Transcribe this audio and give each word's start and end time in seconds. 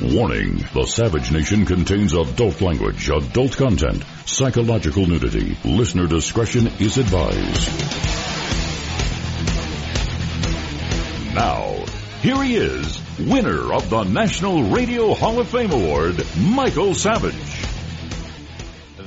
Warning, 0.00 0.58
the 0.74 0.86
Savage 0.86 1.32
Nation 1.32 1.66
contains 1.66 2.12
adult 2.12 2.60
language, 2.60 3.10
adult 3.10 3.56
content, 3.56 4.04
psychological 4.26 5.04
nudity. 5.06 5.58
Listener 5.64 6.06
discretion 6.06 6.68
is 6.78 6.98
advised. 6.98 7.68
Now, 11.34 11.84
here 12.22 12.40
he 12.44 12.54
is, 12.54 13.00
winner 13.18 13.72
of 13.72 13.90
the 13.90 14.04
National 14.04 14.70
Radio 14.70 15.14
Hall 15.14 15.40
of 15.40 15.48
Fame 15.48 15.72
Award, 15.72 16.24
Michael 16.38 16.94
Savage. 16.94 17.64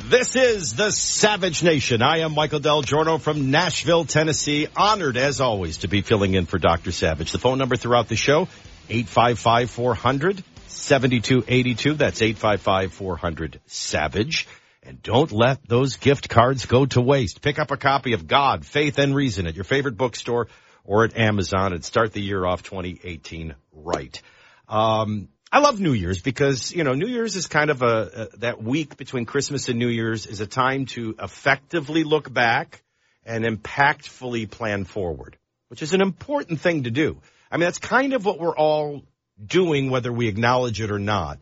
This 0.09 0.35
is 0.35 0.73
the 0.73 0.91
Savage 0.91 1.63
Nation. 1.63 2.01
I 2.01 2.17
am 2.17 2.35
Michael 2.35 2.59
DelGiorno 2.59 3.21
from 3.21 3.49
Nashville, 3.49 4.03
Tennessee. 4.03 4.67
Honored 4.75 5.15
as 5.15 5.39
always 5.39 5.77
to 5.77 5.87
be 5.87 6.01
filling 6.01 6.33
in 6.33 6.47
for 6.47 6.59
Dr. 6.59 6.91
Savage. 6.91 7.31
The 7.31 7.39
phone 7.39 7.59
number 7.59 7.77
throughout 7.77 8.09
the 8.09 8.17
show, 8.17 8.49
855 8.89 9.71
400 9.71 10.43
7282. 10.71 11.93
That's 11.93 12.21
855 12.21 12.93
400 12.93 13.59
Savage. 13.67 14.47
And 14.83 15.01
don't 15.03 15.31
let 15.31 15.67
those 15.67 15.97
gift 15.97 16.27
cards 16.27 16.65
go 16.65 16.85
to 16.87 17.01
waste. 17.01 17.41
Pick 17.41 17.59
up 17.59 17.71
a 17.71 17.77
copy 17.77 18.13
of 18.13 18.27
God, 18.27 18.65
Faith, 18.65 18.97
and 18.97 19.15
Reason 19.15 19.45
at 19.45 19.55
your 19.55 19.63
favorite 19.63 19.95
bookstore 19.95 20.47
or 20.83 21.05
at 21.05 21.15
Amazon 21.15 21.73
and 21.73 21.85
start 21.85 22.13
the 22.13 22.21
year 22.21 22.45
off 22.45 22.63
2018 22.63 23.53
right. 23.73 24.21
Um, 24.67 25.29
I 25.51 25.59
love 25.59 25.79
New 25.79 25.93
Year's 25.93 26.21
because, 26.21 26.71
you 26.71 26.83
know, 26.83 26.93
New 26.93 27.07
Year's 27.07 27.35
is 27.35 27.47
kind 27.47 27.69
of 27.69 27.81
a, 27.81 28.29
a, 28.33 28.37
that 28.37 28.63
week 28.63 28.97
between 28.97 29.25
Christmas 29.25 29.67
and 29.67 29.77
New 29.77 29.89
Year's 29.89 30.25
is 30.25 30.39
a 30.39 30.47
time 30.47 30.85
to 30.87 31.15
effectively 31.19 32.03
look 32.03 32.33
back 32.33 32.81
and 33.25 33.43
impactfully 33.43 34.49
plan 34.49 34.85
forward, 34.85 35.37
which 35.67 35.81
is 35.81 35.93
an 35.93 36.01
important 36.01 36.61
thing 36.61 36.83
to 36.83 36.91
do. 36.91 37.17
I 37.51 37.57
mean, 37.57 37.65
that's 37.65 37.79
kind 37.79 38.13
of 38.13 38.25
what 38.25 38.39
we're 38.39 38.55
all 38.55 39.03
doing, 39.45 39.89
whether 39.89 40.11
we 40.11 40.27
acknowledge 40.27 40.81
it 40.81 40.91
or 40.91 40.99
not, 40.99 41.39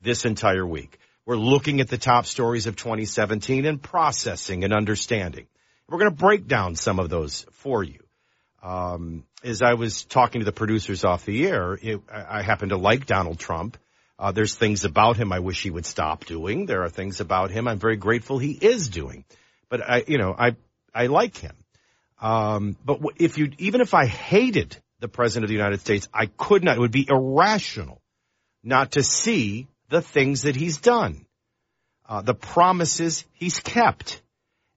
this 0.00 0.24
entire 0.24 0.66
week. 0.66 0.98
We're 1.24 1.36
looking 1.36 1.80
at 1.80 1.88
the 1.88 1.98
top 1.98 2.26
stories 2.26 2.66
of 2.66 2.76
2017 2.76 3.64
and 3.64 3.80
processing 3.80 4.64
and 4.64 4.72
understanding. 4.72 5.46
We're 5.88 5.98
going 5.98 6.10
to 6.10 6.16
break 6.16 6.46
down 6.48 6.74
some 6.74 6.98
of 6.98 7.10
those 7.10 7.46
for 7.52 7.84
you. 7.84 8.00
Um, 8.62 9.24
as 9.44 9.62
I 9.62 9.74
was 9.74 10.04
talking 10.04 10.40
to 10.40 10.44
the 10.44 10.52
producers 10.52 11.04
off 11.04 11.24
the 11.24 11.46
air, 11.46 11.78
it, 11.80 12.00
I 12.10 12.42
happen 12.42 12.70
to 12.70 12.76
like 12.76 13.06
Donald 13.06 13.38
Trump. 13.38 13.76
Uh, 14.18 14.32
there's 14.32 14.54
things 14.54 14.84
about 14.84 15.16
him 15.16 15.32
I 15.32 15.40
wish 15.40 15.62
he 15.62 15.70
would 15.70 15.86
stop 15.86 16.24
doing. 16.24 16.66
There 16.66 16.82
are 16.82 16.88
things 16.88 17.20
about 17.20 17.50
him 17.50 17.66
I'm 17.66 17.78
very 17.78 17.96
grateful 17.96 18.38
he 18.38 18.52
is 18.52 18.88
doing. 18.88 19.24
But 19.68 19.80
I, 19.82 20.04
you 20.06 20.18
know, 20.18 20.34
I, 20.38 20.56
I 20.94 21.06
like 21.06 21.36
him. 21.36 21.56
Um, 22.20 22.76
but 22.84 23.00
if 23.16 23.36
you, 23.38 23.50
even 23.58 23.80
if 23.80 23.94
I 23.94 24.06
hated 24.06 24.76
the 25.02 25.08
president 25.08 25.44
of 25.44 25.48
the 25.48 25.56
United 25.56 25.80
States, 25.80 26.08
I 26.14 26.26
could 26.26 26.64
not, 26.64 26.76
it 26.76 26.80
would 26.80 26.92
be 26.92 27.06
irrational 27.08 28.00
not 28.62 28.92
to 28.92 29.02
see 29.02 29.66
the 29.90 30.00
things 30.00 30.42
that 30.42 30.56
he's 30.56 30.78
done, 30.78 31.26
uh, 32.08 32.22
the 32.22 32.34
promises 32.34 33.24
he's 33.32 33.60
kept, 33.60 34.22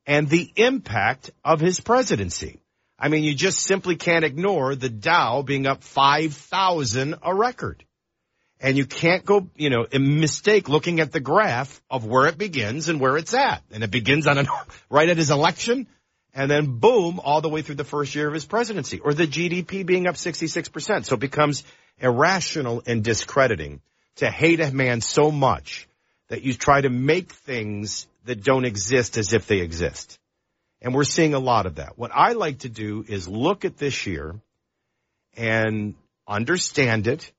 and 0.06 0.28
the 0.28 0.52
impact 0.58 1.32
of 1.46 1.62
his 1.62 1.80
presidency. 1.80 2.60
I 2.98 3.10
mean, 3.10 3.24
you 3.24 3.36
just 3.36 3.60
simply 3.60 3.96
can't 3.96 4.26
ignore 4.26 4.76
the 4.76 4.90
Dow 4.90 5.42
being 5.42 5.68
up 5.68 5.84
5,000 5.84 7.16
a 7.22 7.34
record. 7.34 7.84
And 8.60 8.78
you 8.78 8.86
can't 8.86 9.26
go, 9.26 9.50
you 9.56 9.70
know, 9.70 9.86
a 9.92 10.00
mistake 10.00 10.70
looking 10.70 11.02
at 11.02 11.12
the 11.12 11.20
graph 11.20 11.82
of 11.90 12.06
where 12.06 12.26
it 12.28 12.38
begins 12.38 12.88
and 12.88 13.02
where 13.02 13.18
it's 13.18 13.34
at. 13.34 13.62
And 13.72 13.84
it 13.84 13.92
begins 13.92 14.28
on 14.28 14.38
a, 14.38 14.46
right 14.90 15.10
at 15.10 15.18
his 15.18 15.30
election 15.30 15.88
and 16.36 16.52
then 16.52 16.80
boom, 16.80 17.22
all 17.24 17.40
the 17.40 17.50
way 17.50 17.62
through 17.62 17.76
the 17.76 17.86
first 17.86 18.14
year 18.14 18.28
of 18.28 18.34
his 18.34 18.46
presidency, 18.46 19.00
or 19.00 19.14
the 19.14 19.26
GDP 19.26 19.86
being 19.86 20.06
up 20.06 20.16
66%. 20.16 21.06
So 21.06 21.16
it 21.16 21.20
becomes 21.20 21.64
irrational 21.98 22.84
and 22.86 23.04
discrediting 23.04 23.82
to 24.18 24.30
hate 24.30 24.60
a 24.60 24.72
man 24.72 25.00
so 25.00 25.32
much 25.32 25.88
that 26.28 26.44
you 26.44 26.54
try 26.54 26.82
to 26.82 26.90
make 26.90 27.32
things 27.32 28.06
that 28.26 28.44
don't 28.44 28.66
exist 28.66 29.18
as 29.18 29.32
if 29.32 29.48
they 29.48 29.60
exist. 29.60 30.20
And 30.82 30.94
we're 30.94 31.06
seeing 31.06 31.34
a 31.34 31.40
lot 31.40 31.66
of 31.66 31.76
that. 31.76 31.98
What 31.98 32.12
I 32.14 32.34
like 32.34 32.60
to 32.60 32.70
do 32.70 33.06
is 33.08 33.28
look 33.30 33.64
at 33.64 33.78
this 33.78 34.06
year 34.06 34.36
and 35.38 35.96
understand 36.28 37.08
it 37.08 37.32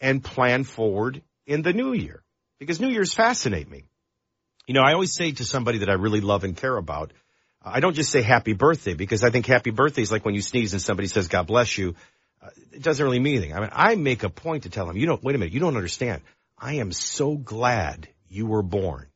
and 0.00 0.24
plan 0.24 0.64
forward 0.64 1.20
in 1.46 1.62
the 1.62 1.72
new 1.72 1.92
year 1.92 2.22
because 2.58 2.80
new 2.80 2.88
years 2.88 3.12
fascinate 3.12 3.70
me. 3.70 3.84
You 4.66 4.74
know, 4.74 4.82
I 4.82 4.92
always 4.94 5.12
say 5.12 5.32
to 5.32 5.44
somebody 5.44 5.78
that 5.78 5.90
I 5.90 5.94
really 5.94 6.20
love 6.20 6.44
and 6.44 6.56
care 6.56 6.76
about, 6.76 7.12
I 7.62 7.80
don't 7.80 7.94
just 7.94 8.10
say 8.10 8.22
happy 8.22 8.52
birthday 8.52 8.94
because 8.94 9.24
I 9.24 9.30
think 9.30 9.46
happy 9.46 9.70
birthday 9.70 10.02
is 10.02 10.12
like 10.12 10.24
when 10.24 10.34
you 10.34 10.42
sneeze 10.42 10.72
and 10.72 10.82
somebody 10.82 11.08
says 11.08 11.28
God 11.28 11.46
bless 11.46 11.76
you. 11.76 11.94
Uh, 12.40 12.50
it 12.72 12.82
doesn't 12.82 13.04
really 13.04 13.18
mean 13.18 13.36
anything. 13.36 13.54
I 13.54 13.60
mean, 13.60 13.70
I 13.72 13.94
make 13.96 14.22
a 14.22 14.30
point 14.30 14.62
to 14.62 14.70
tell 14.70 14.86
them, 14.86 14.96
you 14.96 15.06
don't, 15.06 15.22
wait 15.22 15.34
a 15.34 15.38
minute, 15.38 15.52
you 15.52 15.60
don't 15.60 15.76
understand. 15.76 16.22
I 16.56 16.74
am 16.74 16.92
so 16.92 17.36
glad 17.36 18.08
you 18.28 18.46
were 18.46 18.62
born. 18.62 19.06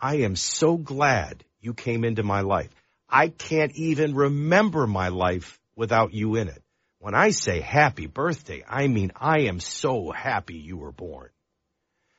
I 0.00 0.18
am 0.18 0.36
so 0.36 0.76
glad 0.76 1.44
you 1.60 1.74
came 1.74 2.04
into 2.04 2.22
my 2.22 2.40
life. 2.40 2.70
I 3.08 3.28
can't 3.28 3.72
even 3.74 4.14
remember 4.14 4.86
my 4.86 5.08
life 5.08 5.60
without 5.76 6.14
you 6.14 6.36
in 6.36 6.48
it. 6.48 6.62
When 6.98 7.14
I 7.14 7.30
say 7.30 7.60
happy 7.60 8.06
birthday, 8.06 8.64
I 8.68 8.86
mean 8.86 9.12
I 9.16 9.42
am 9.42 9.58
so 9.58 10.10
happy 10.12 10.54
you 10.54 10.76
were 10.76 10.92
born. 10.92 11.30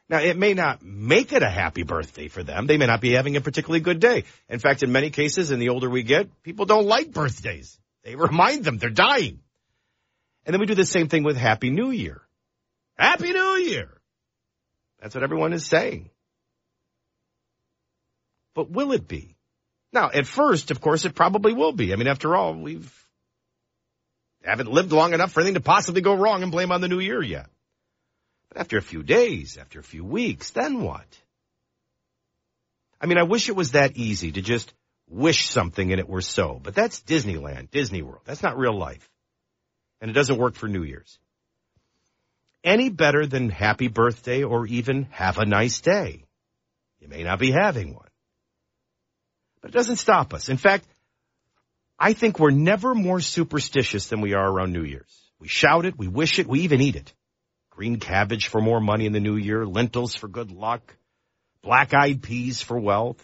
Now, 0.09 0.19
it 0.19 0.38
may 0.38 0.53
not 0.53 0.84
make 0.84 1.31
it 1.31 1.44
a 1.44 1.50
happy 1.50 1.84
birthday 1.84 2.28
for 2.28 2.44
them. 2.44 2.68
They 2.68 2.78
may 2.78 2.88
not 2.88 3.02
be 3.02 3.12
having 3.12 3.36
a 3.38 3.41
particularly 3.41 3.80
good 3.80 4.00
day. 4.00 4.25
In 4.50 4.59
fact, 4.59 4.84
in 4.84 4.91
many 4.91 5.09
cases, 5.09 5.50
and 5.50 5.62
the 5.62 5.69
older 5.69 5.90
we 5.90 6.03
get, 6.03 6.44
people 6.44 6.66
don't 6.66 6.86
like 6.86 7.12
birthdays. 7.12 7.80
They 8.03 8.16
remind 8.16 8.66
them 8.66 8.78
they're 8.78 8.90
dying. 8.90 9.40
And 10.46 10.53
then 10.53 10.59
we 10.59 10.66
do 10.66 10.75
the 10.75 10.86
same 10.86 11.08
thing 11.08 11.24
with 11.24 11.38
Happy 11.38 11.69
New 11.69 11.90
Year. 11.92 12.22
Happy 12.97 13.31
New 13.31 13.56
Year! 13.56 13.90
That's 15.02 15.16
what 15.16 15.24
everyone 15.24 15.53
is 15.53 15.66
saying. 15.66 16.09
But 18.53 18.69
will 18.69 18.92
it 18.92 19.08
be? 19.08 19.36
Now, 19.92 20.09
at 20.13 20.28
first, 20.28 20.69
of 20.72 20.81
course, 20.81 21.06
it 21.06 21.16
probably 21.16 21.53
will 21.53 21.72
be. 21.72 21.94
I 21.94 21.96
mean, 21.96 22.08
after 22.08 22.36
all, 22.36 22.53
we've 22.53 22.92
haven't 24.44 24.72
lived 24.72 24.92
long 24.92 25.13
enough 25.13 25.31
for 25.31 25.40
anything 25.40 25.56
to 25.56 25.62
possibly 25.62 26.02
go 26.02 26.13
wrong 26.13 26.44
and 26.44 26.52
blame 26.52 26.72
on 26.72 26.81
the 26.81 26.88
new 26.88 27.00
year 27.00 27.22
yet. 27.22 27.47
But 28.53 28.62
after 28.62 28.78
a 28.78 28.81
few 28.81 29.02
days, 29.02 29.58
after 29.59 29.80
a 29.80 29.84
few 29.84 30.06
weeks, 30.06 30.52
then 30.52 30.81
what? 30.81 31.08
I 33.02 33.08
mean, 33.08 33.18
I 33.18 33.24
wish 33.24 33.50
it 33.50 33.56
was 33.56 33.72
that 33.72 33.97
easy 33.97 34.31
to 34.34 34.41
just 34.41 34.74
wish 35.09 35.50
something 35.50 35.91
and 35.91 36.00
it 36.00 36.08
were 36.08 36.22
so, 36.22 36.59
but 36.62 36.75
that's 36.75 37.02
Disneyland, 37.02 37.72
Disney 37.72 38.02
World. 38.02 38.22
That's 38.25 38.44
not 38.44 38.58
real 38.58 38.78
life. 38.78 39.09
And 40.02 40.09
it 40.09 40.13
doesn't 40.13 40.38
work 40.38 40.56
for 40.56 40.68
New 40.68 40.84
Year's. 40.84 41.18
Any 42.63 42.90
better 42.90 43.25
than 43.25 43.50
happy 43.50 43.88
birthday 43.88 44.44
or 44.44 44.68
even 44.68 45.08
have 45.12 45.38
a 45.38 45.46
nice 45.46 45.81
day. 45.81 46.24
You 47.00 47.08
may 47.08 47.24
not 47.24 47.40
be 47.40 47.52
having 47.52 47.94
one. 47.94 48.08
But 49.62 49.72
it 49.72 49.74
doesn't 49.74 49.97
stop 49.97 50.34
us. 50.34 50.47
In 50.47 50.58
fact, 50.58 50.86
I 52.00 52.13
think 52.13 52.40
we're 52.40 52.52
never 52.52 52.94
more 52.94 53.19
superstitious 53.19 54.08
than 54.08 54.22
we 54.22 54.34
are 54.34 54.50
around 54.50 54.72
New 54.74 54.84
Year's. 54.84 55.31
We 55.40 55.47
shout 55.47 55.86
it, 55.86 55.97
we 55.97 56.08
wish 56.08 56.40
it, 56.40 56.47
we 56.47 56.62
even 56.62 56.80
eat 56.80 56.96
it 56.96 57.13
green 57.76 58.00
cabbage 58.00 58.50
for 58.50 58.62
more 58.62 58.80
money 58.80 59.08
in 59.08 59.14
the 59.14 59.20
new 59.20 59.36
year, 59.36 59.66
lentils 59.66 60.16
for 60.16 60.28
good 60.28 60.52
luck, 60.52 60.96
black 61.64 61.94
eyed 61.94 62.22
peas 62.22 62.62
for 62.62 62.80
wealth. 62.80 63.20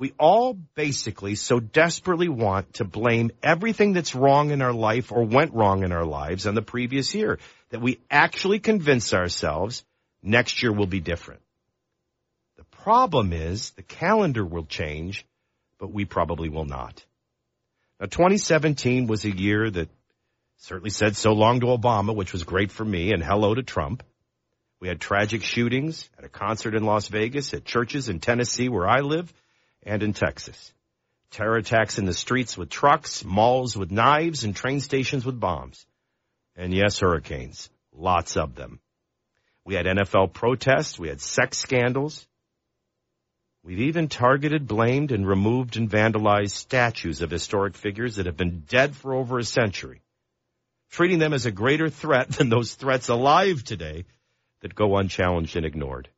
We 0.00 0.12
all 0.18 0.54
basically 0.74 1.36
so 1.36 1.60
desperately 1.60 2.28
want 2.28 2.74
to 2.74 2.84
blame 2.84 3.30
everything 3.40 3.92
that's 3.92 4.16
wrong 4.16 4.50
in 4.50 4.62
our 4.62 4.72
life 4.72 5.12
or 5.12 5.22
went 5.22 5.54
wrong 5.54 5.84
in 5.84 5.92
our 5.92 6.04
lives 6.04 6.48
on 6.48 6.56
the 6.56 6.62
previous 6.62 7.14
year 7.14 7.38
that 7.70 7.80
we 7.80 8.00
actually 8.10 8.58
convince 8.58 9.14
ourselves 9.14 9.84
next 10.24 10.60
year 10.62 10.72
will 10.72 10.88
be 10.88 11.00
different. 11.00 11.40
The 12.56 12.64
problem 12.64 13.32
is 13.32 13.70
the 13.70 13.82
calendar 13.82 14.44
will 14.44 14.66
change, 14.66 15.24
but 15.78 15.92
we 15.92 16.04
probably 16.04 16.48
will 16.48 16.64
not. 16.64 17.04
Now 18.00 18.06
2017 18.06 19.06
was 19.06 19.24
a 19.24 19.30
year 19.30 19.70
that 19.70 19.88
Certainly 20.62 20.90
said 20.90 21.16
so 21.16 21.32
long 21.32 21.58
to 21.58 21.66
Obama, 21.66 22.14
which 22.14 22.32
was 22.32 22.44
great 22.44 22.70
for 22.70 22.84
me, 22.84 23.12
and 23.12 23.20
hello 23.20 23.52
to 23.52 23.64
Trump. 23.64 24.04
We 24.78 24.86
had 24.86 25.00
tragic 25.00 25.42
shootings 25.42 26.08
at 26.16 26.24
a 26.24 26.28
concert 26.28 26.76
in 26.76 26.84
Las 26.84 27.08
Vegas, 27.08 27.52
at 27.52 27.64
churches 27.64 28.08
in 28.08 28.20
Tennessee 28.20 28.68
where 28.68 28.88
I 28.88 29.00
live, 29.00 29.32
and 29.82 30.04
in 30.04 30.12
Texas. 30.12 30.72
Terror 31.32 31.56
attacks 31.56 31.98
in 31.98 32.04
the 32.04 32.14
streets 32.14 32.56
with 32.56 32.70
trucks, 32.70 33.24
malls 33.24 33.76
with 33.76 33.90
knives, 33.90 34.44
and 34.44 34.54
train 34.54 34.78
stations 34.78 35.26
with 35.26 35.40
bombs. 35.40 35.84
And 36.54 36.72
yes, 36.72 37.00
hurricanes. 37.00 37.68
Lots 37.92 38.36
of 38.36 38.54
them. 38.54 38.78
We 39.64 39.74
had 39.74 39.86
NFL 39.86 40.32
protests. 40.32 40.96
We 40.96 41.08
had 41.08 41.20
sex 41.20 41.58
scandals. 41.58 42.24
We 43.64 43.74
We've 43.74 43.88
even 43.88 44.06
targeted, 44.06 44.68
blamed, 44.68 45.10
and 45.10 45.26
removed 45.26 45.76
and 45.76 45.90
vandalized 45.90 46.50
statues 46.50 47.20
of 47.20 47.32
historic 47.32 47.74
figures 47.74 48.14
that 48.14 48.26
have 48.26 48.36
been 48.36 48.60
dead 48.68 48.94
for 48.94 49.12
over 49.12 49.38
a 49.38 49.44
century, 49.44 50.02
treating 50.92 51.18
them 51.18 51.32
as 51.32 51.46
a 51.46 51.50
greater 51.50 51.88
threat 51.88 52.28
than 52.28 52.48
those 52.48 52.74
threats 52.74 53.08
alive 53.08 53.64
today 53.64 54.04
that 54.60 54.74
go 54.74 54.96
unchallenged 54.96 55.56
and 55.56 55.66
ignored. 55.66 56.08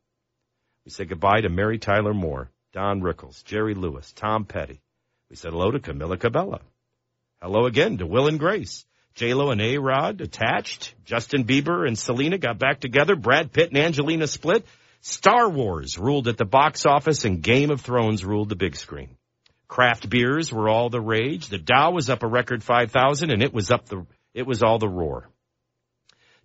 We 0.83 0.91
say 0.91 1.05
goodbye 1.05 1.41
to 1.41 1.49
Mary 1.49 1.79
Tyler 1.79 2.13
Moore, 2.13 2.51
Don 2.73 3.01
Rickles, 3.01 3.43
Jerry 3.43 3.73
Lewis, 3.73 4.11
Tom 4.13 4.45
Petty. 4.45 4.81
We 5.29 5.37
said 5.37 5.53
hello 5.53 5.71
to 5.71 5.79
Camila 5.79 6.19
Cabello. 6.19 6.59
Hello 7.41 7.65
again 7.65 7.97
to 7.97 8.05
Will 8.05 8.27
and 8.27 8.37
Grace. 8.37 8.85
J-Lo 9.15 9.49
and 9.49 9.61
A-Rod 9.61 10.19
attached. 10.19 10.93
Justin 11.05 11.45
Bieber 11.45 11.87
and 11.87 11.97
Selena 11.97 12.37
got 12.37 12.59
back 12.59 12.81
together. 12.81 13.15
Brad 13.15 13.53
Pitt 13.53 13.69
and 13.69 13.77
Angelina 13.77 14.27
split. 14.27 14.65
Star 14.99 15.49
Wars 15.49 15.97
ruled 15.97 16.27
at 16.27 16.37
the 16.37 16.45
box 16.45 16.85
office 16.85 17.23
and 17.23 17.41
Game 17.41 17.71
of 17.71 17.79
Thrones 17.79 18.25
ruled 18.25 18.49
the 18.49 18.57
big 18.57 18.75
screen. 18.75 19.15
Craft 19.69 20.09
beers 20.09 20.51
were 20.51 20.67
all 20.67 20.89
the 20.89 20.99
rage. 20.99 21.47
The 21.47 21.57
Dow 21.57 21.91
was 21.91 22.09
up 22.09 22.23
a 22.23 22.27
record 22.27 22.61
5,000 22.61 23.31
and 23.31 23.41
it 23.41 23.53
was 23.53 23.71
up 23.71 23.85
the, 23.85 24.05
it 24.35 24.45
was 24.45 24.61
all 24.61 24.77
the 24.77 24.87
roar. 24.87 25.27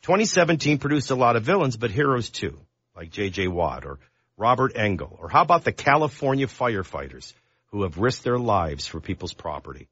2017 0.03 0.79
produced 0.79 1.11
a 1.11 1.15
lot 1.15 1.37
of 1.37 1.43
villains, 1.43 1.77
but 1.77 1.91
heroes 1.91 2.31
too, 2.31 2.59
like 2.97 3.11
J.J. 3.11 3.49
Watt 3.49 3.85
or 3.85 3.99
Robert 4.39 4.77
Engel. 4.77 5.19
Or 5.21 5.29
how 5.29 5.43
about 5.43 5.65
the 5.65 5.73
California 5.73 6.47
firefighters 6.47 7.35
who 7.67 7.83
have 7.83 7.99
risked 7.99 8.25
their 8.25 8.39
lives 8.39 8.87
for 8.87 9.01
people's 9.01 9.35
property? 9.35 9.89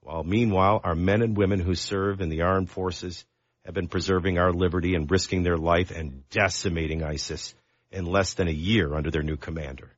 While 0.00 0.24
meanwhile, 0.24 0.80
our 0.82 0.94
men 0.94 1.20
and 1.20 1.36
women 1.36 1.60
who 1.60 1.74
serve 1.74 2.22
in 2.22 2.30
the 2.30 2.42
armed 2.42 2.70
forces 2.70 3.26
have 3.66 3.74
been 3.74 3.88
preserving 3.88 4.38
our 4.38 4.52
liberty 4.52 4.94
and 4.94 5.10
risking 5.10 5.42
their 5.42 5.58
life 5.58 5.90
and 5.90 6.26
decimating 6.30 7.02
ISIS 7.02 7.54
in 7.90 8.06
less 8.06 8.34
than 8.34 8.48
a 8.48 8.52
year 8.52 8.94
under 8.94 9.10
their 9.10 9.22
new 9.22 9.36
commander. 9.36 9.90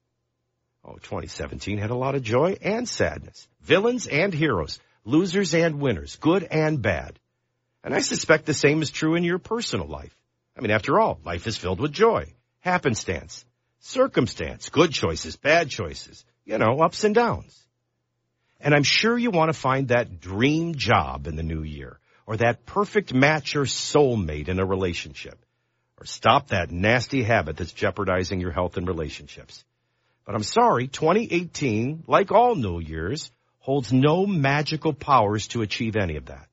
Oh, 0.84 0.94
2017 0.94 1.78
had 1.78 1.90
a 1.90 1.94
lot 1.94 2.14
of 2.14 2.22
joy 2.22 2.56
and 2.62 2.88
sadness. 2.88 3.46
Villains 3.60 4.06
and 4.06 4.32
heroes. 4.32 4.80
Losers 5.04 5.54
and 5.54 5.80
winners. 5.80 6.16
Good 6.16 6.44
and 6.44 6.80
bad. 6.82 7.18
And 7.82 7.94
I 7.94 8.00
suspect 8.00 8.46
the 8.46 8.54
same 8.54 8.82
is 8.82 8.90
true 8.90 9.14
in 9.14 9.24
your 9.24 9.38
personal 9.38 9.86
life. 9.86 10.14
I 10.56 10.60
mean, 10.60 10.70
after 10.70 11.00
all, 11.00 11.18
life 11.24 11.46
is 11.46 11.56
filled 11.56 11.80
with 11.80 11.92
joy, 11.92 12.26
happenstance, 12.60 13.44
circumstance, 13.78 14.68
good 14.68 14.92
choices, 14.92 15.36
bad 15.36 15.70
choices, 15.70 16.24
you 16.44 16.58
know, 16.58 16.80
ups 16.80 17.04
and 17.04 17.14
downs. 17.14 17.56
And 18.60 18.74
I'm 18.74 18.82
sure 18.82 19.16
you 19.16 19.30
want 19.30 19.50
to 19.50 19.58
find 19.58 19.88
that 19.88 20.20
dream 20.20 20.74
job 20.74 21.26
in 21.26 21.36
the 21.36 21.42
new 21.42 21.62
year 21.62 21.98
or 22.26 22.36
that 22.36 22.66
perfect 22.66 23.14
match 23.14 23.56
or 23.56 23.62
soulmate 23.62 24.48
in 24.48 24.60
a 24.60 24.66
relationship 24.66 25.38
or 25.98 26.04
stop 26.04 26.48
that 26.48 26.70
nasty 26.70 27.22
habit 27.22 27.56
that's 27.56 27.72
jeopardizing 27.72 28.40
your 28.40 28.50
health 28.50 28.76
and 28.76 28.86
relationships. 28.86 29.64
But 30.26 30.34
I'm 30.34 30.42
sorry, 30.42 30.88
2018, 30.88 32.04
like 32.06 32.32
all 32.32 32.54
New 32.54 32.80
Year's, 32.80 33.30
holds 33.60 33.92
no 33.92 34.26
magical 34.26 34.92
powers 34.92 35.46
to 35.48 35.62
achieve 35.62 35.96
any 35.96 36.16
of 36.16 36.26
that. 36.26 36.48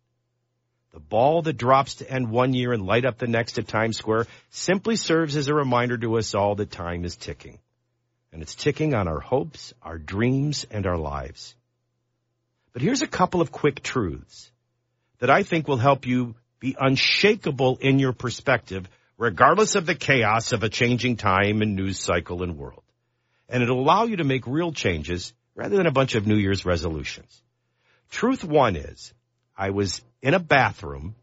The 0.93 0.99
ball 0.99 1.41
that 1.43 1.57
drops 1.57 1.95
to 1.95 2.09
end 2.09 2.29
one 2.29 2.53
year 2.53 2.73
and 2.73 2.85
light 2.85 3.05
up 3.05 3.17
the 3.17 3.27
next 3.27 3.59
at 3.59 3.67
Times 3.67 3.97
Square 3.97 4.27
simply 4.49 4.95
serves 4.95 5.35
as 5.35 5.47
a 5.47 5.53
reminder 5.53 5.97
to 5.97 6.17
us 6.17 6.35
all 6.35 6.55
that 6.55 6.71
time 6.71 7.05
is 7.05 7.15
ticking. 7.15 7.59
And 8.33 8.41
it's 8.41 8.55
ticking 8.55 8.93
on 8.93 9.07
our 9.07 9.19
hopes, 9.19 9.73
our 9.81 9.97
dreams, 9.97 10.65
and 10.69 10.85
our 10.85 10.97
lives. 10.97 11.55
But 12.73 12.81
here's 12.81 13.01
a 13.01 13.07
couple 13.07 13.41
of 13.41 13.51
quick 13.51 13.81
truths 13.81 14.51
that 15.19 15.29
I 15.29 15.43
think 15.43 15.67
will 15.67 15.77
help 15.77 16.05
you 16.05 16.35
be 16.59 16.75
unshakable 16.79 17.77
in 17.79 17.99
your 17.99 18.13
perspective, 18.13 18.89
regardless 19.17 19.75
of 19.75 19.85
the 19.85 19.95
chaos 19.95 20.51
of 20.51 20.63
a 20.63 20.69
changing 20.69 21.17
time 21.17 21.61
and 21.61 21.75
news 21.75 21.99
cycle 21.99 22.43
and 22.43 22.57
world. 22.57 22.83
And 23.49 23.63
it'll 23.63 23.79
allow 23.79 24.03
you 24.03 24.17
to 24.17 24.23
make 24.23 24.45
real 24.45 24.71
changes 24.71 25.33
rather 25.57 25.75
than 25.75 25.87
a 25.87 25.91
bunch 25.91 26.13
of 26.13 26.27
New 26.27 26.37
Year's 26.37 26.65
resolutions. 26.65 27.41
Truth 28.11 28.43
one 28.43 28.75
is, 28.75 29.11
I 29.57 29.71
was 29.71 30.01
in 30.21 30.35
a 30.35 30.39
bathroom 30.39 31.15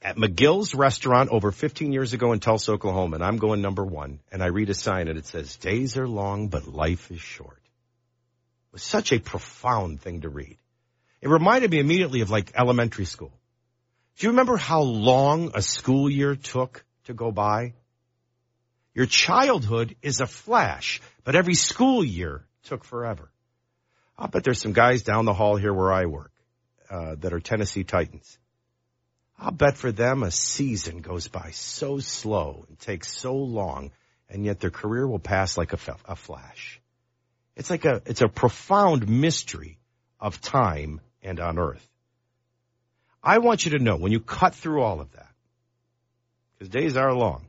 at 0.00 0.16
McGill's 0.16 0.74
restaurant 0.74 1.28
over 1.30 1.52
15 1.52 1.92
years 1.92 2.14
ago 2.14 2.32
in 2.32 2.40
Tulsa, 2.40 2.72
Oklahoma, 2.72 3.16
and 3.16 3.24
I'm 3.24 3.36
going 3.36 3.60
number 3.60 3.84
one, 3.84 4.18
and 4.32 4.42
I 4.42 4.46
read 4.46 4.70
a 4.70 4.74
sign 4.74 5.08
and 5.08 5.18
it 5.18 5.26
says, 5.26 5.56
days 5.56 5.98
are 5.98 6.08
long, 6.08 6.48
but 6.48 6.66
life 6.66 7.10
is 7.10 7.20
short 7.20 7.58
It 7.58 8.72
was 8.72 8.82
such 8.82 9.12
a 9.12 9.20
profound 9.20 10.00
thing 10.00 10.22
to 10.22 10.30
read. 10.30 10.56
It 11.20 11.28
reminded 11.28 11.70
me 11.70 11.80
immediately 11.80 12.22
of 12.22 12.30
like 12.30 12.52
elementary 12.56 13.04
school. 13.04 13.32
Do 14.16 14.26
you 14.26 14.30
remember 14.30 14.56
how 14.56 14.80
long 14.80 15.52
a 15.54 15.60
school 15.60 16.08
year 16.08 16.34
took 16.34 16.82
to 17.04 17.14
go 17.14 17.30
by? 17.30 17.74
Your 18.94 19.06
childhood 19.06 19.96
is 20.00 20.20
a 20.20 20.26
flash, 20.26 21.02
but 21.24 21.34
every 21.34 21.54
school 21.54 22.02
year 22.02 22.46
took 22.64 22.84
forever. 22.84 23.30
I'll 24.18 24.28
bet 24.28 24.44
there's 24.44 24.60
some 24.60 24.72
guys 24.72 25.02
down 25.02 25.24
the 25.24 25.34
hall 25.34 25.56
here 25.56 25.72
where 25.72 25.92
I 25.92 26.06
work 26.06 26.32
uh, 26.90 27.16
that 27.16 27.32
are 27.32 27.40
Tennessee 27.40 27.84
Titans. 27.84 28.38
I'll 29.38 29.50
bet 29.50 29.76
for 29.76 29.90
them 29.90 30.22
a 30.22 30.30
season 30.30 31.00
goes 31.00 31.28
by 31.28 31.50
so 31.52 31.98
slow 31.98 32.64
and 32.68 32.78
takes 32.78 33.10
so 33.10 33.34
long, 33.34 33.90
and 34.28 34.44
yet 34.44 34.60
their 34.60 34.70
career 34.70 35.06
will 35.06 35.18
pass 35.18 35.58
like 35.58 35.72
a, 35.72 35.78
a 36.06 36.16
flash. 36.16 36.80
It's 37.56 37.70
like 37.70 37.84
a, 37.84 38.00
it's 38.06 38.22
a 38.22 38.28
profound 38.28 39.08
mystery 39.08 39.78
of 40.20 40.40
time 40.40 41.00
and 41.22 41.40
on 41.40 41.58
earth. 41.58 41.86
I 43.22 43.38
want 43.38 43.64
you 43.64 43.72
to 43.72 43.82
know 43.82 43.96
when 43.96 44.12
you 44.12 44.20
cut 44.20 44.54
through 44.54 44.82
all 44.82 45.00
of 45.00 45.10
that, 45.12 45.32
because 46.52 46.68
days 46.68 46.96
are 46.96 47.12
long 47.12 47.46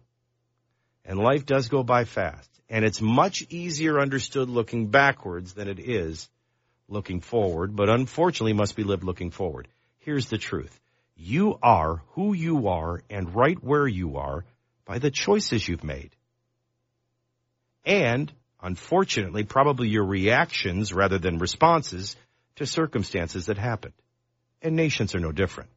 and 1.04 1.20
life 1.20 1.46
does 1.46 1.68
go 1.70 1.84
by 1.84 2.06
fast 2.06 2.50
and 2.70 2.84
it's 2.84 3.02
much 3.02 3.46
easier 3.50 4.00
understood 4.00 4.50
looking 4.50 4.88
backwards 4.88 5.54
than 5.54 5.68
it 5.68 5.80
is 5.80 6.30
looking 6.88 7.22
forward, 7.22 7.76
but 7.76 7.90
unfortunately 7.90 8.54
must 8.54 8.76
be 8.76 8.84
lived 8.84 9.04
looking 9.04 9.32
forward. 9.32 9.68
Here's 10.00 10.30
the 10.30 10.38
truth. 10.38 10.80
You 11.16 11.58
are 11.64 12.02
who 12.12 12.34
you 12.34 12.68
are 12.68 13.02
and 13.10 13.36
right 13.36 13.62
where 13.64 13.88
you 13.88 14.18
are 14.18 14.46
by 14.86 15.00
the 15.00 15.12
choices 15.12 15.68
you've 15.68 15.84
made. 15.84 16.12
And 17.86 18.32
unfortunately, 18.62 19.44
probably 19.44 19.88
your 19.88 20.06
reactions 20.06 20.94
rather 20.94 21.18
than 21.18 21.38
responses 21.38 22.16
to 22.58 22.66
circumstances 22.66 23.46
that 23.46 23.58
happened. 23.58 23.94
And 24.62 24.76
nations 24.76 25.16
are 25.16 25.20
no 25.20 25.32
different. 25.32 25.70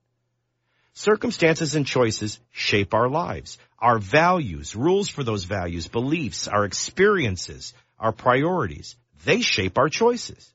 Circumstances 0.94 1.74
and 1.74 1.86
choices 1.86 2.40
shape 2.50 2.94
our 2.94 3.08
lives, 3.08 3.58
our 3.78 3.98
values, 3.98 4.74
rules 4.74 5.08
for 5.08 5.22
those 5.22 5.44
values, 5.44 5.86
beliefs, 5.88 6.48
our 6.48 6.64
experiences, 6.64 7.72
our 7.98 8.12
priorities. 8.12 8.96
They 9.24 9.40
shape 9.40 9.78
our 9.78 9.88
choices. 9.88 10.52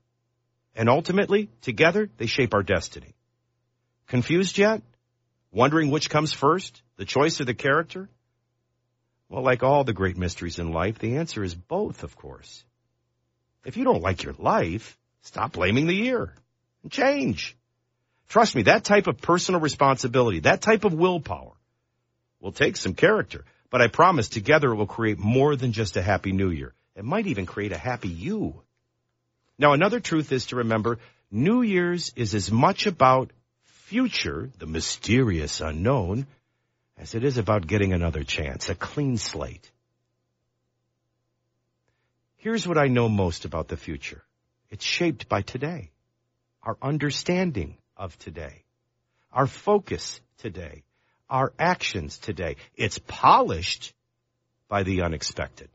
And 0.75 0.89
ultimately, 0.89 1.49
together, 1.61 2.09
they 2.17 2.25
shape 2.25 2.53
our 2.53 2.63
destiny. 2.63 3.15
Confused 4.07 4.57
yet? 4.57 4.81
Wondering 5.51 5.91
which 5.91 6.09
comes 6.09 6.33
first, 6.33 6.81
the 6.97 7.05
choice 7.05 7.39
or 7.39 7.45
the 7.45 7.53
character? 7.53 8.09
Well, 9.29 9.43
like 9.43 9.63
all 9.63 9.83
the 9.83 9.93
great 9.93 10.17
mysteries 10.17 10.59
in 10.59 10.71
life, 10.71 10.99
the 10.99 11.17
answer 11.17 11.43
is 11.43 11.55
both, 11.55 12.03
of 12.03 12.15
course. 12.15 12.63
If 13.65 13.77
you 13.77 13.83
don't 13.83 14.01
like 14.01 14.23
your 14.23 14.35
life, 14.37 14.97
stop 15.21 15.53
blaming 15.53 15.87
the 15.87 15.95
year 15.95 16.33
and 16.81 16.91
change. 16.91 17.55
Trust 18.33 18.55
me, 18.55 18.63
that 18.63 18.83
type 18.83 19.05
of 19.05 19.21
personal 19.21 19.61
responsibility, 19.61 20.39
that 20.39 20.59
type 20.59 20.85
of 20.85 20.93
willpower 20.95 21.51
will 22.39 22.51
take 22.51 22.77
some 22.77 22.95
character, 22.95 23.45
but 23.69 23.79
I 23.79 23.89
promise 23.89 24.27
together 24.27 24.71
it 24.71 24.75
will 24.75 24.87
create 24.87 25.19
more 25.19 25.55
than 25.55 25.71
just 25.71 25.97
a 25.97 26.01
happy 26.01 26.31
new 26.31 26.49
year. 26.49 26.73
It 26.95 27.05
might 27.05 27.27
even 27.27 27.45
create 27.45 27.73
a 27.73 27.77
happy 27.77 28.09
you. 28.09 28.59
Now, 29.59 29.73
another 29.73 29.99
truth 29.99 30.31
is 30.31 30.47
to 30.47 30.55
remember 30.55 30.97
New 31.29 31.61
Year's 31.61 32.11
is 32.15 32.33
as 32.33 32.51
much 32.51 32.87
about 32.87 33.29
future, 33.65 34.49
the 34.57 34.65
mysterious 34.65 35.61
unknown, 35.61 36.25
as 36.97 37.13
it 37.13 37.23
is 37.23 37.37
about 37.37 37.67
getting 37.67 37.93
another 37.93 38.23
chance, 38.23 38.67
a 38.67 38.73
clean 38.73 39.17
slate. 39.19 39.69
Here's 42.37 42.67
what 42.67 42.79
I 42.79 42.87
know 42.87 43.09
most 43.09 43.45
about 43.45 43.67
the 43.67 43.77
future. 43.77 44.23
It's 44.71 44.83
shaped 44.83 45.29
by 45.29 45.43
today, 45.43 45.91
our 46.63 46.79
understanding 46.81 47.77
of 47.97 48.17
today, 48.19 48.63
our 49.31 49.47
focus 49.47 50.19
today, 50.39 50.83
our 51.29 51.53
actions 51.57 52.17
today. 52.17 52.57
It's 52.75 52.99
polished 52.99 53.93
by 54.67 54.83
the 54.83 55.01
unexpected. 55.01 55.69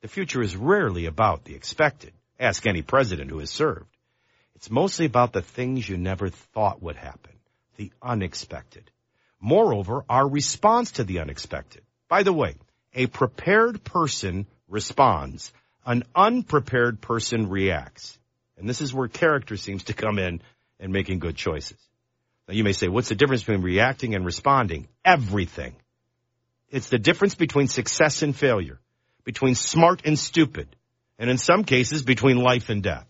The 0.00 0.08
future 0.08 0.42
is 0.42 0.56
rarely 0.56 1.06
about 1.06 1.44
the 1.44 1.54
expected. 1.54 2.12
Ask 2.38 2.66
any 2.66 2.82
president 2.82 3.30
who 3.30 3.38
has 3.38 3.50
served. 3.50 3.96
It's 4.56 4.70
mostly 4.70 5.06
about 5.06 5.32
the 5.32 5.42
things 5.42 5.88
you 5.88 5.96
never 5.96 6.28
thought 6.28 6.82
would 6.82 6.96
happen, 6.96 7.32
the 7.76 7.92
unexpected. 8.02 8.90
Moreover, 9.40 10.04
our 10.08 10.28
response 10.28 10.92
to 10.92 11.04
the 11.04 11.18
unexpected. 11.20 11.82
By 12.08 12.22
the 12.22 12.32
way, 12.32 12.56
a 12.94 13.06
prepared 13.06 13.82
person 13.84 14.46
responds. 14.68 15.52
An 15.84 16.04
unprepared 16.14 17.00
person 17.00 17.48
reacts. 17.48 18.18
And 18.56 18.68
this 18.68 18.80
is 18.80 18.94
where 18.94 19.08
character 19.08 19.56
seems 19.56 19.84
to 19.84 19.94
come 19.94 20.18
in 20.18 20.42
and 20.82 20.92
making 20.92 21.20
good 21.20 21.36
choices. 21.36 21.78
Now 22.46 22.54
you 22.54 22.64
may 22.64 22.72
say, 22.72 22.88
what's 22.88 23.08
the 23.08 23.14
difference 23.14 23.42
between 23.42 23.62
reacting 23.62 24.14
and 24.14 24.26
responding? 24.26 24.88
Everything. 25.04 25.74
It's 26.68 26.90
the 26.90 26.98
difference 26.98 27.34
between 27.34 27.68
success 27.68 28.22
and 28.22 28.36
failure. 28.36 28.78
between 29.24 29.54
smart 29.54 30.02
and 30.04 30.18
stupid, 30.18 30.66
and 31.16 31.30
in 31.30 31.38
some 31.38 31.62
cases 31.62 32.02
between 32.02 32.38
life 32.38 32.70
and 32.70 32.82
death. 32.82 33.06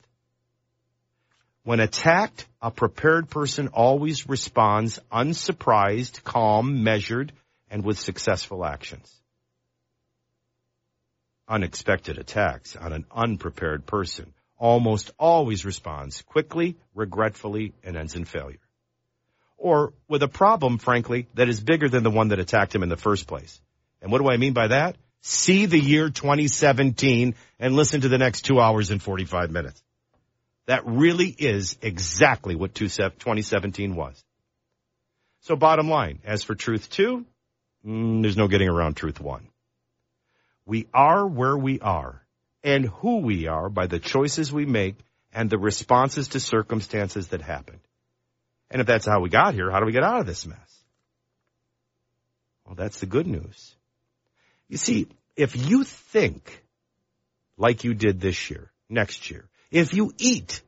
When 1.64 1.81
attacked, 1.81 2.47
a 2.61 2.71
prepared 2.71 3.31
person 3.31 3.69
always 3.69 4.29
responds 4.29 4.99
unsurprised, 5.11 6.23
calm, 6.23 6.83
measured, 6.83 7.33
and 7.71 7.83
with 7.83 7.99
successful 7.99 8.64
actions. 8.64 9.11
Unexpected 11.49 12.19
attacks 12.19 12.76
on 12.76 12.93
an 12.93 13.07
unprepared 13.11 13.87
person 13.87 14.35
almost 14.62 15.11
always 15.19 15.64
responds 15.64 16.23
quickly, 16.23 16.76
regretfully, 16.95 17.75
and 17.83 17.97
ends 17.97 18.14
in 18.14 18.25
failure. 18.25 18.61
Or 19.57 19.92
with 20.07 20.23
a 20.23 20.28
problem, 20.28 20.78
frankly, 20.78 21.26
that 21.35 21.49
is 21.49 21.61
bigger 21.61 21.88
than 21.88 22.04
the 22.04 22.12
one 22.12 22.28
that 22.28 22.38
attacked 22.38 22.73
him 22.73 22.85
in 22.85 22.88
the 22.88 22.97
first 22.97 23.26
place. 23.26 23.61
And 24.00 24.12
what 24.12 24.23
do 24.23 24.31
I 24.31 24.37
mean 24.37 24.52
by 24.52 24.69
that? 24.69 24.97
See 25.21 25.66
the 25.66 25.81
year 25.81 26.11
2017 26.11 27.35
and 27.59 27.75
listen 27.75 28.02
to 28.02 28.09
the 28.09 28.19
next 28.19 28.42
two 28.42 28.61
hours 28.61 28.92
and 28.92 29.02
45 29.02 29.50
minutes. 29.50 29.83
That 30.66 30.87
really 30.87 31.35
is 31.37 31.76
exactly 31.83 32.54
what 32.54 32.73
2017 32.73 33.97
was. 33.97 34.25
So 35.40 35.57
bottom 35.57 35.90
line, 35.90 36.21
as 36.25 36.45
for 36.45 36.54
truth 36.54 36.88
two, 36.88 37.26
mm, 37.85 38.23
there's 38.23 38.37
no 38.37 38.47
getting 38.47 38.69
around 38.69 38.95
truth 38.95 39.21
one. 39.21 39.49
We 40.66 40.87
are 40.95 41.26
where 41.26 41.57
we 41.57 41.81
are 41.81 42.23
and 42.64 42.87
who 42.87 43.19
we 43.19 43.47
are 43.47 43.69
by 43.69 43.87
the 43.87 43.99
choices 43.99 44.52
we 44.52 44.66
make 44.66 44.97
and 45.33 45.49
the 45.49 45.59
responses 45.59 46.28
to 46.28 46.40
circumstances 46.40 47.28
that 47.28 47.40
happened. 47.42 47.81
And 48.71 48.81
if 48.81 48.87
that's 48.87 49.07
how 49.07 49.21
we 49.21 49.28
got 49.28 49.54
here, 49.54 49.71
how 49.71 49.81
do 49.81 49.87
we 49.87 49.92
get 49.92 50.04
out 50.04 50.21
of 50.21 50.26
this 50.26 50.47
mess? 50.47 50.85
Well, 52.66 52.75
that's 52.75 53.00
the 53.00 53.07
good 53.07 53.26
news. 53.26 53.75
You 54.69 54.76
see, 54.78 55.09
if 55.37 55.57
you 55.57 55.85
think 55.85 56.62
like 57.57 57.85
you 57.85 57.95
did 57.95 58.21
this 58.21 58.50
year, 58.50 58.71
next 58.88 59.31
year, 59.31 59.49
if 59.71 59.95
you 59.95 60.12
eat 60.19 60.62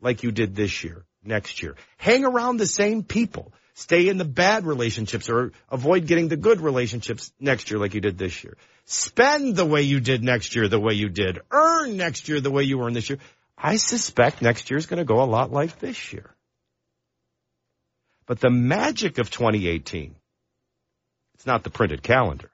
like 0.00 0.22
you 0.22 0.32
did 0.32 0.54
this 0.54 0.84
year, 0.84 1.04
next 1.24 1.62
year, 1.62 1.76
hang 1.96 2.24
around 2.24 2.56
the 2.56 2.66
same 2.66 3.02
people, 3.02 3.52
stay 3.78 4.08
in 4.08 4.18
the 4.18 4.24
bad 4.24 4.66
relationships 4.66 5.30
or 5.30 5.52
avoid 5.70 6.08
getting 6.08 6.26
the 6.26 6.36
good 6.36 6.60
relationships 6.60 7.32
next 7.38 7.70
year 7.70 7.78
like 7.78 7.94
you 7.94 8.00
did 8.00 8.18
this 8.18 8.42
year. 8.42 8.56
Spend 8.86 9.54
the 9.54 9.64
way 9.64 9.82
you 9.82 10.00
did 10.00 10.24
next 10.24 10.56
year 10.56 10.66
the 10.66 10.80
way 10.80 10.94
you 10.94 11.08
did. 11.08 11.38
Earn 11.48 11.96
next 11.96 12.28
year 12.28 12.40
the 12.40 12.50
way 12.50 12.64
you 12.64 12.82
earned 12.82 12.96
this 12.96 13.08
year. 13.08 13.20
I 13.56 13.76
suspect 13.76 14.42
next 14.42 14.68
year 14.68 14.78
is 14.78 14.86
going 14.86 14.98
to 14.98 15.04
go 15.04 15.22
a 15.22 15.30
lot 15.30 15.52
like 15.52 15.78
this 15.78 16.12
year. 16.12 16.34
But 18.26 18.40
the 18.40 18.50
magic 18.50 19.18
of 19.18 19.30
2018, 19.30 20.16
it's 21.34 21.46
not 21.46 21.62
the 21.62 21.70
printed 21.70 22.02
calendar. 22.02 22.50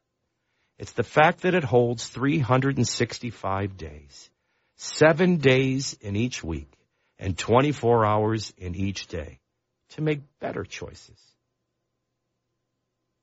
It's 0.78 0.92
the 0.92 1.02
fact 1.02 1.42
that 1.42 1.54
it 1.54 1.64
holds 1.64 2.06
365 2.06 3.78
days 3.78 4.30
seven 4.76 5.36
days 5.36 5.96
in 6.02 6.16
each 6.16 6.44
week 6.44 6.70
and 7.18 7.38
24 7.38 8.04
hours 8.04 8.52
in 8.58 8.74
each 8.74 9.06
day 9.06 9.38
to 9.94 10.02
make 10.02 10.20
better 10.40 10.64
choices. 10.64 11.18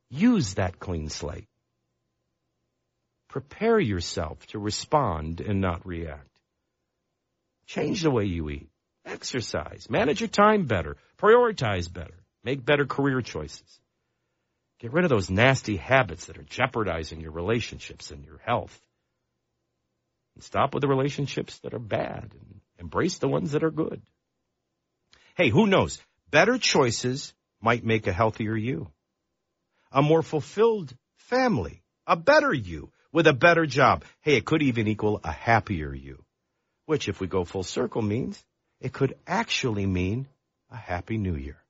Use 0.09 0.55
that 0.55 0.79
clean 0.79 1.09
slate. 1.09 1.47
Prepare 3.29 3.79
yourself 3.79 4.45
to 4.47 4.59
respond 4.59 5.39
and 5.39 5.61
not 5.61 5.85
react. 5.85 6.27
Change 7.65 8.01
the 8.01 8.11
way 8.11 8.25
you 8.25 8.49
eat. 8.49 8.69
Exercise. 9.05 9.87
Manage 9.89 10.19
your 10.19 10.27
time 10.27 10.65
better. 10.65 10.97
Prioritize 11.17 11.91
better. 11.91 12.15
Make 12.43 12.65
better 12.65 12.85
career 12.85 13.21
choices. 13.21 13.79
Get 14.79 14.91
rid 14.91 15.05
of 15.05 15.09
those 15.09 15.29
nasty 15.29 15.77
habits 15.77 16.25
that 16.25 16.37
are 16.37 16.43
jeopardizing 16.43 17.21
your 17.21 17.31
relationships 17.31 18.11
and 18.11 18.25
your 18.25 18.39
health. 18.45 18.77
And 20.35 20.43
stop 20.43 20.73
with 20.73 20.81
the 20.81 20.87
relationships 20.87 21.57
that 21.59 21.73
are 21.73 21.79
bad 21.79 22.31
and 22.33 22.61
embrace 22.79 23.19
the 23.19 23.27
ones 23.27 23.51
that 23.51 23.63
are 23.63 23.71
good. 23.71 24.01
Hey, 25.35 25.49
who 25.49 25.67
knows? 25.67 26.01
Better 26.31 26.57
choices 26.57 27.33
might 27.61 27.83
make 27.83 28.07
a 28.07 28.13
healthier 28.13 28.55
you, 28.55 28.89
a 29.91 30.01
more 30.01 30.21
fulfilled 30.21 30.95
family, 31.17 31.83
a 32.07 32.15
better 32.15 32.53
you 32.53 32.89
with 33.11 33.27
a 33.27 33.33
better 33.33 33.65
job. 33.65 34.05
Hey, 34.21 34.37
it 34.37 34.45
could 34.45 34.61
even 34.61 34.87
equal 34.87 35.19
a 35.23 35.31
happier 35.31 35.93
you, 35.93 36.23
which 36.85 37.09
if 37.09 37.19
we 37.19 37.27
go 37.27 37.43
full 37.43 37.63
circle 37.63 38.01
means 38.01 38.41
it 38.79 38.93
could 38.93 39.15
actually 39.27 39.85
mean 39.85 40.27
a 40.71 40.77
happy 40.77 41.17
new 41.17 41.35
year. 41.35 41.61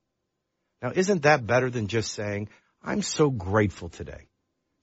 Now, 0.80 0.92
isn't 0.94 1.22
that 1.22 1.46
better 1.46 1.68
than 1.68 1.88
just 1.88 2.12
saying, 2.12 2.48
I'm 2.84 3.02
so 3.02 3.30
grateful 3.30 3.88
today 3.88 4.28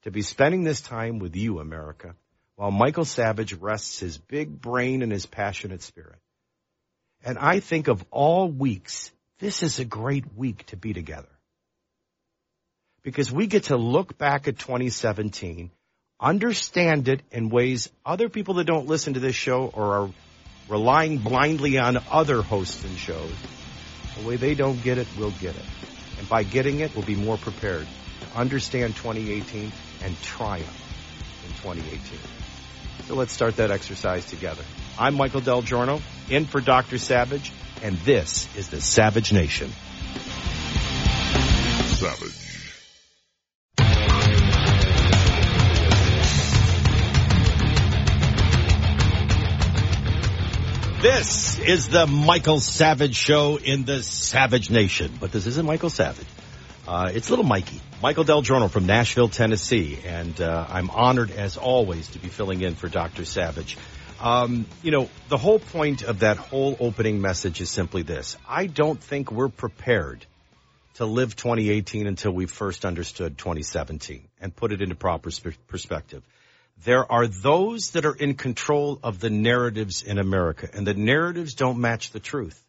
to 0.02 0.10
be 0.10 0.22
spending 0.22 0.62
this 0.62 0.82
time 0.82 1.18
with 1.18 1.36
you, 1.36 1.58
America, 1.58 2.14
while 2.56 2.70
Michael 2.70 3.06
Savage 3.06 3.54
rests 3.54 3.98
his 3.98 4.18
big 4.18 4.60
brain 4.60 5.00
and 5.02 5.10
his 5.10 5.24
passionate 5.24 5.82
spirit. 5.82 6.18
And 7.24 7.38
I 7.38 7.60
think 7.60 7.88
of 7.88 8.04
all 8.10 8.48
weeks, 8.48 9.10
this 9.40 9.62
is 9.62 9.78
a 9.78 9.84
great 9.84 10.24
week 10.36 10.66
to 10.66 10.76
be 10.76 10.92
together. 10.92 11.28
Because 13.02 13.32
we 13.32 13.46
get 13.46 13.64
to 13.64 13.76
look 13.76 14.18
back 14.18 14.46
at 14.46 14.58
2017, 14.58 15.70
understand 16.20 17.08
it 17.08 17.22
in 17.32 17.48
ways 17.48 17.88
other 18.04 18.28
people 18.28 18.54
that 18.54 18.64
don't 18.64 18.86
listen 18.86 19.14
to 19.14 19.20
this 19.20 19.34
show 19.34 19.70
or 19.72 19.94
are 19.94 20.10
relying 20.68 21.18
blindly 21.18 21.78
on 21.78 21.98
other 22.10 22.42
hosts 22.42 22.84
and 22.84 22.96
shows, 22.96 23.32
the 24.18 24.28
way 24.28 24.36
they 24.36 24.54
don't 24.54 24.82
get 24.82 24.98
it, 24.98 25.08
we'll 25.18 25.30
get 25.32 25.56
it. 25.56 25.64
And 26.18 26.28
by 26.28 26.42
getting 26.42 26.80
it, 26.80 26.94
we'll 26.94 27.06
be 27.06 27.16
more 27.16 27.38
prepared 27.38 27.86
to 28.20 28.38
understand 28.38 28.94
2018 28.96 29.72
and 30.02 30.22
triumph 30.22 31.44
in 31.46 31.52
2018. 31.54 32.18
So 33.06 33.14
let's 33.14 33.32
start 33.32 33.56
that 33.56 33.70
exercise 33.70 34.26
together. 34.26 34.62
I'm 34.98 35.14
Michael 35.14 35.40
DelGiorno, 35.40 36.02
in 36.28 36.44
for 36.44 36.60
Dr. 36.60 36.98
Savage, 36.98 37.50
and 37.82 37.96
this 37.98 38.48
is 38.56 38.68
the 38.68 38.80
Savage 38.80 39.32
Nation. 39.32 39.70
Savage. 41.86 42.40
This 51.02 51.58
is 51.58 51.88
the 51.88 52.06
Michael 52.06 52.60
Savage 52.60 53.14
Show 53.14 53.56
in 53.56 53.84
the 53.84 54.02
Savage 54.02 54.70
Nation. 54.70 55.16
But 55.18 55.32
this 55.32 55.46
isn't 55.46 55.64
Michael 55.64 55.88
Savage. 55.88 56.26
Uh, 56.86 57.10
it's 57.14 57.30
little 57.30 57.44
Mikey, 57.44 57.80
Michael 58.02 58.24
DelGiorno 58.24 58.70
from 58.70 58.86
Nashville, 58.86 59.28
Tennessee, 59.28 59.98
and 60.04 60.38
uh, 60.40 60.66
I'm 60.68 60.90
honored 60.90 61.30
as 61.30 61.56
always 61.56 62.08
to 62.08 62.18
be 62.18 62.28
filling 62.28 62.62
in 62.62 62.74
for 62.74 62.88
Dr. 62.88 63.24
Savage. 63.24 63.78
Um, 64.20 64.66
you 64.82 64.90
know, 64.90 65.08
the 65.28 65.38
whole 65.38 65.58
point 65.58 66.02
of 66.02 66.20
that 66.20 66.36
whole 66.36 66.76
opening 66.78 67.22
message 67.22 67.60
is 67.60 67.70
simply 67.70 68.02
this: 68.02 68.36
I 68.46 68.66
don't 68.66 69.02
think 69.02 69.32
we're 69.32 69.48
prepared 69.48 70.26
to 70.94 71.06
live 71.06 71.34
2018 71.34 72.06
until 72.06 72.30
we 72.30 72.44
first 72.44 72.84
understood 72.84 73.38
2017 73.38 74.28
and 74.40 74.54
put 74.54 74.72
it 74.72 74.82
into 74.82 74.94
proper 74.94 75.30
sp- 75.32 75.56
perspective. 75.68 76.22
There 76.84 77.10
are 77.10 77.26
those 77.26 77.92
that 77.92 78.04
are 78.04 78.14
in 78.14 78.34
control 78.34 78.98
of 79.02 79.20
the 79.20 79.30
narratives 79.30 80.02
in 80.02 80.18
America, 80.18 80.68
and 80.72 80.86
the 80.86 80.94
narratives 80.94 81.54
don't 81.54 81.78
match 81.78 82.10
the 82.10 82.20
truth. 82.20 82.62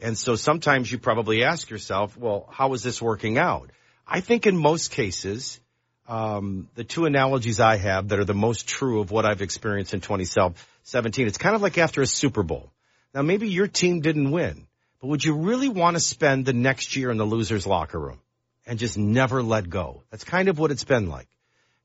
And 0.00 0.18
so 0.18 0.34
sometimes 0.34 0.90
you 0.90 0.98
probably 0.98 1.44
ask 1.44 1.70
yourself, 1.70 2.16
well, 2.16 2.48
how 2.50 2.72
is 2.74 2.82
this 2.82 3.00
working 3.00 3.38
out? 3.38 3.70
I 4.06 4.20
think 4.20 4.46
in 4.46 4.56
most 4.56 4.90
cases, 4.90 5.60
um, 6.06 6.68
the 6.74 6.84
two 6.84 7.06
analogies 7.06 7.60
I 7.60 7.76
have 7.76 8.08
that 8.08 8.18
are 8.18 8.24
the 8.24 8.34
most 8.34 8.68
true 8.68 9.00
of 9.00 9.10
what 9.10 9.24
I've 9.24 9.42
experienced 9.42 9.94
in 9.94 10.00
2017, 10.00 11.26
it's 11.26 11.38
kind 11.38 11.54
of 11.54 11.62
like 11.62 11.78
after 11.78 12.02
a 12.02 12.06
Super 12.06 12.42
Bowl. 12.42 12.70
Now, 13.14 13.22
maybe 13.22 13.48
your 13.48 13.68
team 13.68 14.00
didn't 14.00 14.30
win, 14.30 14.66
but 15.00 15.06
would 15.06 15.24
you 15.24 15.34
really 15.34 15.68
want 15.68 15.96
to 15.96 16.00
spend 16.00 16.44
the 16.44 16.52
next 16.52 16.96
year 16.96 17.10
in 17.10 17.16
the 17.16 17.26
loser's 17.26 17.66
locker 17.66 17.98
room 17.98 18.18
and 18.66 18.78
just 18.78 18.98
never 18.98 19.42
let 19.42 19.68
go? 19.70 20.02
That's 20.10 20.24
kind 20.24 20.48
of 20.48 20.58
what 20.58 20.70
it's 20.70 20.84
been 20.84 21.08
like. 21.08 21.28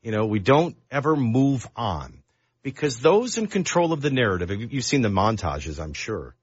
You 0.02 0.12
know, 0.12 0.26
we 0.26 0.40
don't 0.40 0.76
ever 0.90 1.16
move 1.16 1.68
on 1.76 2.24
because 2.64 3.00
those 3.00 3.38
in 3.38 3.48
control 3.48 3.94
of 3.94 4.02
the 4.02 4.10
narrative, 4.10 4.50
you've 4.74 4.86
seen 4.86 5.02
the 5.02 5.10
montages, 5.10 5.80
I'm 5.82 5.94
sure. 5.94 6.36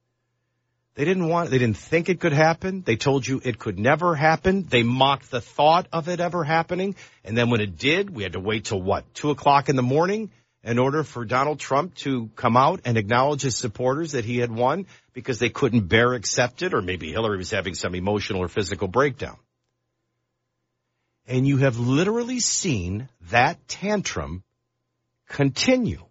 They 0.96 1.04
didn't 1.04 1.28
want, 1.28 1.50
they 1.50 1.58
didn't 1.58 1.76
think 1.76 2.08
it 2.08 2.20
could 2.20 2.32
happen. 2.32 2.80
They 2.80 2.96
told 2.96 3.26
you 3.26 3.38
it 3.44 3.58
could 3.58 3.78
never 3.78 4.14
happen. 4.14 4.64
They 4.66 4.82
mocked 4.82 5.30
the 5.30 5.42
thought 5.42 5.86
of 5.92 6.08
it 6.08 6.20
ever 6.20 6.42
happening. 6.42 6.96
And 7.22 7.36
then 7.36 7.50
when 7.50 7.60
it 7.60 7.76
did, 7.76 8.08
we 8.08 8.22
had 8.22 8.32
to 8.32 8.40
wait 8.40 8.64
till 8.64 8.80
what? 8.80 9.04
Two 9.14 9.30
o'clock 9.30 9.68
in 9.68 9.76
the 9.76 9.82
morning 9.82 10.30
in 10.64 10.78
order 10.78 11.04
for 11.04 11.26
Donald 11.26 11.60
Trump 11.60 11.94
to 11.96 12.30
come 12.34 12.56
out 12.56 12.80
and 12.86 12.96
acknowledge 12.96 13.42
his 13.42 13.56
supporters 13.56 14.12
that 14.12 14.24
he 14.24 14.38
had 14.38 14.50
won 14.50 14.86
because 15.12 15.38
they 15.38 15.50
couldn't 15.50 15.86
bear 15.86 16.14
accept 16.14 16.62
it 16.62 16.72
or 16.72 16.80
maybe 16.80 17.12
Hillary 17.12 17.36
was 17.36 17.50
having 17.50 17.74
some 17.74 17.94
emotional 17.94 18.42
or 18.42 18.48
physical 18.48 18.88
breakdown. 18.88 19.36
And 21.26 21.46
you 21.46 21.58
have 21.58 21.78
literally 21.78 22.40
seen 22.40 23.10
that 23.30 23.68
tantrum 23.68 24.42
continue 25.28 26.06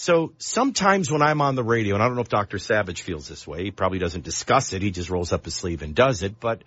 so 0.00 0.32
sometimes 0.38 1.10
when 1.10 1.20
I'm 1.20 1.42
on 1.42 1.56
the 1.56 1.62
radio, 1.62 1.94
and 1.94 2.02
I 2.02 2.06
don't 2.06 2.14
know 2.14 2.22
if 2.22 2.30
Dr. 2.30 2.58
Savage 2.58 3.02
feels 3.02 3.28
this 3.28 3.46
way, 3.46 3.64
he 3.64 3.70
probably 3.70 3.98
doesn't 3.98 4.24
discuss 4.24 4.72
it. 4.72 4.80
He 4.80 4.90
just 4.90 5.10
rolls 5.10 5.30
up 5.30 5.44
his 5.44 5.54
sleeve 5.54 5.82
and 5.82 5.94
does 5.94 6.22
it. 6.22 6.40
But 6.40 6.62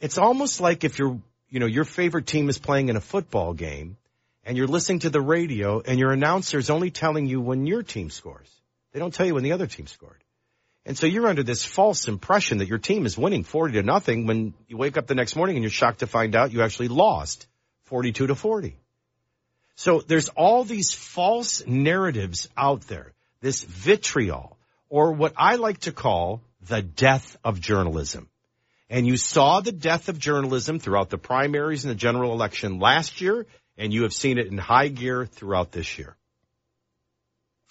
it's 0.00 0.18
almost 0.18 0.60
like 0.60 0.82
if 0.82 0.98
you're, 0.98 1.20
you 1.48 1.60
know, 1.60 1.66
your 1.66 1.84
favorite 1.84 2.26
team 2.26 2.48
is 2.48 2.58
playing 2.58 2.88
in 2.88 2.96
a 2.96 3.00
football 3.00 3.54
game 3.54 3.96
and 4.42 4.56
you're 4.56 4.66
listening 4.66 4.98
to 5.00 5.10
the 5.10 5.20
radio 5.20 5.80
and 5.80 6.00
your 6.00 6.10
announcer's 6.10 6.70
only 6.70 6.90
telling 6.90 7.28
you 7.28 7.40
when 7.40 7.66
your 7.66 7.84
team 7.84 8.10
scores. 8.10 8.50
They 8.92 8.98
don't 8.98 9.14
tell 9.14 9.26
you 9.26 9.34
when 9.34 9.44
the 9.44 9.52
other 9.52 9.68
team 9.68 9.86
scored. 9.86 10.24
And 10.84 10.98
so 10.98 11.06
you're 11.06 11.28
under 11.28 11.44
this 11.44 11.64
false 11.64 12.08
impression 12.08 12.58
that 12.58 12.66
your 12.66 12.78
team 12.78 13.06
is 13.06 13.16
winning 13.16 13.44
40 13.44 13.74
to 13.74 13.84
nothing 13.84 14.26
when 14.26 14.54
you 14.66 14.76
wake 14.76 14.96
up 14.96 15.06
the 15.06 15.14
next 15.14 15.36
morning 15.36 15.54
and 15.54 15.62
you're 15.62 15.70
shocked 15.70 16.00
to 16.00 16.08
find 16.08 16.34
out 16.34 16.52
you 16.52 16.62
actually 16.62 16.88
lost 16.88 17.46
42 17.84 18.26
to 18.26 18.34
40. 18.34 18.76
So 19.80 20.02
there's 20.02 20.28
all 20.28 20.64
these 20.64 20.92
false 20.92 21.66
narratives 21.66 22.46
out 22.54 22.82
there, 22.82 23.14
this 23.40 23.62
vitriol, 23.62 24.58
or 24.90 25.12
what 25.12 25.32
I 25.38 25.56
like 25.56 25.78
to 25.80 25.90
call 25.90 26.42
the 26.68 26.82
death 26.82 27.38
of 27.42 27.62
journalism. 27.62 28.28
And 28.90 29.06
you 29.06 29.16
saw 29.16 29.60
the 29.60 29.72
death 29.72 30.10
of 30.10 30.18
journalism 30.18 30.80
throughout 30.80 31.08
the 31.08 31.16
primaries 31.16 31.86
and 31.86 31.90
the 31.90 31.94
general 31.94 32.34
election 32.34 32.78
last 32.78 33.22
year, 33.22 33.46
and 33.78 33.90
you 33.90 34.02
have 34.02 34.12
seen 34.12 34.36
it 34.36 34.48
in 34.48 34.58
high 34.58 34.88
gear 34.88 35.24
throughout 35.24 35.72
this 35.72 35.98
year. 35.98 36.14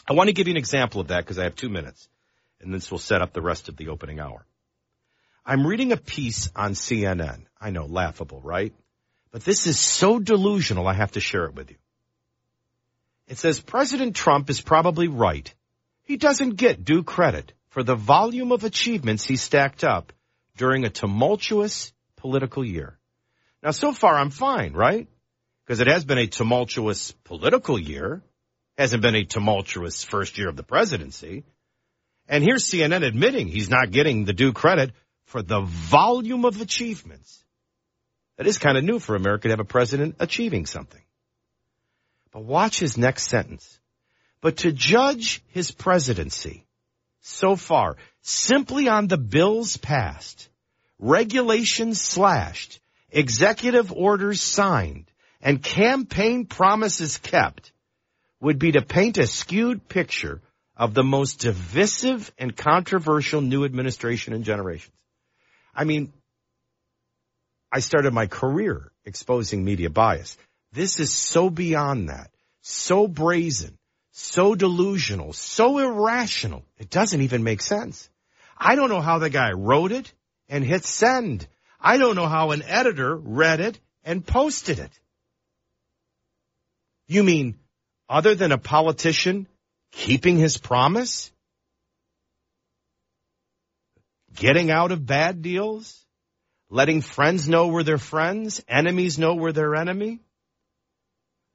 I 0.08 0.14
want 0.14 0.30
to 0.30 0.34
give 0.34 0.48
you 0.48 0.54
an 0.54 0.58
example 0.58 1.02
of 1.02 1.10
that 1.10 1.24
because 1.24 1.38
I 1.38 1.44
have 1.44 1.56
two 1.56 1.70
minutes, 1.70 2.10
and 2.60 2.74
this 2.74 2.90
will 2.90 2.98
set 2.98 3.22
up 3.22 3.34
the 3.34 3.44
rest 3.44 3.70
of 3.70 3.78
the 3.78 3.90
opening 3.90 4.20
hour. 4.20 4.48
I'm 5.46 5.68
reading 5.68 5.92
a 5.92 5.98
piece 5.98 6.50
on 6.56 6.72
CNN. 6.72 7.44
I 7.62 7.70
know, 7.70 7.86
laughable, 7.86 8.42
right? 8.42 8.74
But 9.30 9.46
this 9.46 9.68
is 9.68 9.80
so 9.80 10.18
delusional, 10.18 10.88
I 10.88 10.94
have 10.96 11.12
to 11.12 11.20
share 11.20 11.46
it 11.46 11.54
with 11.54 11.70
you. 11.70 11.78
It 13.30 13.38
says 13.38 13.60
President 13.60 14.16
Trump 14.16 14.50
is 14.50 14.60
probably 14.60 15.08
right. 15.08 15.54
He 16.04 16.18
doesn't 16.18 16.56
get 16.56 16.84
due 16.84 17.04
credit 17.04 17.54
for 17.70 17.84
the 17.84 17.96
volume 17.96 18.52
of 18.52 18.64
achievements 18.64 19.24
he 19.24 19.36
stacked 19.36 19.84
up 19.84 20.12
during 20.58 20.84
a 20.84 20.90
tumultuous 20.90 21.94
political 22.18 22.66
year. 22.66 22.98
Now, 23.62 23.70
so 23.70 23.94
far 23.94 24.16
I'm 24.16 24.32
fine, 24.32 24.74
right? 24.74 25.08
Because 25.64 25.80
it 25.80 25.88
has 25.88 26.04
been 26.04 26.18
a 26.18 26.26
tumultuous 26.26 27.12
political 27.24 27.78
year. 27.78 28.24
Hasn't 28.80 29.04
been 29.04 29.16
a 29.16 29.26
tumultuous 29.26 30.04
first 30.04 30.40
year 30.40 30.50
of 30.50 30.56
the 30.56 30.64
presidency. 30.64 31.44
And 32.28 32.44
here's 32.44 32.66
CNN 32.66 33.06
admitting 33.06 33.48
he's 33.48 33.70
not 33.70 33.92
getting 33.92 34.26
the 34.26 34.34
due 34.34 34.54
credit 34.54 34.92
for 35.26 35.44
the 35.44 35.62
volume 35.62 36.46
of 36.46 36.60
achievements. 36.62 37.44
That 38.38 38.48
is 38.48 38.58
kind 38.58 38.78
of 38.78 38.84
new 38.84 38.98
for 38.98 39.16
America 39.16 39.50
to 39.50 39.52
have 39.52 39.60
a 39.60 39.66
president 39.66 40.16
achieving 40.20 40.66
something. 40.66 41.02
But 42.32 42.44
watch 42.44 42.80
his 42.80 42.98
next 42.98 43.24
sentence. 43.24 43.80
But 44.42 44.58
to 44.58 44.72
judge 44.72 45.44
his 45.50 45.72
presidency 45.72 46.66
so 47.22 47.56
far 47.56 47.98
simply 48.22 48.88
on 48.88 49.08
the 49.08 49.18
bills 49.18 49.78
passed, 49.78 50.50
regulations 50.98 52.00
slashed, 52.00 52.80
executive 53.10 53.92
orders 53.92 54.42
signed, 54.42 55.06
and 55.42 55.64
campaign 55.64 56.46
promises 56.46 57.18
kept 57.18 57.72
would 58.40 58.60
be 58.60 58.74
to 58.74 58.82
paint 58.82 59.18
a 59.18 59.28
skewed 59.28 59.88
picture 59.88 60.42
of 60.78 60.94
the 60.94 61.04
most 61.04 61.40
divisive 61.40 62.32
and 62.38 62.56
controversial 62.56 63.42
new 63.42 63.66
administration 63.66 64.34
in 64.34 64.44
generations. 64.44 64.96
I 65.76 65.84
mean, 65.84 66.14
I 67.72 67.82
started 67.82 68.14
my 68.14 68.28
career 68.28 68.92
exposing 69.06 69.64
media 69.64 69.90
bias. 69.90 70.38
This 70.72 71.00
is 71.00 71.12
so 71.12 71.50
beyond 71.50 72.10
that, 72.10 72.30
so 72.62 73.08
brazen, 73.08 73.78
so 74.12 74.56
delusional, 74.56 75.34
so 75.34 75.80
irrational. 75.80 76.64
It 76.78 76.90
doesn't 76.90 77.22
even 77.22 77.44
make 77.44 77.62
sense. 77.62 78.10
I 78.58 78.76
don't 78.76 78.90
know 78.90 79.02
how 79.02 79.20
the 79.20 79.30
guy 79.30 79.52
wrote 79.52 79.92
it 79.92 80.14
and 80.48 80.64
hit 80.64 80.86
send. 80.86 81.48
I 81.80 81.98
don't 81.98 82.16
know 82.16 82.28
how 82.28 82.52
an 82.52 82.62
editor 82.64 83.16
read 83.16 83.62
it 83.62 83.80
and 84.04 84.26
posted 84.26 84.80
it. 84.80 84.92
You 87.08 87.24
mean 87.24 87.58
other 88.08 88.36
than 88.36 88.52
a 88.52 88.58
politician 88.58 89.48
keeping 89.92 90.38
his 90.38 90.58
promise? 90.58 91.32
Getting 94.36 94.70
out 94.70 94.92
of 94.92 95.06
bad 95.06 95.42
deals? 95.42 96.06
Letting 96.70 97.02
friends 97.02 97.50
know 97.50 97.68
we're 97.68 97.84
their 97.84 97.98
friends? 97.98 98.64
Enemies 98.68 99.18
know 99.18 99.34
we're 99.34 99.52
their 99.52 99.76
enemy? 99.76 100.20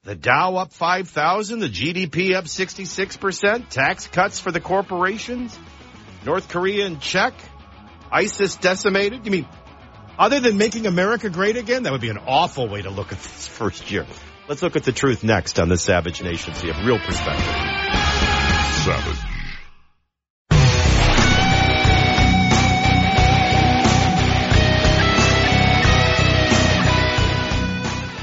The 0.04 0.14
Dow 0.14 0.56
up 0.56 0.70
5,000, 0.70 1.60
the 1.60 1.68
GDP 1.68 2.34
up 2.34 2.44
66%, 2.44 3.70
tax 3.70 4.06
cuts 4.06 4.38
for 4.38 4.52
the 4.52 4.60
corporations, 4.60 5.58
North 6.26 6.50
Korea 6.50 6.84
in 6.84 7.00
check, 7.00 7.32
ISIS 8.12 8.56
decimated. 8.56 9.24
You 9.24 9.30
mean, 9.32 9.48
other 10.18 10.40
than 10.40 10.58
making 10.58 10.86
America 10.86 11.30
great 11.30 11.56
again, 11.56 11.84
that 11.84 11.92
would 11.92 12.02
be 12.02 12.10
an 12.10 12.18
awful 12.18 12.68
way 12.68 12.82
to 12.82 12.90
look 12.90 13.12
at 13.12 13.18
this 13.22 13.48
first 13.48 13.90
year. 13.90 14.06
Let's 14.46 14.62
look 14.62 14.76
at 14.76 14.84
the 14.84 14.92
truth 14.92 15.24
next 15.24 15.58
on 15.58 15.70
the 15.70 15.78
Savage 15.78 16.22
Nation 16.22 16.52
you 16.62 16.72
have 16.74 16.86
real 16.86 16.98
perspective. 16.98 17.46
Savage. 18.84 19.33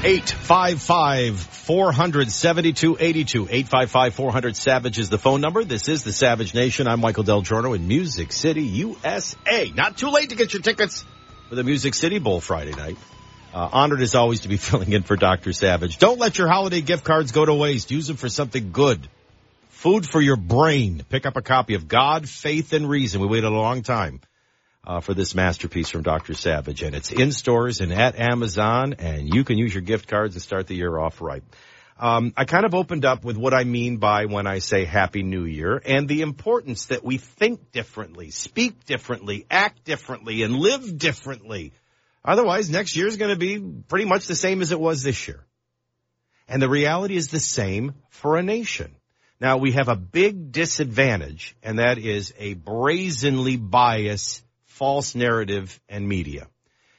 855 0.04 1.38
472 1.38 2.96
82. 2.98 3.42
855 3.44 4.14
400 4.14 4.56
Savage 4.56 4.98
is 4.98 5.10
the 5.10 5.18
phone 5.18 5.40
number. 5.40 5.62
This 5.62 5.88
is 5.88 6.02
the 6.02 6.12
Savage 6.12 6.54
Nation. 6.54 6.88
I'm 6.88 6.98
Michael 6.98 7.22
DelGiorno 7.22 7.76
in 7.76 7.86
Music 7.86 8.32
City, 8.32 8.64
USA. 8.64 9.70
Not 9.72 9.96
too 9.96 10.10
late 10.10 10.30
to 10.30 10.34
get 10.34 10.52
your 10.52 10.60
tickets 10.60 11.04
for 11.48 11.54
the 11.54 11.62
Music 11.62 11.94
City 11.94 12.18
Bowl 12.18 12.40
Friday 12.40 12.72
night. 12.72 12.98
Uh, 13.54 13.68
honored 13.72 14.00
as 14.00 14.16
always 14.16 14.40
to 14.40 14.48
be 14.48 14.56
filling 14.68 14.92
in 14.92 15.04
for 15.04 15.14
Dr. 15.14 15.52
Savage. 15.52 15.98
Don't 15.98 16.18
let 16.18 16.36
your 16.36 16.48
holiday 16.48 16.80
gift 16.80 17.04
cards 17.04 17.30
go 17.30 17.46
to 17.46 17.54
waste. 17.54 17.92
Use 17.92 18.08
them 18.08 18.16
for 18.16 18.28
something 18.28 18.72
good. 18.72 19.08
Food 19.68 20.04
for 20.04 20.20
your 20.20 20.36
brain. 20.36 21.04
Pick 21.10 21.26
up 21.26 21.36
a 21.36 21.42
copy 21.42 21.74
of 21.74 21.86
God, 21.86 22.28
Faith, 22.28 22.72
and 22.72 22.88
Reason. 22.88 23.20
We 23.20 23.28
waited 23.28 23.46
a 23.46 23.50
long 23.50 23.82
time 23.82 24.20
uh, 24.84 25.00
for 25.00 25.14
this 25.14 25.34
masterpiece 25.34 25.90
from 25.90 26.02
Dr. 26.02 26.34
Savage. 26.34 26.82
And 26.82 26.94
it's 26.94 27.12
in 27.12 27.32
stores 27.32 27.80
and 27.80 27.92
at 27.92 28.18
Amazon, 28.18 28.94
and 28.98 29.32
you 29.32 29.44
can 29.44 29.58
use 29.58 29.74
your 29.74 29.82
gift 29.82 30.08
cards 30.08 30.34
and 30.34 30.42
start 30.42 30.66
the 30.66 30.74
year 30.74 30.98
off 30.98 31.20
right. 31.20 31.42
Um, 31.98 32.32
I 32.36 32.46
kind 32.46 32.64
of 32.64 32.74
opened 32.74 33.04
up 33.04 33.24
with 33.24 33.36
what 33.36 33.54
I 33.54 33.62
mean 33.62 33.98
by 33.98 34.24
when 34.24 34.46
I 34.46 34.58
say 34.58 34.84
Happy 34.84 35.22
New 35.22 35.44
Year 35.44 35.80
and 35.84 36.08
the 36.08 36.22
importance 36.22 36.86
that 36.86 37.04
we 37.04 37.18
think 37.18 37.70
differently, 37.70 38.30
speak 38.30 38.84
differently, 38.86 39.46
act 39.50 39.84
differently, 39.84 40.42
and 40.42 40.56
live 40.56 40.98
differently. 40.98 41.72
Otherwise, 42.24 42.70
next 42.70 42.96
year 42.96 43.06
is 43.06 43.18
going 43.18 43.30
to 43.30 43.38
be 43.38 43.60
pretty 43.88 44.04
much 44.04 44.26
the 44.26 44.34
same 44.34 44.62
as 44.62 44.72
it 44.72 44.80
was 44.80 45.02
this 45.02 45.28
year. 45.28 45.44
And 46.48 46.60
the 46.60 46.68
reality 46.68 47.16
is 47.16 47.28
the 47.28 47.40
same 47.40 47.94
for 48.10 48.36
a 48.36 48.42
nation. 48.42 48.96
Now 49.40 49.58
we 49.58 49.72
have 49.72 49.88
a 49.88 49.96
big 49.96 50.50
disadvantage, 50.50 51.54
and 51.62 51.78
that 51.78 51.98
is 51.98 52.32
a 52.38 52.54
brazenly 52.54 53.56
biased 53.56 54.42
false 54.82 55.14
narrative 55.14 55.80
and 55.88 56.08
media. 56.08 56.48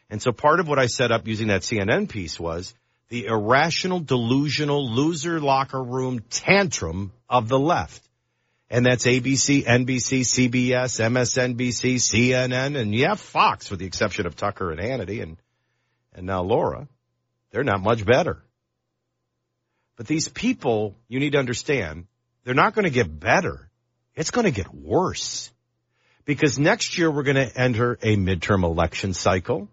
And 0.09 0.21
so 0.21 0.31
part 0.31 0.61
of 0.61 0.69
what 0.69 0.79
I 0.79 0.85
set 0.85 1.11
up 1.11 1.27
using 1.27 1.47
that 1.49 1.63
CNN 1.63 2.07
piece 2.07 2.39
was 2.39 2.73
the 3.09 3.25
irrational, 3.25 3.99
delusional, 3.99 4.89
loser 4.89 5.41
locker 5.41 5.83
room 5.83 6.21
tantrum 6.29 7.11
of 7.27 7.49
the 7.49 7.59
left. 7.59 8.01
And 8.69 8.85
that's 8.85 9.05
ABC, 9.05 9.65
NBC, 9.65 10.21
CBS, 10.21 11.01
MSNBC, 11.01 11.95
CNN, 11.95 12.79
and 12.79 12.95
yeah, 12.95 13.15
Fox, 13.15 13.69
with 13.69 13.81
the 13.81 13.85
exception 13.85 14.27
of 14.27 14.37
Tucker 14.37 14.71
and 14.71 14.79
Hannity 14.79 15.21
and, 15.21 15.35
and 16.13 16.25
now 16.25 16.41
Laura. 16.41 16.87
They're 17.51 17.65
not 17.65 17.81
much 17.81 18.05
better. 18.05 18.41
But 19.97 20.07
these 20.07 20.29
people, 20.29 20.95
you 21.09 21.19
need 21.19 21.33
to 21.33 21.37
understand, 21.37 22.05
they're 22.45 22.53
not 22.53 22.75
going 22.75 22.85
to 22.85 22.91
get 22.91 23.19
better. 23.19 23.69
It's 24.15 24.31
going 24.31 24.45
to 24.45 24.51
get 24.51 24.73
worse 24.73 25.51
because 26.25 26.57
next 26.57 26.97
year 26.97 27.11
we're 27.11 27.23
going 27.23 27.35
to 27.35 27.57
enter 27.57 27.93
a 28.01 28.15
midterm 28.15 28.63
election 28.63 29.13
cycle 29.13 29.69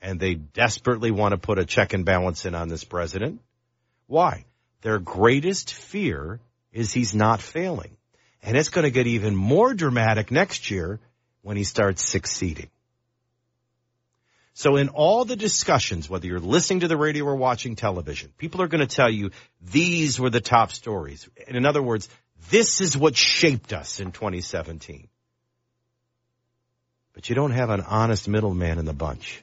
and 0.00 0.20
they 0.20 0.34
desperately 0.34 1.10
want 1.10 1.32
to 1.32 1.38
put 1.38 1.58
a 1.58 1.64
check 1.64 1.92
and 1.92 2.04
balance 2.04 2.46
in 2.46 2.54
on 2.54 2.68
this 2.68 2.84
president. 2.84 3.40
Why? 4.06 4.44
Their 4.82 4.98
greatest 4.98 5.74
fear 5.74 6.40
is 6.72 6.92
he's 6.92 7.14
not 7.14 7.40
failing. 7.42 7.96
And 8.42 8.56
it's 8.56 8.68
going 8.68 8.84
to 8.84 8.90
get 8.90 9.06
even 9.06 9.34
more 9.34 9.74
dramatic 9.74 10.30
next 10.30 10.70
year 10.70 11.00
when 11.42 11.56
he 11.56 11.64
starts 11.64 12.08
succeeding. 12.08 12.70
So 14.54 14.76
in 14.76 14.88
all 14.88 15.24
the 15.24 15.36
discussions, 15.36 16.08
whether 16.08 16.26
you're 16.26 16.40
listening 16.40 16.80
to 16.80 16.88
the 16.88 16.96
radio 16.96 17.24
or 17.24 17.36
watching 17.36 17.76
television, 17.76 18.32
people 18.38 18.62
are 18.62 18.68
going 18.68 18.86
to 18.86 18.92
tell 18.96 19.10
you 19.10 19.30
these 19.60 20.18
were 20.18 20.30
the 20.30 20.40
top 20.40 20.72
stories. 20.72 21.28
In 21.46 21.64
other 21.66 21.82
words, 21.82 22.08
this 22.50 22.80
is 22.80 22.96
what 22.96 23.16
shaped 23.16 23.72
us 23.72 24.00
in 24.00 24.12
2017 24.12 25.08
but 27.18 27.28
you 27.28 27.34
don't 27.34 27.50
have 27.50 27.70
an 27.70 27.80
honest 27.80 28.28
middleman 28.28 28.78
in 28.78 28.84
the 28.84 28.92
bunch. 28.92 29.42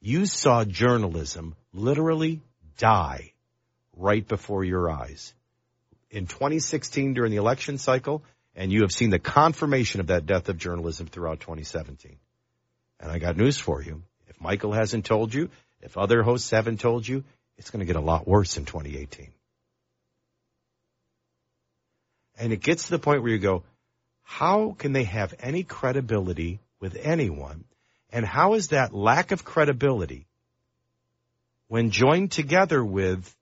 You 0.00 0.26
saw 0.26 0.64
journalism 0.64 1.56
literally 1.72 2.40
die 2.78 3.32
right 3.96 4.24
before 4.28 4.62
your 4.62 4.88
eyes. 4.88 5.34
In 6.08 6.28
2016 6.28 7.14
during 7.14 7.32
the 7.32 7.38
election 7.38 7.78
cycle, 7.78 8.22
and 8.54 8.70
you 8.70 8.82
have 8.82 8.92
seen 8.92 9.10
the 9.10 9.18
confirmation 9.18 10.00
of 10.00 10.06
that 10.06 10.24
death 10.24 10.48
of 10.48 10.56
journalism 10.56 11.08
throughout 11.08 11.40
2017. 11.40 12.16
And 13.00 13.10
I 13.10 13.18
got 13.18 13.36
news 13.36 13.58
for 13.58 13.82
you. 13.82 14.04
If 14.28 14.40
Michael 14.40 14.72
hasn't 14.72 15.06
told 15.06 15.34
you, 15.34 15.50
if 15.82 15.98
other 15.98 16.22
hosts 16.22 16.50
haven't 16.50 16.78
told 16.78 17.08
you, 17.08 17.24
it's 17.58 17.70
going 17.70 17.80
to 17.80 17.92
get 17.92 17.96
a 17.96 18.00
lot 18.00 18.28
worse 18.28 18.56
in 18.56 18.66
2018. 18.66 19.32
And 22.38 22.52
it 22.52 22.62
gets 22.62 22.84
to 22.84 22.92
the 22.92 23.00
point 23.00 23.24
where 23.24 23.32
you 23.32 23.40
go, 23.40 23.64
how 24.30 24.76
can 24.78 24.92
they 24.92 25.02
have 25.02 25.34
any 25.40 25.64
credibility 25.64 26.60
with 26.78 26.96
anyone? 26.96 27.64
And 28.12 28.24
how 28.24 28.54
is 28.54 28.68
that 28.68 28.94
lack 28.94 29.32
of 29.32 29.44
credibility 29.44 30.24
when 31.66 31.90
joined 31.90 32.30
together 32.30 32.82
with 32.82 33.34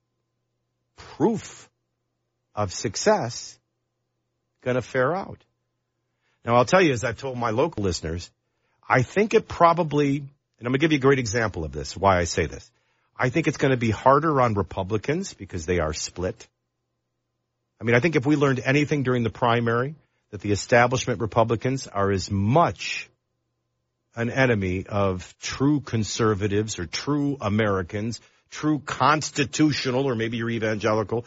proof 0.97 1.69
of 2.55 2.73
success 2.73 3.59
going 4.61 4.77
to 4.77 4.81
fare 4.81 5.15
out? 5.15 5.37
Now 6.43 6.55
I'll 6.55 6.65
tell 6.65 6.81
you, 6.81 6.91
as 6.91 7.03
I've 7.03 7.19
told 7.19 7.37
my 7.37 7.51
local 7.51 7.83
listeners, 7.83 8.31
I 8.89 9.03
think 9.03 9.35
it 9.35 9.47
probably, 9.47 10.17
and 10.17 10.27
I'm 10.61 10.71
going 10.71 10.73
to 10.73 10.79
give 10.79 10.91
you 10.91 10.97
a 10.97 11.01
great 11.01 11.19
example 11.19 11.65
of 11.65 11.71
this, 11.71 11.95
why 11.95 12.17
I 12.17 12.23
say 12.23 12.47
this. 12.47 12.69
I 13.15 13.29
think 13.29 13.47
it's 13.47 13.57
going 13.57 13.71
to 13.71 13.77
be 13.77 13.91
harder 13.91 14.41
on 14.41 14.55
Republicans 14.55 15.35
because 15.35 15.67
they 15.67 15.79
are 15.79 15.93
split. 15.93 16.47
I 17.79 17.83
mean, 17.83 17.95
I 17.95 17.99
think 17.99 18.15
if 18.15 18.25
we 18.25 18.35
learned 18.35 18.59
anything 18.65 19.03
during 19.03 19.21
the 19.21 19.29
primary, 19.29 19.93
that 20.31 20.41
the 20.41 20.51
establishment 20.51 21.21
Republicans 21.21 21.87
are 21.87 22.11
as 22.11 22.29
much 22.29 23.09
an 24.15 24.29
enemy 24.29 24.85
of 24.87 25.33
true 25.39 25.79
conservatives 25.79 26.79
or 26.79 26.85
true 26.85 27.37
Americans, 27.41 28.21
true 28.49 28.79
constitutional 28.79 30.05
or 30.05 30.15
maybe 30.15 30.37
your 30.37 30.49
evangelical 30.49 31.25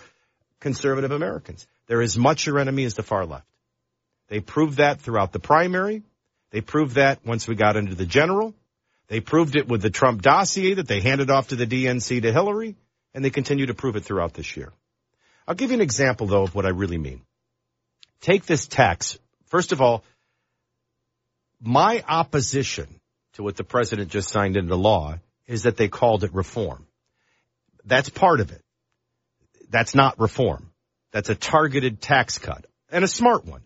conservative 0.60 1.10
Americans. 1.10 1.66
They're 1.86 2.02
as 2.02 2.16
much 2.16 2.46
your 2.46 2.58
enemy 2.58 2.84
as 2.84 2.94
the 2.94 3.02
far 3.02 3.26
left. 3.26 3.46
They 4.28 4.40
proved 4.40 4.78
that 4.78 5.00
throughout 5.00 5.32
the 5.32 5.40
primary. 5.40 6.02
They 6.50 6.60
proved 6.60 6.94
that 6.94 7.24
once 7.24 7.48
we 7.48 7.54
got 7.54 7.76
into 7.76 7.94
the 7.94 8.06
general. 8.06 8.54
They 9.08 9.20
proved 9.20 9.56
it 9.56 9.68
with 9.68 9.82
the 9.82 9.90
Trump 9.90 10.22
dossier 10.22 10.74
that 10.74 10.88
they 10.88 11.00
handed 11.00 11.30
off 11.30 11.48
to 11.48 11.56
the 11.56 11.66
DNC 11.66 12.22
to 12.22 12.32
Hillary, 12.32 12.76
and 13.12 13.24
they 13.24 13.30
continue 13.30 13.66
to 13.66 13.74
prove 13.74 13.96
it 13.96 14.04
throughout 14.04 14.32
this 14.32 14.56
year. 14.56 14.72
I'll 15.46 15.54
give 15.54 15.70
you 15.70 15.74
an 15.74 15.82
example, 15.82 16.26
though, 16.26 16.44
of 16.44 16.54
what 16.54 16.64
I 16.64 16.70
really 16.70 16.98
mean. 16.98 17.20
Take 18.22 18.46
this 18.46 18.66
tax. 18.66 19.18
First 19.46 19.72
of 19.72 19.82
all, 19.82 20.04
my 21.60 22.02
opposition 22.08 22.88
to 23.34 23.42
what 23.42 23.56
the 23.56 23.64
president 23.64 24.10
just 24.10 24.30
signed 24.30 24.56
into 24.56 24.76
law 24.76 25.18
is 25.46 25.64
that 25.64 25.76
they 25.76 25.88
called 25.88 26.24
it 26.24 26.32
reform. 26.32 26.86
That's 27.84 28.08
part 28.08 28.40
of 28.40 28.52
it. 28.52 28.62
That's 29.70 29.94
not 29.94 30.18
reform. 30.18 30.70
That's 31.12 31.28
a 31.28 31.34
targeted 31.34 32.00
tax 32.00 32.38
cut 32.38 32.64
and 32.90 33.04
a 33.04 33.08
smart 33.08 33.44
one, 33.44 33.62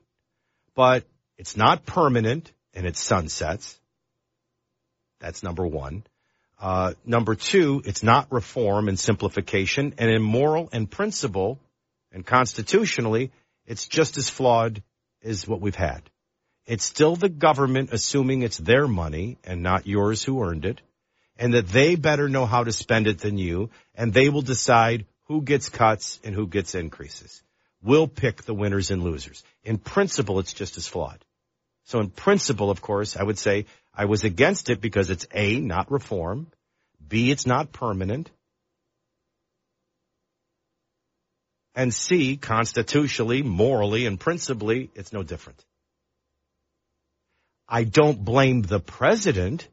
but 0.74 1.04
it's 1.36 1.56
not 1.56 1.84
permanent 1.86 2.50
and 2.74 2.86
it 2.86 2.96
sunsets. 2.96 3.78
That's 5.20 5.42
number 5.42 5.66
one. 5.66 6.04
Uh, 6.58 6.94
number 7.04 7.34
two, 7.34 7.82
it's 7.84 8.02
not 8.02 8.32
reform 8.32 8.88
and 8.88 8.98
simplification 8.98 9.94
and 9.98 10.10
in 10.10 10.22
moral 10.22 10.68
and 10.72 10.90
principle 10.90 11.58
and 12.12 12.24
constitutionally, 12.24 13.30
it's 13.66 13.88
just 13.88 14.16
as 14.16 14.30
flawed 14.30 14.82
as 15.22 15.46
what 15.46 15.60
we've 15.60 15.74
had. 15.74 16.02
It's 16.66 16.84
still 16.84 17.16
the 17.16 17.28
government 17.28 17.90
assuming 17.92 18.42
it's 18.42 18.58
their 18.58 18.88
money 18.88 19.38
and 19.44 19.62
not 19.62 19.86
yours 19.86 20.22
who 20.22 20.42
earned 20.42 20.64
it, 20.64 20.80
and 21.38 21.54
that 21.54 21.68
they 21.68 21.94
better 21.94 22.28
know 22.28 22.46
how 22.46 22.64
to 22.64 22.72
spend 22.72 23.06
it 23.06 23.18
than 23.18 23.38
you, 23.38 23.70
and 23.94 24.12
they 24.12 24.28
will 24.28 24.42
decide 24.42 25.06
who 25.24 25.42
gets 25.42 25.68
cuts 25.68 26.18
and 26.24 26.34
who 26.34 26.46
gets 26.46 26.74
increases. 26.74 27.42
We'll 27.82 28.08
pick 28.08 28.42
the 28.42 28.54
winners 28.54 28.90
and 28.90 29.02
losers. 29.02 29.44
In 29.62 29.78
principle, 29.78 30.38
it's 30.38 30.54
just 30.54 30.76
as 30.76 30.88
flawed. 30.88 31.24
So 31.84 32.00
in 32.00 32.10
principle, 32.10 32.70
of 32.70 32.80
course, 32.80 33.16
I 33.16 33.22
would 33.22 33.38
say 33.38 33.66
I 33.94 34.06
was 34.06 34.24
against 34.24 34.70
it 34.70 34.80
because 34.80 35.10
it's 35.10 35.26
A, 35.32 35.60
not 35.60 35.90
reform. 35.90 36.48
B, 37.06 37.30
it's 37.30 37.46
not 37.46 37.72
permanent. 37.72 38.30
And 41.76 41.92
C, 41.92 42.38
constitutionally, 42.38 43.42
morally, 43.42 44.06
and 44.06 44.18
principally, 44.18 44.90
it's 44.94 45.12
no 45.12 45.22
different. 45.22 45.62
I 47.68 47.84
don't 47.84 48.24
blame 48.24 48.62
the 48.62 48.80
president. 48.80 49.68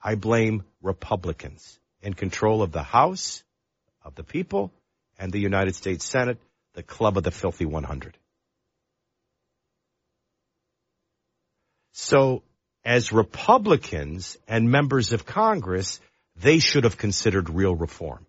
I 0.00 0.14
blame 0.14 0.62
Republicans 0.82 1.80
in 2.00 2.14
control 2.14 2.62
of 2.62 2.70
the 2.70 2.84
House, 2.84 3.42
of 4.04 4.14
the 4.14 4.22
people, 4.22 4.72
and 5.18 5.32
the 5.32 5.40
United 5.40 5.74
States 5.74 6.04
Senate, 6.04 6.38
the 6.74 6.82
club 6.84 7.16
of 7.16 7.24
the 7.24 7.32
filthy 7.32 7.66
100. 7.66 8.16
So 11.92 12.42
as 12.84 13.12
Republicans 13.12 14.38
and 14.46 14.70
members 14.70 15.12
of 15.12 15.26
Congress, 15.26 16.00
they 16.36 16.60
should 16.60 16.84
have 16.84 16.96
considered 16.96 17.50
real 17.50 17.74
reform. 17.74 18.26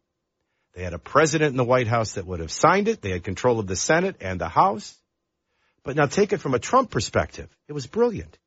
They 0.74 0.84
had 0.84 0.94
a 0.94 1.00
president 1.00 1.52
in 1.52 1.58
the 1.58 1.64
White 1.64 1.88
House 1.88 2.14
that 2.14 2.26
would 2.26 2.40
have 2.40 2.52
signed 2.52 2.88
it. 2.88 3.02
They 3.02 3.12
had 3.12 3.24
control 3.24 3.60
of 3.60 3.68
the 3.68 3.76
Senate 3.76 4.18
and 4.22 4.42
the 4.42 4.48
House. 4.48 4.96
But 5.84 5.96
now 5.96 6.06
take 6.06 6.34
it 6.34 6.40
from 6.40 6.54
a 6.54 6.60
Trump 6.60 6.90
perspective. 6.90 7.50
It 7.68 7.74
was 7.74 7.86
brilliant. 7.86 8.38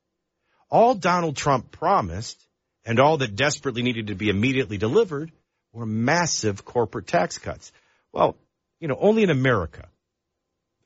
All 0.68 0.94
Donald 0.94 1.36
Trump 1.36 1.70
promised 1.70 2.42
and 2.84 2.98
all 2.98 3.18
that 3.18 3.36
desperately 3.36 3.82
needed 3.82 4.08
to 4.08 4.14
be 4.14 4.28
immediately 4.28 4.78
delivered 4.78 5.30
were 5.72 5.86
massive 5.86 6.64
corporate 6.64 7.06
tax 7.06 7.38
cuts. 7.38 7.70
Well, 8.12 8.36
you 8.80 8.88
know, 8.88 8.96
only 8.98 9.22
in 9.22 9.30
America. 9.30 9.88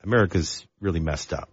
America's 0.03 0.65
really 0.79 0.99
messed 0.99 1.33
up. 1.33 1.49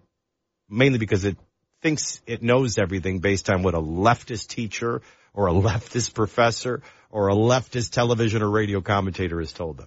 Mainly 0.68 0.98
because 0.98 1.24
it 1.24 1.36
thinks 1.80 2.20
it 2.26 2.42
knows 2.42 2.78
everything 2.78 3.20
based 3.20 3.48
on 3.48 3.62
what 3.62 3.74
a 3.74 3.80
leftist 3.80 4.48
teacher 4.48 5.02
or 5.38 5.46
a 5.46 5.52
leftist 5.52 6.14
professor 6.14 6.82
or 7.10 7.28
a 7.28 7.34
leftist 7.34 7.92
television 7.92 8.42
or 8.42 8.50
radio 8.50 8.80
commentator 8.80 9.38
has 9.38 9.52
told 9.52 9.76
them. 9.76 9.86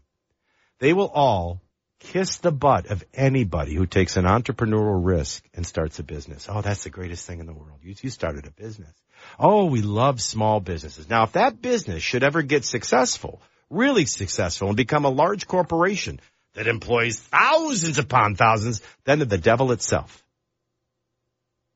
They 0.79 0.93
will 0.93 1.09
all 1.09 1.61
kiss 1.99 2.37
the 2.37 2.53
butt 2.53 2.85
of 2.85 3.03
anybody 3.13 3.75
who 3.75 3.85
takes 3.85 4.15
an 4.15 4.23
entrepreneurial 4.23 5.05
risk 5.05 5.43
and 5.53 5.67
starts 5.67 5.99
a 5.99 6.03
business. 6.03 6.47
Oh, 6.49 6.61
that's 6.61 6.85
the 6.85 6.89
greatest 6.89 7.27
thing 7.27 7.41
in 7.41 7.47
the 7.47 7.53
world. 7.53 7.79
You, 7.83 7.93
you 8.01 8.09
started 8.09 8.47
a 8.47 8.51
business. 8.51 8.93
Oh, 9.37 9.65
we 9.65 9.81
love 9.81 10.21
small 10.21 10.61
businesses. 10.61 11.09
Now, 11.09 11.23
if 11.23 11.33
that 11.33 11.61
business 11.61 12.01
should 12.01 12.23
ever 12.23 12.41
get 12.43 12.63
successful, 12.63 13.41
really 13.69 14.05
successful 14.05 14.69
and 14.69 14.77
become 14.77 15.03
a 15.03 15.09
large 15.09 15.47
corporation 15.47 16.21
that 16.53 16.67
employs 16.67 17.19
thousands 17.19 17.97
upon 17.97 18.35
thousands, 18.35 18.81
then 19.03 19.19
the 19.19 19.37
devil 19.37 19.73
itself. 19.73 20.23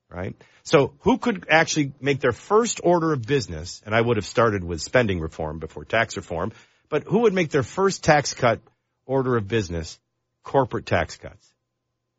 Right? 0.10 0.34
So 0.66 0.94
who 1.02 1.20
could 1.20 1.46
actually 1.50 1.94
make 2.02 2.20
their 2.20 2.32
first 2.32 2.82
order 2.84 3.14
of 3.14 3.22
business? 3.22 3.84
And 3.86 3.94
I 3.94 4.02
would 4.02 4.18
have 4.18 4.26
started 4.26 4.64
with 4.64 4.82
spending 4.82 5.20
reform 5.20 5.60
before 5.60 5.86
tax 5.86 6.18
reform, 6.18 6.52
but 6.90 7.04
who 7.04 7.20
would 7.20 7.34
make 7.34 7.52
their 7.52 7.64
first 7.64 8.04
tax 8.04 8.34
cut 8.34 8.60
order 9.06 9.38
of 9.38 9.48
business? 9.48 10.00
Corporate 10.44 10.88
tax 10.88 11.18
cuts. 11.18 11.48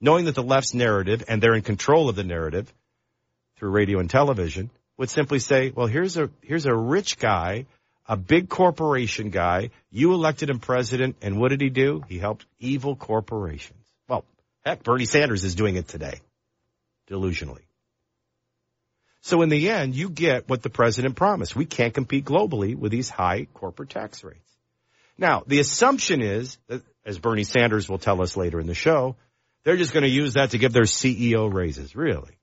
Knowing 0.01 0.27
that 0.27 0.35
the 0.35 0.43
left's 0.43 0.75
narrative 0.75 1.25
and 1.29 1.43
they're 1.43 1.55
in 1.55 1.63
control 1.63 2.09
of 2.09 2.17
the 2.17 2.25
narrative 2.25 2.73
through 3.57 3.71
radio 3.71 3.99
and 3.99 4.09
television 4.09 4.71
would 4.97 5.11
simply 5.11 5.41
say, 5.41 5.73
well, 5.75 5.87
here's 5.87 6.17
a, 6.17 6.31
here's 6.41 6.67
a 6.67 6.75
rich 6.75 7.19
guy, 7.19 7.67
a 8.07 8.17
big 8.17 8.49
corporation 8.49 9.31
guy. 9.31 9.71
You 9.91 10.13
elected 10.13 10.51
him 10.51 10.61
president. 10.61 11.17
And 11.21 11.39
what 11.39 11.49
did 11.49 11.61
he 11.61 11.71
do? 11.71 12.03
He 12.09 12.19
helped 12.19 12.47
evil 12.61 12.95
corporations. 12.95 13.85
Well, 14.09 14.25
heck, 14.65 14.85
Bernie 14.85 15.05
Sanders 15.05 15.43
is 15.43 15.57
doing 15.57 15.75
it 15.77 15.89
today. 15.89 16.21
Delusionally. 17.11 17.65
So 19.27 19.43
in 19.43 19.49
the 19.49 19.71
end, 19.71 19.97
you 19.97 20.09
get 20.09 20.49
what 20.49 20.62
the 20.62 20.71
president 20.71 21.17
promised. 21.17 21.57
We 21.57 21.65
can't 21.65 21.93
compete 21.93 22.25
globally 22.25 22.77
with 22.77 22.93
these 22.93 23.09
high 23.09 23.49
corporate 23.55 23.91
tax 23.91 24.23
rates. 24.23 24.53
Now, 25.19 25.43
the 25.45 25.59
assumption 25.59 26.23
is 26.23 26.59
that, 26.69 26.83
as 27.05 27.19
Bernie 27.19 27.43
Sanders 27.43 27.89
will 27.89 27.99
tell 27.99 28.23
us 28.23 28.37
later 28.37 28.61
in 28.61 28.69
the 28.69 28.75
show, 28.75 29.17
they're 29.65 29.77
just 29.77 29.93
going 29.93 30.05
to 30.05 30.09
use 30.09 30.35
that 30.35 30.51
to 30.51 30.59
give 30.59 30.73
their 30.73 30.85
CEO 30.85 31.53
raises. 31.53 31.97
Really? 31.97 32.39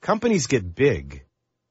Companies 0.00 0.46
get 0.46 0.74
big 0.74 1.24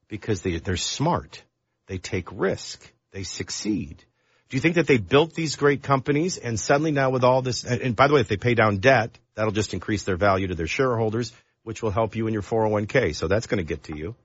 because 0.08 0.44
they, 0.44 0.60
they're 0.60 0.78
smart. 0.78 1.42
They 1.88 1.98
take 1.98 2.28
risk. 2.32 2.80
They 3.10 3.24
succeed. 3.24 4.04
Do 4.50 4.58
you 4.58 4.62
think 4.62 4.76
that 4.76 4.86
they 4.86 5.00
built 5.00 5.34
these 5.34 5.56
great 5.56 5.82
companies 5.82 6.38
and 6.38 6.60
suddenly 6.60 6.92
now 6.92 7.10
with 7.10 7.24
all 7.24 7.42
this, 7.42 7.64
and 7.64 7.96
by 7.96 8.08
the 8.08 8.14
way, 8.14 8.22
if 8.22 8.28
they 8.28 8.38
pay 8.38 8.54
down 8.54 8.78
debt, 8.78 9.18
that'll 9.34 9.52
just 9.52 9.74
increase 9.74 10.04
their 10.04 10.16
value 10.16 10.50
to 10.50 10.54
their 10.54 10.68
shareholders 10.68 11.34
which 11.64 11.82
will 11.82 11.92
help 11.92 12.16
you 12.16 12.28
in 12.28 12.34
your 12.34 12.42
401k. 12.42 13.16
So 13.16 13.28
that's 13.28 13.48
going 13.48 13.58
to 13.58 13.64
get 13.64 13.84
to 13.84 13.98
you. 13.98 14.16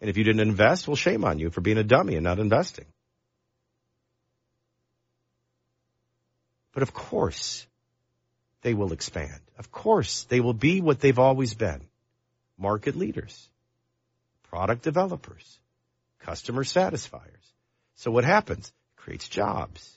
And 0.00 0.10
if 0.10 0.16
you 0.16 0.24
didn't 0.24 0.40
invest, 0.40 0.86
well, 0.86 0.96
shame 0.96 1.24
on 1.24 1.38
you 1.38 1.50
for 1.50 1.60
being 1.60 1.78
a 1.78 1.84
dummy 1.84 2.14
and 2.14 2.24
not 2.24 2.38
investing. 2.38 2.86
But 6.72 6.82
of 6.82 6.92
course, 6.92 7.66
they 8.62 8.74
will 8.74 8.92
expand. 8.92 9.40
Of 9.58 9.72
course, 9.72 10.24
they 10.24 10.40
will 10.40 10.54
be 10.54 10.80
what 10.80 11.00
they've 11.00 11.18
always 11.18 11.54
been. 11.54 11.80
Market 12.56 12.96
leaders, 12.96 13.48
product 14.50 14.82
developers, 14.82 15.58
customer 16.20 16.64
satisfiers. 16.64 17.52
So 17.96 18.10
what 18.10 18.24
happens? 18.24 18.68
It 18.68 19.00
creates 19.00 19.28
jobs. 19.28 19.96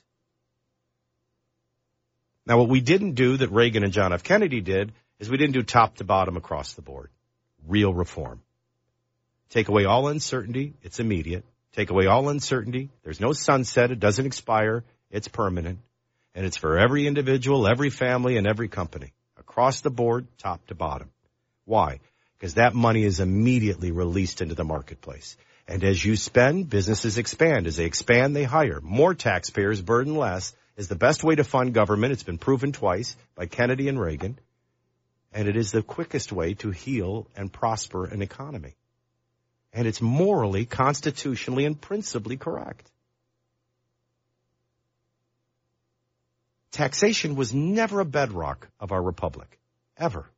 Now 2.46 2.58
what 2.58 2.68
we 2.68 2.80
didn't 2.80 3.12
do 3.12 3.36
that 3.36 3.50
Reagan 3.50 3.84
and 3.84 3.92
John 3.92 4.12
F. 4.12 4.24
Kennedy 4.24 4.60
did 4.60 4.92
is 5.22 5.30
we 5.30 5.36
didn't 5.36 5.52
do 5.52 5.62
top 5.62 5.98
to 5.98 6.04
bottom 6.04 6.36
across 6.36 6.72
the 6.72 6.82
board. 6.82 7.08
Real 7.68 7.94
reform. 7.94 8.42
Take 9.50 9.68
away 9.68 9.84
all 9.84 10.08
uncertainty. 10.08 10.74
It's 10.82 10.98
immediate. 10.98 11.44
take 11.74 11.90
away 11.90 12.06
all 12.06 12.28
uncertainty. 12.28 12.90
There's 13.04 13.20
no 13.20 13.32
sunset. 13.32 13.92
It 13.92 14.00
doesn't 14.00 14.26
expire. 14.26 14.82
It's 15.12 15.28
permanent. 15.28 15.78
And 16.34 16.44
it's 16.44 16.56
for 16.56 16.76
every 16.76 17.06
individual, 17.06 17.68
every 17.68 17.88
family, 17.88 18.36
and 18.36 18.48
every 18.48 18.66
company 18.66 19.12
across 19.38 19.80
the 19.80 19.90
board, 19.90 20.26
top 20.38 20.66
to 20.66 20.74
bottom. 20.74 21.12
Why? 21.66 22.00
Because 22.36 22.54
that 22.54 22.74
money 22.74 23.04
is 23.04 23.20
immediately 23.20 23.92
released 23.92 24.40
into 24.40 24.56
the 24.56 24.64
marketplace. 24.64 25.36
And 25.68 25.84
as 25.84 26.04
you 26.04 26.16
spend, 26.16 26.68
businesses 26.68 27.16
expand. 27.16 27.68
As 27.68 27.76
they 27.76 27.84
expand, 27.84 28.34
they 28.34 28.42
hire. 28.42 28.80
More 28.82 29.14
taxpayers, 29.14 29.80
burden 29.80 30.16
less, 30.16 30.52
is 30.76 30.88
the 30.88 30.96
best 30.96 31.22
way 31.22 31.36
to 31.36 31.44
fund 31.44 31.74
government. 31.74 32.12
It's 32.12 32.24
been 32.24 32.38
proven 32.38 32.72
twice 32.72 33.16
by 33.36 33.46
Kennedy 33.46 33.88
and 33.88 34.00
Reagan. 34.00 34.36
And 35.32 35.48
it 35.48 35.56
is 35.56 35.72
the 35.72 35.82
quickest 35.82 36.32
way 36.32 36.54
to 36.54 36.70
heal 36.70 37.26
and 37.36 37.52
prosper 37.52 38.04
an 38.04 38.22
economy. 38.22 38.74
And 39.72 39.86
it's 39.86 40.02
morally, 40.02 40.66
constitutionally, 40.66 41.64
and 41.64 41.80
principally 41.80 42.36
correct. 42.36 42.90
Taxation 46.72 47.36
was 47.36 47.54
never 47.54 48.00
a 48.00 48.04
bedrock 48.04 48.68
of 48.80 48.92
our 48.92 49.02
republic. 49.02 49.58
Ever. 49.96 50.28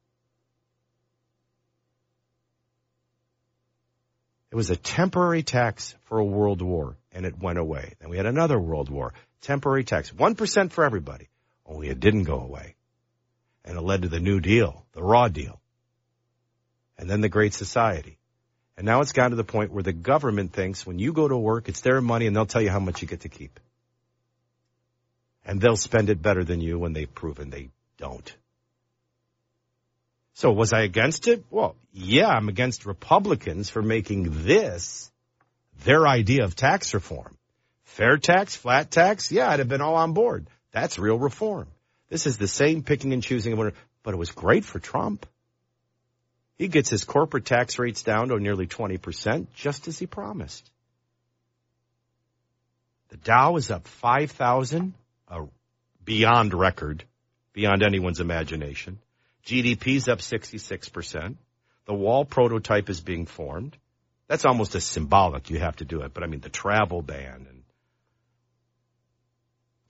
It 4.51 4.57
was 4.57 4.71
a 4.71 4.77
temporary 4.77 5.43
tax 5.43 5.97
for 6.05 6.19
a 6.19 6.25
world 6.25 6.63
war, 6.63 6.97
and 7.11 7.27
it 7.27 7.41
went 7.41 7.59
away. 7.59 7.95
Then 7.99 8.11
we 8.11 8.17
had 8.17 8.27
another 8.27 8.59
world 8.59 8.89
war. 8.89 9.13
Temporary 9.41 9.83
tax. 9.83 10.11
1% 10.13 10.71
for 10.71 10.85
everybody. 10.85 11.29
Only 11.67 11.89
it 11.89 11.99
didn't 11.99 12.25
go 12.25 12.39
away. 12.41 12.77
And 13.65 13.79
it 13.79 13.83
led 13.83 14.03
to 14.03 14.09
the 14.09 14.21
New 14.21 14.41
Deal, 14.41 14.85
the 14.93 15.03
Raw 15.03 15.29
Deal. 15.29 15.61
And 16.99 17.09
then 17.09 17.21
the 17.21 17.29
Great 17.29 17.55
Society. 17.55 18.19
And 18.77 18.87
now 18.87 19.01
it's 19.01 19.13
gotten 19.13 19.31
to 19.31 19.37
the 19.37 19.45
point 19.45 19.73
where 19.73 19.83
the 19.83 19.93
government 19.93 20.53
thinks 20.53 20.87
when 20.87 20.99
you 20.99 21.13
go 21.13 21.29
to 21.29 21.37
work, 21.37 21.69
it's 21.69 21.81
their 21.81 22.01
money 22.01 22.27
and 22.27 22.35
they'll 22.35 22.47
tell 22.47 22.63
you 22.63 22.71
how 22.71 22.81
much 22.81 23.03
you 23.03 23.09
get 23.09 23.21
to 23.21 23.29
keep. 23.29 23.61
And 25.45 25.61
they'll 25.61 25.77
spend 25.77 26.11
it 26.11 26.21
better 26.21 26.45
than 26.45 26.61
you 26.61 26.79
when 26.79 26.93
they've 26.93 27.13
proven 27.13 27.51
they 27.51 27.71
don't. 27.99 28.35
So 30.35 30.51
was 30.51 30.73
I 30.73 30.83
against 30.83 31.29
it? 31.29 31.45
Well, 31.51 31.77
yeah, 31.93 32.29
I'm 32.29 32.49
against 32.49 32.87
Republicans 32.87 33.71
for 33.71 33.83
making 33.83 34.45
this 34.45 35.11
their 35.85 36.07
idea 36.07 36.45
of 36.45 36.57
tax 36.57 36.95
reform. 36.95 37.37
Fair 37.85 38.17
tax, 38.17 38.57
flat 38.57 38.91
tax, 38.91 39.31
yeah, 39.31 39.49
I'd 39.49 39.61
have 39.61 39.69
been 39.69 39.81
all 39.81 39.95
on 39.95 40.13
board. 40.13 40.49
That's 40.73 40.99
real 40.99 41.19
reform. 41.19 41.69
This 42.09 42.27
is 42.27 42.39
the 42.39 42.49
same 42.49 42.83
picking 42.83 43.13
and 43.13 43.23
choosing, 43.23 43.57
but 43.57 44.15
it 44.15 44.19
was 44.19 44.31
great 44.31 44.65
for 44.65 44.79
Trump. 44.79 45.27
He 46.57 46.69
gets 46.69 46.89
his 46.89 47.05
corporate 47.05 47.45
tax 47.45 47.79
rates 47.79 48.03
down 48.03 48.29
to 48.29 48.39
nearly 48.39 48.67
20%, 48.67 49.47
just 49.55 49.89
as 49.89 49.99
he 49.99 50.07
promised. 50.07 50.71
The 53.09 53.17
Dow 53.17 53.57
is 53.57 53.71
up 53.71 53.89
5,000, 53.89 54.95
beyond 56.05 56.55
record, 56.55 57.05
beyond 57.53 57.83
anyone's 57.83 58.21
imagination. 58.21 58.99
GDP's 59.45 60.09
up 60.09 60.21
66%. 60.21 61.35
The 61.87 61.95
wall 61.95 62.25
prototype 62.25 62.89
is 62.89 63.01
being 63.01 63.27
formed. 63.27 63.77
That's 64.29 64.45
almost 64.45 64.75
a 64.75 64.81
symbolic. 64.81 65.51
You 65.51 65.59
have 65.59 65.77
to 65.77 65.85
do 65.85 66.03
it. 66.03 66.15
But 66.15 66.23
I 66.23 66.27
mean, 66.29 66.41
the 66.41 66.49
travel 66.49 67.03
ban 67.03 67.47
and 67.49 67.63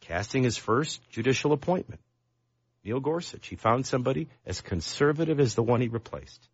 casting 0.08 0.42
his 0.42 0.56
first 0.56 1.00
judicial 1.10 1.52
appointment. 1.52 2.00
Neil 2.84 3.00
Gorsuch. 3.00 3.46
He 3.46 3.56
found 3.56 3.86
somebody 3.86 4.28
as 4.46 4.60
conservative 4.60 5.40
as 5.40 5.54
the 5.54 5.62
one 5.62 5.80
he 5.80 5.88
replaced. 5.88 6.48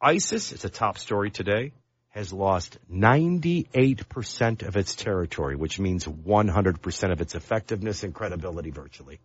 ISIS, 0.00 0.52
it's 0.52 0.64
a 0.64 0.70
top 0.70 0.98
story 0.98 1.30
today, 1.30 1.72
has 2.10 2.32
lost 2.32 2.78
98% 2.92 4.62
of 4.66 4.76
its 4.76 4.94
territory, 4.94 5.56
which 5.56 5.80
means 5.80 6.04
100% 6.04 7.12
of 7.12 7.20
its 7.20 7.34
effectiveness 7.34 8.04
and 8.04 8.14
credibility 8.14 8.70
virtually. 8.70 9.18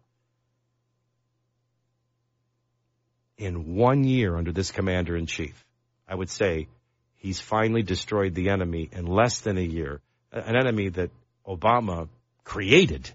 in 3.39 3.75
one 3.75 4.03
year 4.03 4.35
under 4.35 4.51
this 4.51 4.69
commander 4.71 5.15
in 5.15 5.25
chief. 5.25 5.65
I 6.07 6.13
would 6.13 6.29
say 6.29 6.67
he's 7.15 7.39
finally 7.39 7.81
destroyed 7.81 8.35
the 8.35 8.49
enemy 8.49 8.89
in 8.91 9.07
less 9.07 9.39
than 9.39 9.57
a 9.57 9.61
year, 9.61 10.01
an 10.31 10.55
enemy 10.55 10.89
that 10.89 11.09
Obama 11.47 12.09
created 12.43 13.09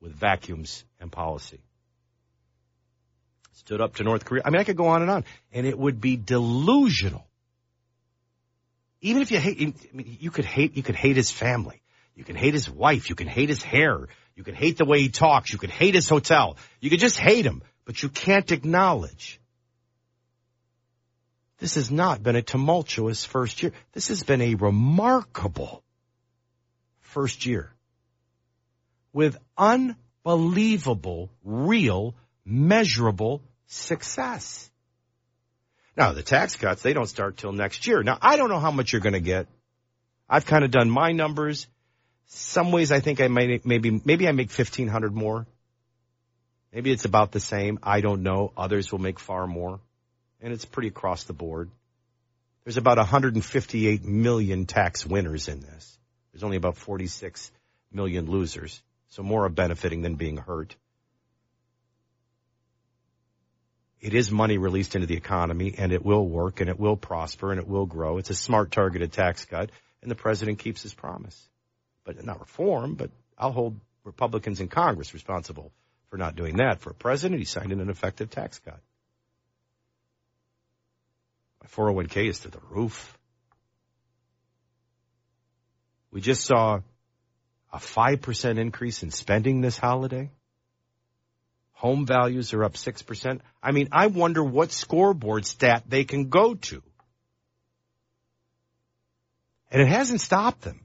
with 0.00 0.12
vacuums 0.12 0.84
and 1.00 1.10
policy. 1.10 1.60
Stood 3.52 3.80
up 3.80 3.96
to 3.96 4.04
North 4.04 4.24
Korea. 4.24 4.42
I 4.44 4.50
mean, 4.50 4.60
I 4.60 4.64
could 4.64 4.76
go 4.76 4.86
on 4.86 5.02
and 5.02 5.10
on, 5.10 5.24
and 5.52 5.66
it 5.66 5.78
would 5.78 6.00
be 6.00 6.16
delusional. 6.16 7.26
Even 9.00 9.22
if 9.22 9.30
you 9.30 9.38
hate, 9.38 9.60
I 9.60 9.96
mean, 9.96 10.16
you 10.20 10.30
could 10.30 10.44
hate, 10.44 10.76
you 10.76 10.82
could 10.82 10.96
hate 10.96 11.16
his 11.16 11.30
family. 11.30 11.82
You 12.14 12.24
can 12.24 12.36
hate 12.36 12.54
his 12.54 12.68
wife. 12.68 13.10
You 13.10 13.14
can 13.14 13.28
hate 13.28 13.48
his 13.48 13.62
hair. 13.62 14.08
You 14.34 14.44
can 14.44 14.54
hate 14.54 14.76
the 14.76 14.84
way 14.84 15.00
he 15.00 15.08
talks. 15.08 15.52
You 15.52 15.58
can 15.58 15.70
hate 15.70 15.94
his 15.94 16.08
hotel. 16.08 16.56
You 16.80 16.90
could 16.90 17.00
just 17.00 17.18
hate 17.18 17.44
him, 17.44 17.62
but 17.84 18.02
you 18.02 18.08
can't 18.08 18.50
acknowledge 18.50 19.40
this 21.58 21.74
has 21.74 21.90
not 21.90 22.22
been 22.22 22.36
a 22.36 22.42
tumultuous 22.42 23.24
first 23.24 23.62
year. 23.62 23.72
This 23.92 24.08
has 24.08 24.22
been 24.22 24.40
a 24.40 24.54
remarkable 24.54 25.82
first 27.00 27.46
year 27.46 27.72
with 29.12 29.36
unbelievable, 29.56 31.30
real, 31.44 32.14
measurable 32.44 33.42
success. 33.66 34.70
Now, 35.96 36.12
the 36.12 36.22
tax 36.22 36.56
cuts, 36.56 36.82
they 36.82 36.92
don't 36.92 37.06
start 37.06 37.36
till 37.36 37.52
next 37.52 37.86
year. 37.86 38.02
Now, 38.02 38.18
I 38.20 38.36
don't 38.36 38.48
know 38.48 38.60
how 38.60 38.70
much 38.70 38.92
you're 38.92 39.00
going 39.00 39.14
to 39.14 39.20
get. 39.20 39.48
I've 40.28 40.46
kind 40.46 40.64
of 40.64 40.70
done 40.70 40.90
my 40.90 41.12
numbers. 41.12 41.66
Some 42.26 42.70
ways 42.70 42.92
I 42.92 43.00
think 43.00 43.20
I 43.20 43.28
might, 43.28 43.64
maybe, 43.64 44.00
maybe 44.04 44.28
I 44.28 44.32
make 44.32 44.50
1500 44.50 45.14
more. 45.14 45.46
Maybe 46.72 46.92
it's 46.92 47.06
about 47.06 47.32
the 47.32 47.40
same. 47.40 47.78
I 47.82 48.00
don't 48.00 48.22
know. 48.22 48.52
Others 48.56 48.92
will 48.92 48.98
make 48.98 49.18
far 49.18 49.46
more 49.46 49.80
and 50.40 50.52
it's 50.52 50.64
pretty 50.64 50.88
across 50.88 51.24
the 51.24 51.32
board. 51.32 51.70
There's 52.64 52.76
about 52.76 52.98
158 52.98 54.04
million 54.04 54.66
tax 54.66 55.06
winners 55.06 55.48
in 55.48 55.60
this. 55.60 55.98
There's 56.32 56.42
only 56.42 56.56
about 56.56 56.76
46 56.76 57.50
million 57.92 58.26
losers. 58.26 58.82
So 59.10 59.22
more 59.22 59.44
are 59.44 59.50
benefiting 59.50 60.02
than 60.02 60.16
being 60.16 60.36
hurt. 60.36 60.76
It 64.00 64.14
is 64.14 64.30
money 64.30 64.58
released 64.58 64.94
into 64.94 65.06
the 65.06 65.16
economy 65.16 65.74
and 65.76 65.92
it 65.92 66.04
will 66.04 66.26
work 66.26 66.60
and 66.60 66.70
it 66.70 66.78
will 66.78 66.96
prosper 66.96 67.50
and 67.50 67.60
it 67.60 67.66
will 67.66 67.86
grow. 67.86 68.18
It's 68.18 68.30
a 68.30 68.34
smart 68.34 68.70
targeted 68.70 69.12
tax 69.12 69.44
cut 69.44 69.70
and 70.02 70.10
the 70.10 70.14
president 70.14 70.60
keeps 70.60 70.82
his 70.82 70.94
promise. 70.94 71.48
But 72.04 72.24
not 72.24 72.40
reform, 72.40 72.94
but 72.94 73.10
I'll 73.36 73.52
hold 73.52 73.80
Republicans 74.04 74.60
in 74.60 74.68
Congress 74.68 75.12
responsible 75.12 75.72
for 76.10 76.16
not 76.16 76.36
doing 76.36 76.56
that. 76.56 76.80
For 76.80 76.90
a 76.90 76.94
president, 76.94 77.40
he 77.40 77.44
signed 77.44 77.72
an 77.72 77.90
effective 77.90 78.30
tax 78.30 78.58
cut. 78.60 78.80
My 81.60 81.68
401k 81.68 82.28
is 82.28 82.40
to 82.40 82.48
the 82.48 82.60
roof. 82.70 83.18
We 86.10 86.20
just 86.20 86.44
saw 86.44 86.80
a 87.72 87.78
5% 87.78 88.58
increase 88.58 89.02
in 89.02 89.10
spending 89.10 89.60
this 89.60 89.76
holiday. 89.76 90.30
Home 91.74 92.06
values 92.06 92.52
are 92.54 92.64
up 92.64 92.74
6%. 92.74 93.40
I 93.62 93.72
mean, 93.72 93.88
I 93.92 94.08
wonder 94.08 94.42
what 94.42 94.72
scoreboard 94.72 95.46
stat 95.46 95.84
they 95.86 96.04
can 96.04 96.28
go 96.28 96.54
to. 96.54 96.82
And 99.70 99.82
it 99.82 99.88
hasn't 99.88 100.20
stopped 100.20 100.62
them. 100.62 100.84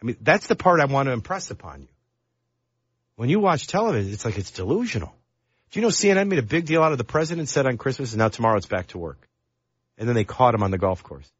I 0.00 0.06
mean, 0.06 0.16
that's 0.20 0.48
the 0.48 0.56
part 0.56 0.80
I 0.80 0.86
want 0.86 1.06
to 1.06 1.12
impress 1.12 1.50
upon 1.50 1.82
you. 1.82 1.88
When 3.16 3.28
you 3.28 3.38
watch 3.38 3.66
television, 3.66 4.12
it's 4.12 4.24
like 4.24 4.38
it's 4.38 4.50
delusional. 4.50 5.14
Do 5.70 5.78
you 5.78 5.82
know 5.82 5.88
CNN 5.88 6.28
made 6.28 6.38
a 6.38 6.42
big 6.42 6.66
deal 6.66 6.82
out 6.82 6.92
of 6.92 6.98
the 6.98 7.04
president 7.04 7.48
said 7.48 7.66
on 7.66 7.78
Christmas 7.78 8.12
and 8.12 8.18
now 8.18 8.28
tomorrow 8.28 8.56
it's 8.56 8.66
back 8.66 8.88
to 8.88 8.98
work 8.98 9.28
and 9.96 10.08
then 10.08 10.16
they 10.16 10.24
caught 10.24 10.54
him 10.54 10.62
on 10.62 10.70
the 10.70 10.78
golf 10.78 11.02
course. 11.02 11.30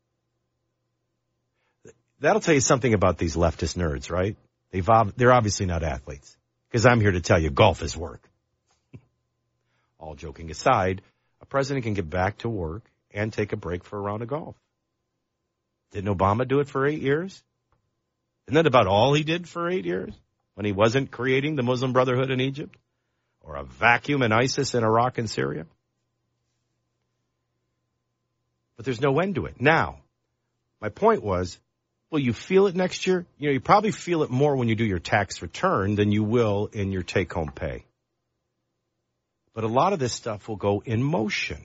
That'll 2.22 2.40
tell 2.40 2.54
you 2.54 2.60
something 2.60 2.94
about 2.94 3.18
these 3.18 3.36
leftist 3.36 3.76
nerds, 3.76 4.10
right? 4.10 4.36
They've, 4.70 4.88
they're 5.16 5.32
obviously 5.32 5.66
not 5.66 5.82
athletes 5.82 6.36
because 6.70 6.86
I'm 6.86 7.00
here 7.00 7.10
to 7.10 7.20
tell 7.20 7.38
you 7.38 7.50
golf 7.50 7.82
is 7.82 7.96
work. 7.96 8.26
All 9.98 10.14
joking 10.14 10.50
aside, 10.50 11.02
a 11.40 11.46
president 11.46 11.84
can 11.84 11.94
get 11.94 12.08
back 12.08 12.38
to 12.38 12.48
work 12.48 12.84
and 13.10 13.32
take 13.32 13.52
a 13.52 13.56
break 13.56 13.84
for 13.84 13.98
a 13.98 14.00
round 14.00 14.22
of 14.22 14.28
golf. 14.28 14.56
Didn't 15.90 16.16
Obama 16.16 16.48
do 16.48 16.60
it 16.60 16.68
for 16.68 16.86
eight 16.86 17.02
years? 17.02 17.42
Isn't 18.46 18.54
that 18.54 18.66
about 18.66 18.86
all 18.86 19.12
he 19.12 19.24
did 19.24 19.48
for 19.48 19.68
eight 19.68 19.84
years 19.84 20.14
when 20.54 20.64
he 20.64 20.72
wasn't 20.72 21.10
creating 21.10 21.56
the 21.56 21.62
Muslim 21.62 21.92
Brotherhood 21.92 22.30
in 22.30 22.40
Egypt 22.40 22.74
or 23.42 23.56
a 23.56 23.64
vacuum 23.64 24.22
in 24.22 24.32
ISIS 24.32 24.74
in 24.74 24.82
Iraq 24.82 25.18
and 25.18 25.28
Syria? 25.28 25.66
but 28.82 28.84
there's 28.84 29.00
no 29.00 29.20
end 29.20 29.36
to 29.36 29.46
it. 29.46 29.60
Now, 29.60 30.00
my 30.80 30.88
point 30.88 31.22
was, 31.22 31.56
will 32.12 32.20
you 32.20 32.34
feel 32.34 32.66
it 32.66 32.76
next 32.76 33.06
year? 33.06 33.26
You 33.38 33.48
know, 33.48 33.54
you 33.54 33.60
probably 33.60 33.90
feel 33.90 34.22
it 34.22 34.30
more 34.30 34.54
when 34.54 34.68
you 34.68 34.76
do 34.76 34.84
your 34.84 34.98
tax 34.98 35.40
return 35.40 35.96
than 35.96 36.12
you 36.12 36.22
will 36.22 36.68
in 36.72 36.92
your 36.92 37.02
take 37.02 37.32
home 37.32 37.50
pay. 37.50 37.84
But 39.54 39.64
a 39.64 39.68
lot 39.68 39.94
of 39.94 39.98
this 39.98 40.12
stuff 40.12 40.46
will 40.46 40.56
go 40.56 40.82
in 40.84 41.02
motion. 41.02 41.58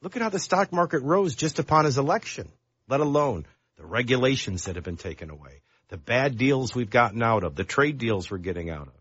Look 0.00 0.16
at 0.16 0.22
how 0.22 0.28
the 0.28 0.38
stock 0.38 0.72
market 0.72 1.02
rose 1.02 1.34
just 1.34 1.58
upon 1.58 1.84
his 1.84 1.98
election, 1.98 2.48
let 2.88 3.00
alone 3.00 3.44
the 3.76 3.84
regulations 3.84 4.64
that 4.64 4.76
have 4.76 4.84
been 4.84 4.96
taken 4.96 5.30
away, 5.30 5.62
the 5.88 5.96
bad 5.96 6.38
deals 6.38 6.74
we've 6.74 6.90
gotten 6.90 7.22
out 7.22 7.42
of, 7.42 7.56
the 7.56 7.64
trade 7.64 7.98
deals 7.98 8.30
we're 8.30 8.38
getting 8.38 8.70
out 8.70 8.86
of. 8.86 8.94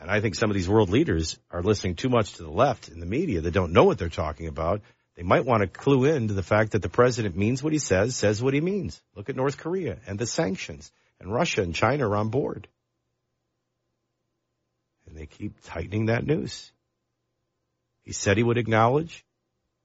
And 0.00 0.10
I 0.10 0.20
think 0.20 0.36
some 0.36 0.50
of 0.50 0.54
these 0.54 0.68
world 0.68 0.90
leaders 0.90 1.38
are 1.50 1.62
listening 1.62 1.96
too 1.96 2.08
much 2.08 2.34
to 2.34 2.44
the 2.44 2.50
left 2.50 2.88
in 2.88 3.00
the 3.00 3.06
media 3.06 3.40
that 3.40 3.50
don't 3.50 3.72
know 3.72 3.84
what 3.84 3.98
they're 3.98 4.08
talking 4.08 4.46
about. 4.46 4.80
They 5.18 5.24
might 5.24 5.44
want 5.44 5.62
to 5.62 5.66
clue 5.66 6.04
in 6.04 6.28
to 6.28 6.34
the 6.34 6.44
fact 6.44 6.72
that 6.72 6.82
the 6.82 6.88
president 6.88 7.36
means 7.36 7.60
what 7.60 7.72
he 7.72 7.80
says, 7.80 8.14
says 8.14 8.40
what 8.40 8.54
he 8.54 8.60
means. 8.60 9.02
Look 9.16 9.28
at 9.28 9.34
North 9.34 9.58
Korea 9.58 9.98
and 10.06 10.16
the 10.16 10.28
sanctions 10.28 10.92
and 11.18 11.34
Russia 11.34 11.62
and 11.62 11.74
China 11.74 12.08
are 12.08 12.14
on 12.14 12.28
board. 12.28 12.68
And 15.08 15.16
they 15.16 15.26
keep 15.26 15.60
tightening 15.64 16.06
that 16.06 16.24
noose. 16.24 16.70
He 18.04 18.12
said 18.12 18.36
he 18.36 18.44
would 18.44 18.58
acknowledge 18.58 19.24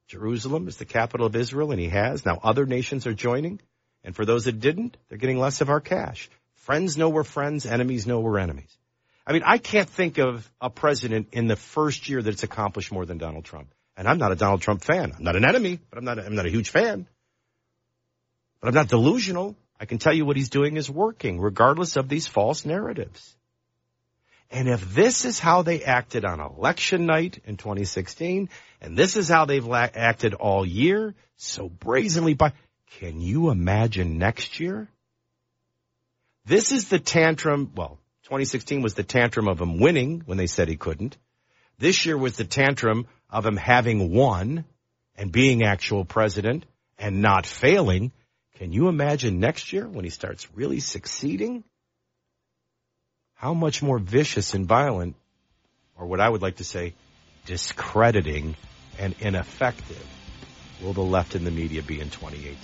Jerusalem 0.08 0.68
as 0.68 0.78
the 0.78 0.86
capital 0.86 1.26
of 1.26 1.36
Israel, 1.36 1.72
and 1.72 1.82
he 1.82 1.90
has. 1.90 2.24
Now 2.24 2.40
other 2.44 2.68
nations 2.68 3.08
are 3.08 3.16
joining. 3.16 3.60
And 4.04 4.16
for 4.16 4.26
those 4.26 4.46
that 4.46 4.60
didn't, 4.60 4.98
they're 5.10 5.18
getting 5.18 5.40
less 5.40 5.62
of 5.62 5.70
our 5.72 5.82
cash. 5.82 6.30
Friends 6.58 6.96
know 6.96 7.10
we're 7.10 7.24
friends, 7.24 7.66
enemies 7.66 8.06
know 8.06 8.20
we're 8.20 8.38
enemies. 8.38 8.78
I 9.26 9.34
mean, 9.34 9.42
I 9.44 9.58
can't 9.58 9.90
think 9.90 10.20
of 10.20 10.48
a 10.62 10.70
president 10.70 11.30
in 11.32 11.48
the 11.48 11.56
first 11.56 12.08
year 12.08 12.22
that's 12.22 12.44
accomplished 12.44 12.92
more 12.92 13.08
than 13.08 13.18
Donald 13.18 13.46
Trump. 13.46 13.74
And 13.96 14.08
I'm 14.08 14.18
not 14.18 14.32
a 14.32 14.36
Donald 14.36 14.62
Trump 14.62 14.84
fan. 14.84 15.14
I'm 15.16 15.24
not 15.24 15.36
an 15.36 15.46
enemy, 15.46 15.80
but 15.90 15.98
I'm 15.98 16.06
not 16.06 16.20
a, 16.20 16.26
I'm 16.26 16.36
not 16.36 16.46
a 16.46 16.50
huge 16.50 16.70
fan. 16.70 17.08
But 18.60 18.70
I'm 18.70 18.74
not 18.74 18.88
delusional. 18.88 19.56
I 19.80 19.86
can 19.86 19.98
tell 19.98 20.14
you 20.14 20.26
what 20.26 20.38
he's 20.38 20.50
doing 20.50 20.78
is 20.78 20.90
working, 20.90 21.40
regardless 21.40 21.96
of 21.96 22.10
these 22.10 22.28
false 22.28 22.66
narratives. 22.66 23.36
And 24.50 24.70
if 24.70 24.94
this 24.94 25.26
is 25.26 25.40
how 25.40 25.64
they 25.64 25.84
acted 25.84 26.26
on 26.26 26.40
election 26.40 27.06
night 27.06 27.42
in 27.46 27.58
2016, 27.58 28.50
and 28.82 28.98
this 28.98 29.18
is 29.18 29.28
how 29.28 29.46
they've 29.46 29.66
la- 29.66 29.90
acted 29.94 30.36
all 30.36 30.66
year, 30.66 31.16
so 31.36 31.68
brazenly 31.68 32.36
by, 32.36 32.54
can 33.00 33.20
you 33.20 33.50
imagine 33.50 34.20
next 34.20 34.60
year? 34.60 34.90
This 36.46 36.72
is 36.72 36.90
the 36.90 37.00
tantrum, 37.00 37.72
well, 37.76 38.00
2016 38.26 38.82
was 38.82 38.94
the 38.94 39.04
tantrum 39.04 39.48
of 39.48 39.60
him 39.60 39.80
winning 39.80 40.22
when 40.26 40.38
they 40.38 40.48
said 40.48 40.68
he 40.68 40.78
couldn't. 40.78 41.18
This 41.80 42.06
year 42.06 42.18
was 42.18 42.38
the 42.38 42.46
tantrum 42.46 43.08
of 43.30 43.46
him 43.46 43.58
having 43.58 44.14
won 44.14 44.66
and 45.16 45.32
being 45.32 45.64
actual 45.64 46.06
president 46.06 46.66
and 46.98 47.22
not 47.22 47.46
failing. 47.46 48.12
Can 48.58 48.72
you 48.72 48.88
imagine 48.88 49.40
next 49.40 49.74
year 49.74 49.88
when 49.88 50.04
he 50.04 50.10
starts 50.10 50.48
really 50.56 50.80
succeeding? 50.80 51.64
How 53.36 53.54
much 53.54 53.82
more 53.82 54.00
vicious 54.00 54.54
and 54.54 54.66
violent, 54.66 55.16
or 55.98 56.06
what 56.06 56.22
I 56.22 56.30
would 56.30 56.42
like 56.42 56.58
to 56.58 56.64
say, 56.64 56.94
discrediting 57.46 58.56
and 59.00 59.16
ineffective 59.20 60.08
will 60.82 60.94
the 60.94 61.02
left 61.02 61.36
and 61.36 61.46
the 61.46 61.52
media 61.52 61.82
be 61.82 62.00
in 62.00 62.10
2018? 62.10 62.58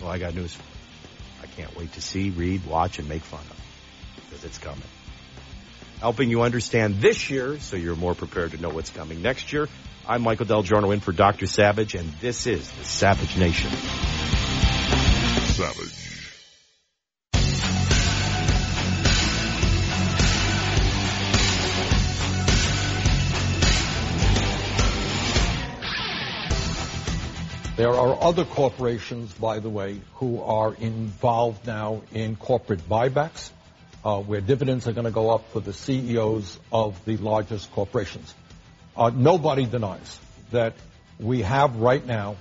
Well, 0.00 0.10
I 0.10 0.18
got 0.18 0.34
news 0.34 0.54
for 0.54 0.62
you. 0.62 0.68
I 1.42 1.46
can't 1.46 1.76
wait 1.76 1.92
to 1.92 2.00
see, 2.00 2.30
read, 2.30 2.66
watch, 2.66 2.98
and 2.98 3.08
make 3.08 3.22
fun 3.22 3.40
of 3.40 3.60
because 4.16 4.44
it's 4.44 4.58
coming. 4.58 4.82
Helping 6.02 6.30
you 6.30 6.42
understand 6.42 7.00
this 7.00 7.30
year 7.30 7.60
so 7.60 7.76
you're 7.76 7.94
more 7.94 8.16
prepared 8.16 8.50
to 8.50 8.60
know 8.60 8.70
what's 8.70 8.90
coming 8.90 9.22
next 9.22 9.52
year. 9.52 9.68
I'm 10.04 10.22
Michael 10.22 10.46
DelGiorno 10.46 10.92
in 10.92 10.98
for 10.98 11.12
Dr. 11.12 11.46
Savage, 11.46 11.94
and 11.94 12.12
this 12.14 12.48
is 12.48 12.68
the 12.72 12.84
Savage 12.84 13.36
Nation. 13.36 13.70
Savage. 15.46 16.02
There 27.76 27.90
are 27.90 28.20
other 28.20 28.44
corporations, 28.44 29.32
by 29.34 29.60
the 29.60 29.70
way, 29.70 30.00
who 30.14 30.42
are 30.42 30.74
involved 30.74 31.64
now 31.64 32.02
in 32.12 32.34
corporate 32.34 32.88
buybacks, 32.88 33.52
uh, 34.04 34.20
where 34.20 34.40
dividends 34.40 34.88
are 34.88 34.92
going 34.92 35.04
to 35.04 35.10
go 35.12 35.30
up 35.30 35.50
for 35.52 35.60
the 35.60 35.72
CEOs 35.72 36.58
of 36.70 37.02
the 37.04 37.16
largest 37.16 37.70
corporations. 37.72 38.34
Uh, 38.96 39.10
nobody 39.14 39.64
denies 39.64 40.18
that 40.50 40.74
we 41.18 41.42
have 41.42 41.76
right 41.76 42.04
now 42.04 42.36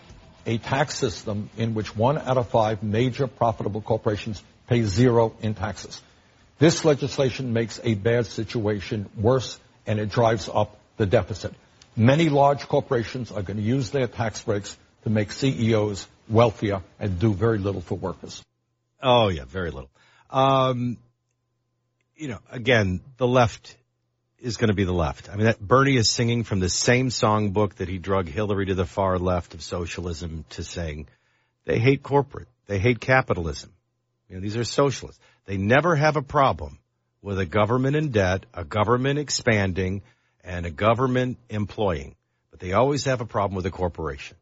a 0.45 0.57
tax 0.57 0.95
system 0.95 1.49
in 1.57 1.73
which 1.73 1.95
one 1.95 2.17
out 2.17 2.37
of 2.37 2.49
five 2.49 2.81
major 2.81 3.27
profitable 3.27 3.81
corporations 3.81 4.41
pay 4.67 4.83
zero 4.83 5.33
in 5.41 5.53
taxes. 5.53 6.01
This 6.57 6.83
legislation 6.83 7.53
makes 7.53 7.79
a 7.83 7.95
bad 7.95 8.25
situation 8.25 9.09
worse 9.15 9.59
and 9.85 9.99
it 9.99 10.09
drives 10.09 10.49
up 10.51 10.79
the 10.97 11.05
deficit. 11.05 11.53
Many 11.95 12.29
large 12.29 12.67
corporations 12.67 13.31
are 13.31 13.41
going 13.41 13.57
to 13.57 13.63
use 13.63 13.91
their 13.91 14.07
tax 14.07 14.43
breaks 14.43 14.77
to 15.03 15.09
make 15.09 15.31
CEOs 15.31 16.07
wealthier 16.29 16.81
and 16.99 17.19
do 17.19 17.33
very 17.33 17.57
little 17.57 17.81
for 17.81 17.95
workers. 17.95 18.43
Oh 19.01 19.27
yeah, 19.29 19.45
very 19.45 19.71
little. 19.71 19.89
Um, 20.29 20.97
you 22.21 22.27
know, 22.27 22.39
again, 22.51 23.01
the 23.17 23.27
left 23.27 23.75
is 24.39 24.57
going 24.57 24.67
to 24.67 24.75
be 24.75 24.83
the 24.83 24.93
left. 24.93 25.27
I 25.27 25.35
mean, 25.35 25.45
that 25.45 25.59
Bernie 25.59 25.95
is 25.95 26.11
singing 26.11 26.43
from 26.43 26.59
the 26.59 26.69
same 26.69 27.09
songbook 27.09 27.75
that 27.75 27.89
he 27.89 27.97
drug 27.97 28.27
Hillary 28.27 28.67
to 28.67 28.75
the 28.75 28.85
far 28.85 29.17
left 29.17 29.55
of 29.55 29.63
socialism 29.63 30.45
to 30.51 30.63
saying 30.63 31.07
they 31.65 31.79
hate 31.79 32.03
corporate, 32.03 32.47
they 32.67 32.77
hate 32.77 32.99
capitalism. 32.99 33.71
You 34.29 34.35
know, 34.35 34.41
these 34.41 34.55
are 34.55 34.63
socialists. 34.63 35.19
They 35.45 35.57
never 35.57 35.95
have 35.95 36.15
a 36.15 36.21
problem 36.21 36.77
with 37.23 37.39
a 37.39 37.45
government 37.45 37.95
in 37.95 38.11
debt, 38.11 38.45
a 38.53 38.63
government 38.63 39.17
expanding, 39.17 40.03
and 40.43 40.67
a 40.67 40.71
government 40.71 41.39
employing, 41.49 42.15
but 42.51 42.59
they 42.59 42.73
always 42.73 43.05
have 43.05 43.21
a 43.21 43.25
problem 43.25 43.55
with 43.55 43.65
a 43.65 43.71
corporation. 43.71 44.37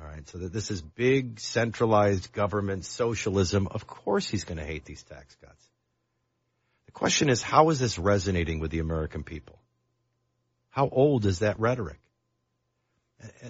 All 0.00 0.06
right. 0.06 0.28
So 0.28 0.38
that 0.38 0.52
this 0.52 0.72
is 0.72 0.82
big 0.82 1.38
centralized 1.38 2.32
government 2.32 2.84
socialism. 2.84 3.68
Of 3.70 3.86
course 3.86 4.28
he's 4.28 4.44
going 4.44 4.58
to 4.58 4.64
hate 4.64 4.84
these 4.84 5.04
tax 5.04 5.36
cuts. 5.36 5.69
The 6.90 6.98
question 6.98 7.28
is, 7.28 7.40
how 7.40 7.70
is 7.70 7.78
this 7.78 8.00
resonating 8.00 8.58
with 8.58 8.72
the 8.72 8.80
American 8.80 9.22
people? 9.22 9.56
How 10.70 10.88
old 10.88 11.24
is 11.24 11.38
that 11.38 11.60
rhetoric? 11.60 12.00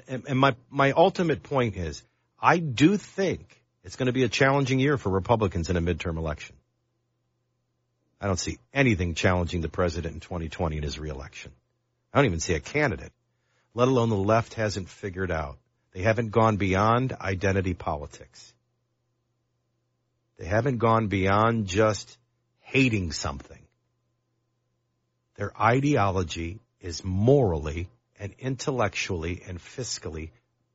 And, 0.07 0.39
my, 0.39 0.55
my 0.69 0.93
ultimate 0.93 1.43
point 1.43 1.75
is, 1.75 2.03
I 2.39 2.59
do 2.59 2.99
think 2.99 3.65
it's 3.83 3.97
going 3.97 4.09
to 4.09 4.13
be 4.13 4.25
a 4.25 4.29
challenging 4.29 4.79
year 4.79 4.99
for 4.99 5.09
Republicans 5.09 5.71
in 5.71 5.79
a 5.79 5.81
midterm 5.81 6.19
election. 6.19 6.55
I 8.21 8.27
don't 8.27 8.39
see 8.39 8.59
anything 8.75 9.15
challenging 9.15 9.63
the 9.63 9.71
president 9.71 10.13
in 10.13 10.21
2020 10.21 10.77
in 10.77 10.83
his 10.83 10.99
reelection. 10.99 11.53
I 12.13 12.19
don't 12.19 12.27
even 12.27 12.41
see 12.41 12.53
a 12.53 12.61
candidate, 12.61 13.13
let 13.73 13.89
alone 13.89 14.11
the 14.11 14.17
left 14.17 14.53
hasn't 14.53 14.91
figured 14.91 15.31
out 15.31 15.57
they 15.95 16.03
haven't 16.03 16.29
gone 16.29 16.59
beyond 16.59 17.15
identity 17.19 17.73
politics. 17.73 18.53
They 20.37 20.45
haven't 20.45 20.77
gone 20.77 21.07
beyond 21.07 21.69
just 21.69 22.19
hating 22.73 23.13
something. 23.13 23.59
Their 25.37 25.53
ideology 25.61 26.61
is 26.81 27.05
morally 27.05 27.89
and 28.19 28.35
intellectually 28.39 29.43
and 29.47 29.59
fiscally 29.59 30.31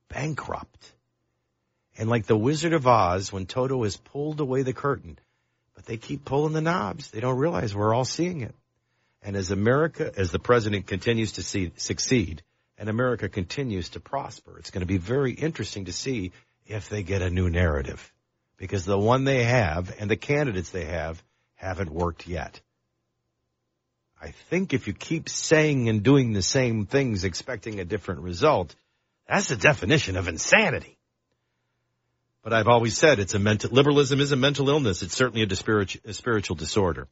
bankrupt. 0.08 0.92
And 1.98 2.10
like 2.10 2.26
the 2.26 2.36
Wizard 2.36 2.72
of 2.72 2.86
Oz, 2.86 3.32
when 3.32 3.46
Toto 3.46 3.82
has 3.84 3.96
pulled 3.96 4.40
away 4.40 4.62
the 4.62 4.72
curtain, 4.72 5.18
but 5.74 5.86
they 5.86 5.96
keep 5.96 6.24
pulling 6.24 6.52
the 6.52 6.60
knobs. 6.60 7.10
They 7.10 7.20
don't 7.20 7.38
realize 7.38 7.74
we're 7.74 7.94
all 7.94 8.04
seeing 8.04 8.40
it. 8.40 8.54
And 9.22 9.36
as 9.36 9.50
America, 9.50 10.12
as 10.16 10.30
the 10.30 10.38
president 10.38 10.86
continues 10.86 11.32
to 11.32 11.42
see, 11.42 11.72
succeed, 11.76 12.42
and 12.78 12.88
America 12.88 13.28
continues 13.28 13.90
to 13.90 14.00
prosper. 14.00 14.58
It's 14.58 14.70
going 14.70 14.80
to 14.80 14.86
be 14.86 14.98
very 14.98 15.32
interesting 15.32 15.86
to 15.86 15.92
see 15.92 16.32
if 16.66 16.88
they 16.88 17.02
get 17.02 17.22
a 17.22 17.30
new 17.30 17.48
narrative 17.48 18.12
because 18.56 18.84
the 18.84 18.98
one 18.98 19.24
they 19.24 19.44
have 19.44 19.94
and 19.98 20.10
the 20.10 20.16
candidates 20.16 20.70
they 20.70 20.84
have 20.84 21.22
haven't 21.56 21.90
worked 21.90 22.26
yet. 22.26 22.60
I 24.20 24.30
think 24.50 24.72
if 24.72 24.86
you 24.86 24.94
keep 24.94 25.28
saying 25.28 25.88
and 25.88 26.02
doing 26.02 26.32
the 26.32 26.42
same 26.42 26.86
things 26.86 27.24
expecting 27.24 27.80
a 27.80 27.84
different 27.84 28.20
result, 28.20 28.74
that's 29.28 29.48
the 29.48 29.56
definition 29.56 30.16
of 30.16 30.28
insanity. 30.28 30.96
But 32.42 32.52
I've 32.52 32.68
always 32.68 32.96
said 32.96 33.18
it's 33.18 33.34
a 33.34 33.38
mental, 33.38 33.70
liberalism 33.70 34.20
is 34.20 34.32
a 34.32 34.36
mental 34.36 34.70
illness. 34.70 35.02
It's 35.02 35.16
certainly 35.16 35.42
a, 35.42 35.56
spiritual, 35.56 36.00
a 36.08 36.14
spiritual 36.14 36.56
disorder. 36.56 37.08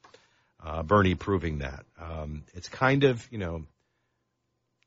Uh, 0.64 0.82
Bernie 0.82 1.14
proving 1.14 1.59
that. 1.59 1.84
Um, 2.01 2.45
it's 2.55 2.68
kind 2.68 3.05
of, 3.05 3.26
you 3.30 3.38
know, 3.38 3.64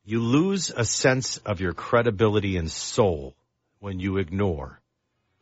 you 0.05 0.22
lose 0.22 0.72
a 0.72 0.86
sense 0.86 1.38
of 1.39 1.60
your 1.60 1.74
credibility 1.74 2.55
and 2.58 2.72
soul 2.72 3.36
when 3.80 3.99
you 3.99 4.18
ignore 4.18 4.80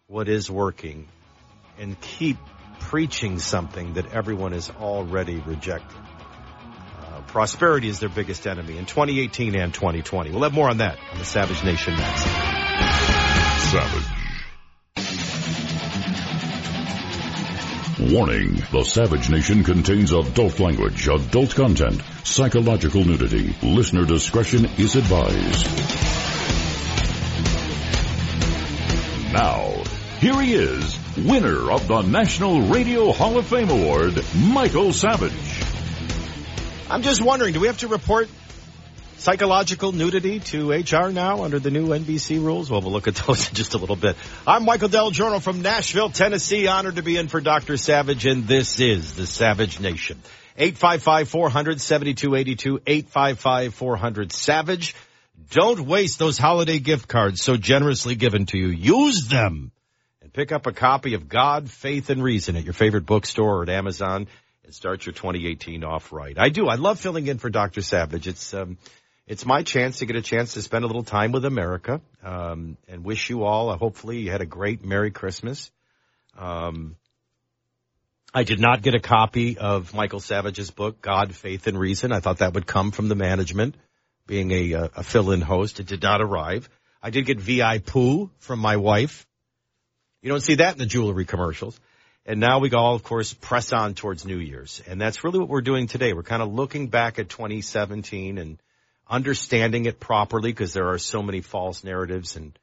what 0.07 0.28
is 0.28 0.49
working 0.49 1.07
and 1.80 1.99
keep 2.01 2.38
preaching 2.80 3.39
something 3.39 3.93
that 3.93 4.11
everyone 4.11 4.53
is 4.53 4.69
already 4.69 5.38
rejecting. 5.38 6.01
Uh, 6.99 7.21
prosperity 7.28 7.88
is 7.88 7.99
their 7.99 8.09
biggest 8.09 8.47
enemy 8.47 8.78
in 8.78 8.86
2018 8.86 9.55
and 9.55 9.73
2020. 9.73 10.32
We'll 10.32 10.43
have 10.43 10.53
more 10.53 10.69
on 10.69 10.78
that 10.78 10.97
on 11.11 11.19
the 11.19 11.26
Savage 11.26 11.63
Nation 11.63 11.95
next. 11.95 12.23
Savage. 13.71 14.15
Warning, 17.97 18.55
the 18.71 18.84
Savage 18.84 19.30
Nation 19.30 19.63
contains 19.63 20.11
adult 20.11 20.59
language, 20.59 21.07
adult 21.07 21.55
content, 21.55 22.01
psychological 22.23 23.05
nudity. 23.05 23.55
Listener 23.63 24.05
discretion 24.05 24.65
is 24.78 24.95
advised. 24.95 25.65
Now, 29.34 29.84
here 30.19 30.41
he 30.41 30.53
is, 30.55 30.97
winner 31.18 31.72
of 31.72 31.88
the 31.88 32.01
National 32.01 32.68
Radio 32.68 33.11
Hall 33.11 33.38
of 33.38 33.47
Fame 33.47 33.70
Award, 33.70 34.22
Michael 34.36 34.91
Savage. 34.91 35.32
I'm 36.89 37.03
just 37.03 37.22
wondering, 37.22 37.53
do 37.53 37.61
we 37.61 37.68
have 37.68 37.78
to 37.80 37.88
report 37.88 38.28
psychological 39.18 39.93
nudity 39.93 40.39
to 40.39 40.72
HR 40.72 41.11
now 41.11 41.43
under 41.43 41.59
the 41.59 41.72
new 41.72 41.88
NBC 41.88 42.43
rules? 42.43 42.70
Well, 42.70 42.82
we'll 42.82 42.91
look 42.91 43.07
at 43.07 43.16
those 43.28 43.47
in 43.47 43.55
just 43.55 43.76
a 43.76 43.78
little 43.78 43.95
bit. 43.95 44.18
I'm 44.45 44.66
Michael 44.66 44.89
DelGiorno 44.89 45.41
from 45.41 45.61
Nashville, 45.61 46.09
Tennessee. 46.09 46.68
Honored 46.68 46.97
to 46.97 47.03
be 47.03 47.16
in 47.18 47.30
for 47.30 47.39
Dr. 47.39 47.78
Savage, 47.78 48.26
and 48.26 48.45
this 48.45 48.82
is 48.82 49.16
the 49.16 49.26
Savage 49.26 49.80
Nation. 49.80 50.22
855-400-7282, 50.57 52.80
855-400-SAVAGE. 52.80 54.93
Don't 55.51 55.86
waste 55.86 56.20
those 56.20 56.38
holiday 56.38 56.80
gift 56.80 57.07
cards 57.07 57.41
so 57.41 57.55
generously 57.57 58.16
given 58.16 58.45
to 58.47 58.57
you. 58.57 58.68
Use 58.68 59.28
them 59.28 59.72
pick 60.36 60.52
up 60.52 60.68
a 60.68 60.74
copy 60.74 61.14
of 61.14 61.30
God, 61.30 61.70
Faith, 61.70 62.10
and 62.10 62.22
Reason 62.22 62.58
at 62.58 62.66
your 62.66 62.74
favorite 62.74 63.06
bookstore 63.06 63.60
or 63.60 63.64
at 63.64 63.70
Amazon 63.70 64.28
and 64.66 64.76
start 64.76 65.06
your 65.06 65.14
2018 65.14 65.86
off 65.86 66.12
right. 66.12 66.38
I 66.38 66.50
do. 66.50 66.68
I 66.68 66.76
love 66.76 67.00
filling 67.00 67.28
in 67.28 67.38
for 67.38 67.50
Dr. 67.50 67.82
Savage. 67.82 68.28
It's, 68.28 68.54
um, 68.54 68.78
it's 69.28 69.46
my 69.46 69.64
chance 69.64 70.00
to 70.00 70.06
get 70.06 70.18
a 70.18 70.22
chance 70.22 70.56
to 70.56 70.62
spend 70.62 70.84
a 70.84 70.88
little 70.88 71.06
time 71.06 71.32
with 71.32 71.46
America, 71.46 72.02
um, 72.22 72.76
and 72.90 73.06
wish 73.06 73.30
you 73.30 73.46
all, 73.46 73.70
uh, 73.70 73.78
hopefully 73.78 74.20
you 74.20 74.32
had 74.32 74.42
a 74.42 74.46
great 74.46 74.84
Merry 74.84 75.10
Christmas. 75.10 75.72
Um, 76.38 76.98
I 78.34 78.44
did 78.44 78.60
not 78.60 78.82
get 78.82 78.94
a 78.94 79.00
copy 79.00 79.58
of 79.58 79.94
Michael 79.94 80.20
Savage's 80.20 80.70
book, 80.70 81.02
God, 81.02 81.34
Faith, 81.34 81.68
and 81.68 81.80
Reason. 81.80 82.12
I 82.12 82.20
thought 82.20 82.40
that 82.40 82.56
would 82.56 82.68
come 82.68 82.92
from 82.92 83.08
the 83.08 83.16
management, 83.16 83.76
being 84.28 84.52
a, 84.52 84.74
a, 84.98 85.04
fill-in 85.04 85.40
host. 85.40 85.80
It 85.80 85.86
did 85.86 86.04
not 86.04 86.22
arrive. 86.22 86.68
I 87.02 87.10
did 87.10 87.26
get 87.26 87.40
VIPoo 87.40 88.32
from 88.40 88.60
my 88.60 88.76
wife. 88.76 89.26
You 90.26 90.32
don't 90.32 90.41
see 90.41 90.55
that 90.55 90.71
in 90.71 90.80
the 90.80 90.88
jewelry 90.88 91.23
commercials. 91.23 91.80
And 92.26 92.39
now 92.39 92.57
we 92.57 92.71
all, 92.71 92.95
of 92.95 93.03
course, 93.03 93.32
press 93.32 93.71
on 93.71 93.93
towards 93.93 94.26
New 94.26 94.39
Year's. 94.39 94.82
And 94.88 94.99
that's 94.99 95.23
really 95.23 95.38
what 95.38 95.49
we're 95.49 95.61
doing 95.61 95.86
today. 95.86 96.13
We're 96.13 96.23
kind 96.23 96.41
of 96.41 96.51
looking 96.51 96.88
back 96.88 97.19
at 97.19 97.30
2017 97.30 98.39
and 98.39 98.57
understanding 99.07 99.86
it 99.86 99.99
properly 99.99 100.51
because 100.51 100.73
there 100.73 100.89
are 100.89 100.97
so 100.97 101.21
many 101.21 101.41
false 101.41 101.84
narratives 101.84 102.38
and, 102.38 102.57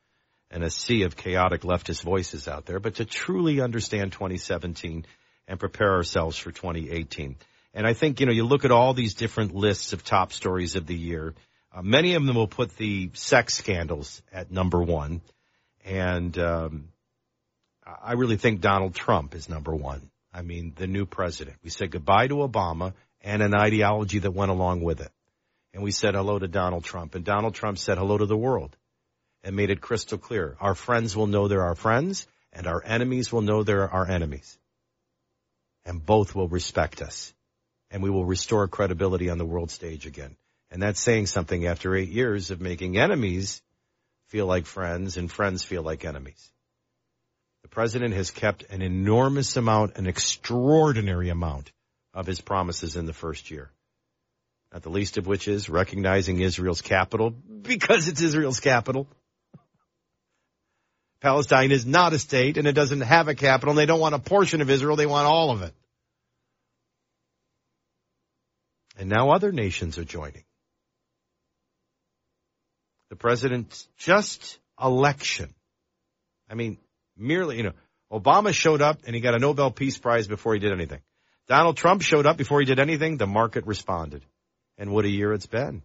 and 0.50 0.64
a 0.64 0.70
sea 0.70 1.02
of 1.02 1.14
chaotic 1.14 1.60
leftist 1.60 2.02
voices 2.02 2.48
out 2.48 2.66
there. 2.66 2.80
But 2.80 2.96
to 2.96 3.04
truly 3.04 3.60
understand 3.60 4.10
2017 4.10 5.06
and 5.46 5.60
prepare 5.60 5.92
ourselves 5.92 6.36
for 6.36 6.50
2018. 6.50 7.36
And 7.74 7.86
I 7.86 7.92
think, 7.92 8.18
you 8.18 8.26
know, 8.26 8.32
you 8.32 8.44
look 8.44 8.64
at 8.64 8.72
all 8.72 8.92
these 8.92 9.14
different 9.14 9.54
lists 9.54 9.92
of 9.92 10.02
top 10.02 10.32
stories 10.32 10.74
of 10.74 10.88
the 10.88 10.96
year. 10.96 11.32
Uh, 11.72 11.82
many 11.82 12.14
of 12.14 12.26
them 12.26 12.34
will 12.34 12.48
put 12.48 12.76
the 12.76 13.10
sex 13.12 13.54
scandals 13.54 14.20
at 14.32 14.50
number 14.50 14.82
one. 14.82 15.20
And, 15.84 16.36
um, 16.38 16.88
I 17.86 18.12
really 18.12 18.36
think 18.36 18.60
Donald 18.60 18.94
Trump 18.94 19.34
is 19.34 19.48
number 19.48 19.74
one. 19.74 20.10
I 20.32 20.42
mean, 20.42 20.72
the 20.76 20.86
new 20.86 21.04
president. 21.04 21.56
We 21.62 21.70
said 21.70 21.90
goodbye 21.90 22.28
to 22.28 22.36
Obama 22.36 22.94
and 23.20 23.42
an 23.42 23.54
ideology 23.54 24.20
that 24.20 24.30
went 24.32 24.50
along 24.50 24.82
with 24.82 25.00
it. 25.00 25.10
And 25.74 25.82
we 25.82 25.90
said 25.90 26.14
hello 26.14 26.38
to 26.38 26.48
Donald 26.48 26.84
Trump. 26.84 27.14
And 27.14 27.24
Donald 27.24 27.54
Trump 27.54 27.78
said 27.78 27.98
hello 27.98 28.18
to 28.18 28.26
the 28.26 28.36
world 28.36 28.76
and 29.42 29.56
made 29.56 29.70
it 29.70 29.80
crystal 29.80 30.18
clear. 30.18 30.56
Our 30.60 30.74
friends 30.74 31.16
will 31.16 31.26
know 31.26 31.48
they're 31.48 31.62
our 31.62 31.74
friends 31.74 32.26
and 32.52 32.66
our 32.66 32.82
enemies 32.84 33.32
will 33.32 33.42
know 33.42 33.62
they're 33.62 33.88
our 33.88 34.08
enemies 34.08 34.58
and 35.84 36.04
both 36.04 36.34
will 36.34 36.48
respect 36.48 37.02
us 37.02 37.32
and 37.90 38.02
we 38.02 38.10
will 38.10 38.24
restore 38.24 38.68
credibility 38.68 39.28
on 39.28 39.38
the 39.38 39.46
world 39.46 39.70
stage 39.70 40.06
again. 40.06 40.36
And 40.70 40.82
that's 40.82 41.00
saying 41.00 41.26
something 41.26 41.66
after 41.66 41.94
eight 41.94 42.08
years 42.08 42.50
of 42.50 42.60
making 42.60 42.96
enemies 42.96 43.62
feel 44.28 44.46
like 44.46 44.64
friends 44.64 45.16
and 45.16 45.30
friends 45.30 45.62
feel 45.62 45.82
like 45.82 46.04
enemies. 46.04 46.50
The 47.62 47.68
president 47.68 48.14
has 48.14 48.30
kept 48.30 48.64
an 48.70 48.82
enormous 48.82 49.56
amount, 49.56 49.96
an 49.96 50.06
extraordinary 50.06 51.28
amount 51.28 51.72
of 52.12 52.26
his 52.26 52.40
promises 52.40 52.96
in 52.96 53.06
the 53.06 53.12
first 53.12 53.50
year. 53.50 53.70
Not 54.72 54.82
the 54.82 54.90
least 54.90 55.18
of 55.18 55.26
which 55.26 55.48
is 55.48 55.68
recognizing 55.68 56.40
Israel's 56.40 56.80
capital 56.80 57.30
because 57.30 58.08
it's 58.08 58.22
Israel's 58.22 58.60
capital. 58.60 59.06
Palestine 61.20 61.70
is 61.70 61.86
not 61.86 62.12
a 62.12 62.18
state 62.18 62.56
and 62.56 62.66
it 62.66 62.72
doesn't 62.72 63.02
have 63.02 63.28
a 63.28 63.34
capital 63.34 63.70
and 63.70 63.78
they 63.78 63.86
don't 63.86 64.00
want 64.00 64.14
a 64.14 64.18
portion 64.18 64.60
of 64.60 64.70
Israel, 64.70 64.96
they 64.96 65.06
want 65.06 65.26
all 65.26 65.50
of 65.50 65.62
it. 65.62 65.72
And 68.98 69.08
now 69.08 69.30
other 69.30 69.52
nations 69.52 69.98
are 69.98 70.04
joining. 70.04 70.44
The 73.10 73.16
president's 73.16 73.86
just 73.98 74.58
election. 74.82 75.54
I 76.50 76.54
mean, 76.54 76.78
merely, 77.16 77.56
you 77.58 77.62
know, 77.64 77.72
Obama 78.12 78.52
showed 78.52 78.82
up 78.82 79.00
and 79.06 79.14
he 79.14 79.20
got 79.20 79.34
a 79.34 79.38
Nobel 79.38 79.70
Peace 79.70 79.98
Prize 79.98 80.28
before 80.28 80.54
he 80.54 80.60
did 80.60 80.72
anything. 80.72 81.00
Donald 81.48 81.76
Trump 81.76 82.02
showed 82.02 82.26
up 82.26 82.36
before 82.36 82.60
he 82.60 82.66
did 82.66 82.78
anything. 82.78 83.16
The 83.16 83.26
market 83.26 83.66
responded. 83.66 84.24
And 84.78 84.92
what 84.92 85.04
a 85.04 85.08
year 85.08 85.32
it's 85.32 85.46
been. 85.46 85.82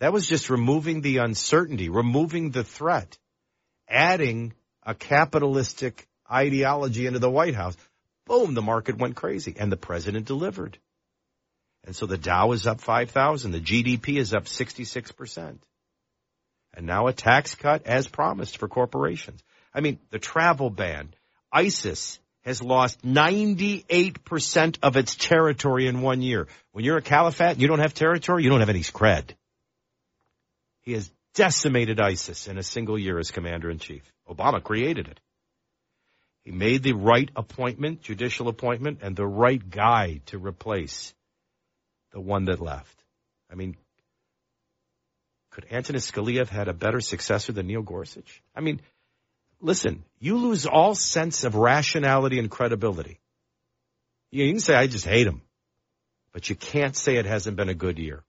That 0.00 0.12
was 0.12 0.26
just 0.26 0.50
removing 0.50 1.00
the 1.00 1.18
uncertainty, 1.18 1.88
removing 1.88 2.50
the 2.50 2.64
threat 2.64 3.18
adding 3.88 4.54
a 4.82 4.94
capitalistic 4.94 6.06
ideology 6.30 7.06
into 7.06 7.18
the 7.18 7.30
White 7.30 7.54
House, 7.54 7.76
boom, 8.26 8.54
the 8.54 8.62
market 8.62 8.98
went 8.98 9.16
crazy 9.16 9.54
and 9.58 9.70
the 9.70 9.76
president 9.76 10.26
delivered. 10.26 10.78
And 11.84 11.94
so 11.94 12.06
the 12.06 12.18
Dow 12.18 12.52
is 12.52 12.66
up 12.66 12.80
5,000. 12.80 13.50
The 13.50 13.60
GDP 13.60 14.16
is 14.16 14.32
up 14.32 14.44
66%. 14.44 15.58
And 16.72 16.86
now 16.86 17.06
a 17.06 17.12
tax 17.12 17.54
cut 17.54 17.86
as 17.86 18.08
promised 18.08 18.58
for 18.58 18.68
corporations. 18.68 19.42
I 19.74 19.80
mean, 19.80 19.98
the 20.10 20.18
travel 20.18 20.70
ban, 20.70 21.14
ISIS 21.52 22.18
has 22.42 22.62
lost 22.62 23.02
98% 23.02 24.78
of 24.82 24.96
its 24.96 25.16
territory 25.16 25.86
in 25.86 26.02
one 26.02 26.22
year. 26.22 26.46
When 26.72 26.84
you're 26.84 26.98
a 26.98 27.02
caliphate 27.02 27.58
you 27.58 27.68
don't 27.68 27.78
have 27.78 27.94
territory, 27.94 28.44
you 28.44 28.50
don't 28.50 28.60
have 28.60 28.68
any 28.68 28.80
cred. 28.80 29.30
He 30.82 30.92
has 30.92 31.10
decimated 31.34 32.00
ISIS 32.00 32.46
in 32.46 32.58
a 32.58 32.62
single 32.62 32.98
year 32.98 33.18
as 33.18 33.30
commander 33.30 33.70
in 33.70 33.78
chief. 33.78 34.02
Obama 34.28 34.62
created 34.62 35.08
it. 35.08 35.20
He 36.44 36.52
made 36.52 36.82
the 36.82 36.92
right 36.92 37.30
appointment, 37.34 38.02
judicial 38.02 38.48
appointment, 38.48 38.98
and 39.02 39.16
the 39.16 39.26
right 39.26 39.70
guy 39.70 40.20
to 40.26 40.38
replace 40.38 41.14
the 42.12 42.20
one 42.20 42.44
that 42.44 42.60
left. 42.60 43.02
I 43.50 43.54
mean, 43.54 43.76
could 45.50 45.66
Antonin 45.70 46.00
Scalia 46.00 46.38
have 46.38 46.50
had 46.50 46.68
a 46.68 46.74
better 46.74 47.00
successor 47.00 47.52
than 47.52 47.66
Neil 47.66 47.82
Gorsuch? 47.82 48.42
I 48.54 48.60
mean, 48.60 48.80
listen, 49.60 50.04
you 50.20 50.36
lose 50.38 50.66
all 50.66 50.94
sense 50.94 51.44
of 51.44 51.54
rationality 51.54 52.38
and 52.38 52.50
credibility. 52.50 53.18
You 54.30 54.48
can 54.50 54.60
say, 54.60 54.74
I 54.74 54.86
just 54.86 55.06
hate 55.06 55.26
him. 55.26 55.42
But 56.32 56.50
you 56.50 56.56
can't 56.56 56.96
say 56.96 57.16
it 57.16 57.26
hasn't 57.26 57.56
been 57.56 57.68
a 57.68 57.74
good 57.74 57.98
year. 57.98 58.24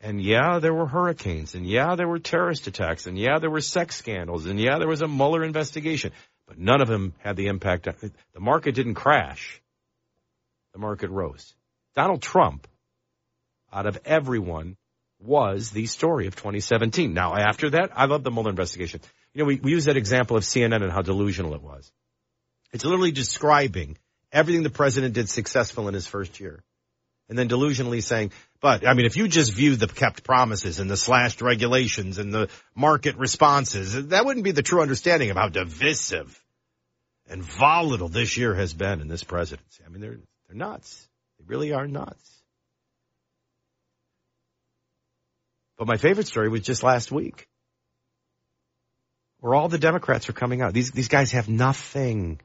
And 0.00 0.20
yeah, 0.20 0.58
there 0.58 0.74
were 0.74 0.86
hurricanes, 0.86 1.54
and 1.54 1.64
yeah, 1.64 1.94
there 1.94 2.08
were 2.08 2.18
terrorist 2.18 2.66
attacks, 2.66 3.06
and 3.06 3.16
yeah, 3.16 3.38
there 3.38 3.50
were 3.50 3.60
sex 3.60 3.94
scandals, 3.94 4.46
and 4.46 4.58
yeah, 4.58 4.78
there 4.78 4.88
was 4.88 5.02
a 5.02 5.06
Mueller 5.06 5.44
investigation, 5.44 6.10
but 6.48 6.58
none 6.58 6.80
of 6.80 6.88
them 6.88 7.14
had 7.18 7.36
the 7.36 7.46
impact. 7.46 7.84
The 7.84 8.40
market 8.40 8.74
didn't 8.74 8.94
crash. 8.94 9.62
The 10.72 10.80
market 10.80 11.10
rose. 11.10 11.54
Donald 11.94 12.20
Trump, 12.20 12.66
out 13.72 13.86
of 13.86 14.00
everyone, 14.04 14.76
was 15.20 15.70
the 15.70 15.86
story 15.86 16.26
of 16.26 16.34
2017. 16.34 17.14
Now, 17.14 17.36
after 17.36 17.70
that, 17.70 17.90
I 17.94 18.06
love 18.06 18.24
the 18.24 18.32
Mueller 18.32 18.50
investigation. 18.50 19.00
You 19.34 19.42
know, 19.42 19.46
we, 19.46 19.56
we 19.56 19.70
use 19.70 19.86
that 19.86 19.96
example 19.96 20.36
of 20.36 20.42
CNN 20.42 20.82
and 20.82 20.92
how 20.92 21.02
delusional 21.02 21.54
it 21.54 21.62
was. 21.62 21.90
It's 22.72 22.84
literally 22.84 23.12
describing 23.12 23.98
everything 24.30 24.62
the 24.62 24.70
president 24.70 25.14
did 25.14 25.28
successful 25.28 25.88
in 25.88 25.94
his 25.94 26.06
first 26.06 26.40
year 26.40 26.62
and 27.28 27.38
then 27.38 27.48
delusionally 27.48 28.02
saying, 28.02 28.30
but 28.60 28.86
I 28.86 28.94
mean, 28.94 29.06
if 29.06 29.16
you 29.16 29.28
just 29.28 29.52
view 29.52 29.76
the 29.76 29.88
kept 29.88 30.22
promises 30.22 30.80
and 30.80 30.90
the 30.90 30.96
slashed 30.96 31.40
regulations 31.40 32.18
and 32.18 32.32
the 32.32 32.50
market 32.74 33.16
responses, 33.16 34.08
that 34.08 34.24
wouldn't 34.24 34.44
be 34.44 34.50
the 34.50 34.62
true 34.62 34.82
understanding 34.82 35.30
of 35.30 35.36
how 35.36 35.48
divisive 35.48 36.38
and 37.28 37.42
volatile 37.42 38.08
this 38.08 38.36
year 38.36 38.54
has 38.54 38.74
been 38.74 39.00
in 39.00 39.08
this 39.08 39.24
presidency. 39.24 39.82
I 39.86 39.88
mean, 39.88 40.00
they're, 40.02 40.18
they're 40.48 40.56
nuts. 40.56 41.08
They 41.38 41.44
really 41.46 41.72
are 41.72 41.86
nuts. 41.86 42.42
But 45.78 45.86
my 45.86 45.96
favorite 45.96 46.26
story 46.26 46.48
was 46.48 46.60
just 46.60 46.82
last 46.82 47.10
week 47.10 47.48
where 49.42 49.56
all 49.56 49.68
the 49.68 49.76
Democrats 49.76 50.28
are 50.28 50.32
coming 50.32 50.62
out. 50.62 50.72
These, 50.72 50.92
these 50.92 51.08
guys 51.08 51.32
have 51.32 51.48
nothing 51.48 52.40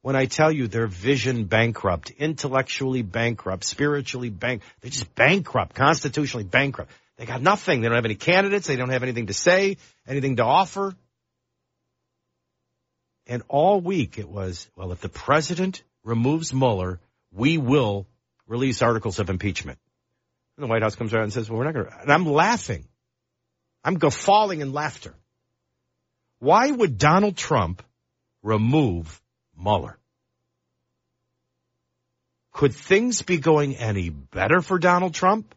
when 0.00 0.16
I 0.16 0.26
tell 0.26 0.50
you 0.50 0.66
they're 0.66 0.88
vision 0.88 1.44
bankrupt, 1.44 2.10
intellectually 2.10 3.02
bankrupt, 3.02 3.62
spiritually 3.62 4.28
bank, 4.28 4.62
they're 4.80 4.90
just 4.90 5.14
bankrupt, 5.14 5.76
constitutionally 5.76 6.42
bankrupt. 6.42 6.90
They 7.16 7.26
got 7.26 7.42
nothing. 7.42 7.80
They 7.80 7.86
don't 7.86 7.94
have 7.94 8.04
any 8.04 8.16
candidates. 8.16 8.66
They 8.66 8.74
don't 8.74 8.88
have 8.88 9.04
anything 9.04 9.28
to 9.28 9.34
say, 9.34 9.76
anything 10.04 10.36
to 10.36 10.44
offer. 10.44 10.96
And 13.28 13.44
all 13.46 13.80
week 13.80 14.18
it 14.18 14.28
was, 14.28 14.68
well, 14.74 14.90
if 14.90 15.00
the 15.00 15.08
president 15.08 15.84
removes 16.02 16.52
Mueller, 16.52 16.98
we 17.30 17.56
will 17.56 18.08
release 18.48 18.82
articles 18.82 19.20
of 19.20 19.30
impeachment. 19.30 19.78
And 20.56 20.64
the 20.64 20.68
White 20.68 20.82
House 20.82 20.96
comes 20.96 21.14
around 21.14 21.24
and 21.24 21.32
says, 21.32 21.48
well, 21.48 21.60
we're 21.60 21.66
not 21.66 21.74
going 21.74 21.86
to, 21.86 22.00
and 22.00 22.12
I'm 22.12 22.26
laughing. 22.26 22.88
I'm 23.84 23.94
guffawing 23.94 24.60
in 24.60 24.72
laughter. 24.72 25.14
Why 26.42 26.68
would 26.68 26.98
Donald 26.98 27.36
Trump 27.36 27.84
remove 28.42 29.22
Mueller? 29.56 29.96
Could 32.50 32.74
things 32.74 33.22
be 33.22 33.38
going 33.38 33.76
any 33.76 34.10
better 34.10 34.60
for 34.60 34.80
Donald 34.80 35.14
Trump? 35.14 35.54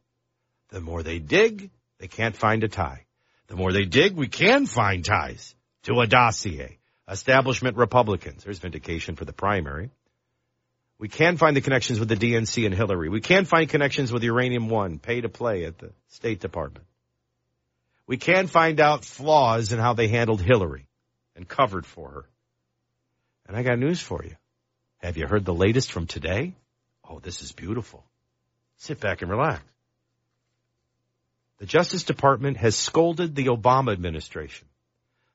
The 0.69 0.81
more 0.81 1.01
they 1.01 1.17
dig, 1.17 1.71
they 1.97 2.07
can't 2.07 2.35
find 2.35 2.63
a 2.63 2.67
tie. 2.67 3.07
The 3.47 3.55
more 3.55 3.71
they 3.71 3.85
dig, 3.85 4.15
we 4.15 4.27
can 4.27 4.67
find 4.67 5.03
ties 5.03 5.55
to 5.85 6.01
a 6.01 6.05
dossier. 6.05 6.77
Establishment 7.09 7.77
Republicans. 7.77 8.43
There's 8.43 8.59
vindication 8.59 9.15
for 9.15 9.25
the 9.25 9.33
primary. 9.33 9.89
We 10.99 11.07
can 11.07 11.37
find 11.37 11.57
the 11.57 11.61
connections 11.61 11.99
with 11.99 12.09
the 12.09 12.15
DNC 12.15 12.63
and 12.63 12.75
Hillary. 12.75 13.09
We 13.09 13.21
can 13.21 13.45
find 13.45 13.67
connections 13.67 14.13
with 14.13 14.21
Uranium 14.21 14.69
One, 14.69 14.99
pay 14.99 15.21
to 15.21 15.29
play 15.29 15.65
at 15.65 15.79
the 15.79 15.93
State 16.09 16.41
Department. 16.41 16.85
We 18.07 18.17
can 18.17 18.47
find 18.47 18.79
out 18.79 19.05
flaws 19.05 19.71
in 19.71 19.79
how 19.79 19.93
they 19.93 20.07
handled 20.07 20.41
Hillary 20.41 20.87
and 21.35 21.47
covered 21.47 21.85
for 21.85 22.09
her. 22.09 22.25
And 23.47 23.57
I 23.57 23.63
got 23.63 23.79
news 23.79 23.99
for 23.99 24.23
you. 24.23 24.35
Have 24.99 25.17
you 25.17 25.27
heard 25.27 25.45
the 25.45 25.53
latest 25.53 25.91
from 25.91 26.07
today? 26.07 26.53
Oh, 27.07 27.19
this 27.19 27.41
is 27.41 27.51
beautiful. 27.51 28.03
Sit 28.77 28.99
back 28.99 29.21
and 29.21 29.31
relax. 29.31 29.63
The 31.57 31.65
Justice 31.65 32.03
Department 32.03 32.57
has 32.57 32.75
scolded 32.75 33.35
the 33.35 33.45
Obama 33.45 33.93
administration 33.93 34.67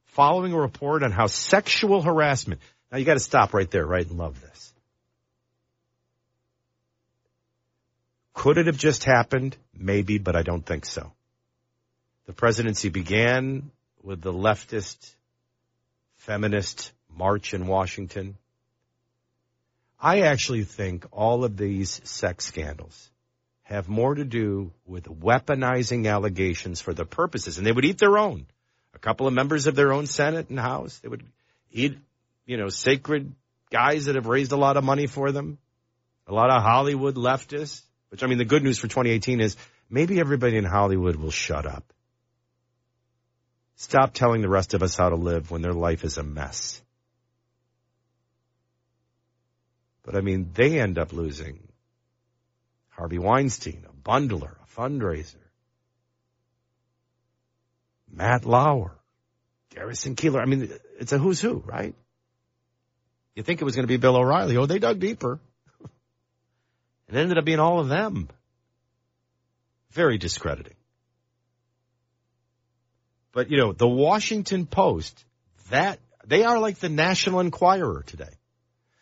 following 0.05 0.53
a 0.53 0.59
report 0.59 1.03
on 1.03 1.13
how 1.13 1.27
sexual 1.27 2.03
harassment. 2.03 2.61
Now 2.91 2.99
you 2.99 3.05
got 3.05 3.15
to 3.15 3.21
stop 3.21 3.55
right 3.55 3.71
there, 3.71 3.87
right, 3.87 4.07
and 4.07 4.19
love 4.19 4.41
this. 4.41 4.73
Could 8.35 8.59
it 8.59 8.67
have 8.67 8.79
just 8.79 9.05
happened? 9.05 9.57
Maybe, 9.75 10.19
but 10.19 10.37
I 10.37 10.43
don't 10.43 10.65
think 10.65 10.85
so. 10.85 11.13
The 12.31 12.37
presidency 12.37 12.91
began 12.91 13.73
with 14.05 14.21
the 14.21 14.33
leftist, 14.33 15.17
feminist 16.19 16.93
march 17.13 17.55
in 17.55 17.67
Washington. 17.67 18.37
I 20.01 20.21
actually 20.21 20.63
think 20.63 21.07
all 21.11 21.43
of 21.43 21.57
these 21.57 22.01
sex 22.05 22.45
scandals 22.45 23.11
have 23.65 23.89
more 23.89 24.15
to 24.15 24.25
do 24.25 24.71
with 24.87 25.07
weaponizing 25.07 26.09
allegations 26.09 26.81
for 26.81 26.95
the 26.95 27.05
purposes, 27.05 27.59
and 27.59 27.67
they 27.67 27.73
would 27.73 27.85
eat 27.85 27.99
their 27.99 28.17
own. 28.17 28.47
A 28.95 29.01
couple 29.01 29.27
of 29.27 29.33
members 29.33 29.67
of 29.67 29.75
their 29.75 29.93
own 29.93 30.07
Senate 30.07 30.51
and 30.51 30.61
House, 30.61 31.01
they 31.01 31.09
would 31.09 31.25
eat, 31.73 31.99
you 32.47 32.59
know, 32.59 32.69
sacred 32.69 33.33
guys 33.73 34.05
that 34.05 34.15
have 34.15 34.29
raised 34.29 34.53
a 34.53 34.57
lot 34.57 34.77
of 34.77 34.85
money 34.85 35.09
for 35.09 35.33
them, 35.33 35.59
a 36.29 36.33
lot 36.33 36.51
of 36.51 36.63
Hollywood 36.63 37.17
leftists, 37.17 37.83
which 38.11 38.23
I 38.23 38.29
mean, 38.29 38.39
the 38.39 38.45
good 38.45 38.63
news 38.63 38.79
for 38.79 38.87
2018 38.87 39.41
is 39.41 39.57
maybe 39.91 40.21
everybody 40.21 40.59
in 40.59 40.65
Hollywood 40.65 41.17
will 41.17 41.33
shut 41.33 41.67
up. 41.67 41.93
Stop 43.81 44.13
telling 44.13 44.43
the 44.43 44.49
rest 44.49 44.75
of 44.75 44.83
us 44.83 44.95
how 44.95 45.09
to 45.09 45.17
live 45.17 45.51
when 45.51 45.63
their 45.63 45.73
life 45.73 46.05
is 46.05 46.19
a 46.19 46.23
mess. 46.23 46.83
But 50.03 50.15
I 50.15 50.21
mean, 50.21 50.51
they 50.53 50.79
end 50.79 50.99
up 50.99 51.15
losing 51.15 51.67
Harvey 52.91 53.19
Weinstein, 53.19 53.87
a 53.89 54.09
bundler, 54.09 54.57
a 54.63 54.79
fundraiser. 54.79 55.37
Matt 58.13 58.45
Lauer, 58.45 58.99
Garrison 59.75 60.15
Keillor. 60.15 60.43
I 60.43 60.45
mean, 60.45 60.71
it's 60.99 61.13
a 61.13 61.19
who's 61.19 61.41
who, 61.41 61.63
right? 61.65 61.95
You 63.35 63.43
think 63.43 63.63
it 63.63 63.65
was 63.65 63.77
going 63.77 63.85
to 63.85 63.93
be 63.93 63.97
Bill 63.97 64.17
O'Reilly. 64.17 64.59
Oh, 64.59 64.67
they 64.67 64.79
dug 64.79 65.01
deeper. 65.01 65.41
it 67.09 67.17
ended 67.17 67.39
up 67.39 67.47
being 67.47 67.61
all 67.61 67.81
of 67.81 67.89
them. 67.89 68.29
Very 69.93 70.19
discrediting. 70.19 70.77
But 73.33 73.51
you 73.51 73.59
know, 73.59 73.73
the 73.73 73.89
Washington 73.89 74.67
Post, 74.67 75.25
that, 75.71 75.99
they 76.27 76.45
are 76.45 76.59
like 76.59 76.79
the 76.79 76.89
National 76.89 77.41
Enquirer 77.41 78.03
today. 78.07 78.31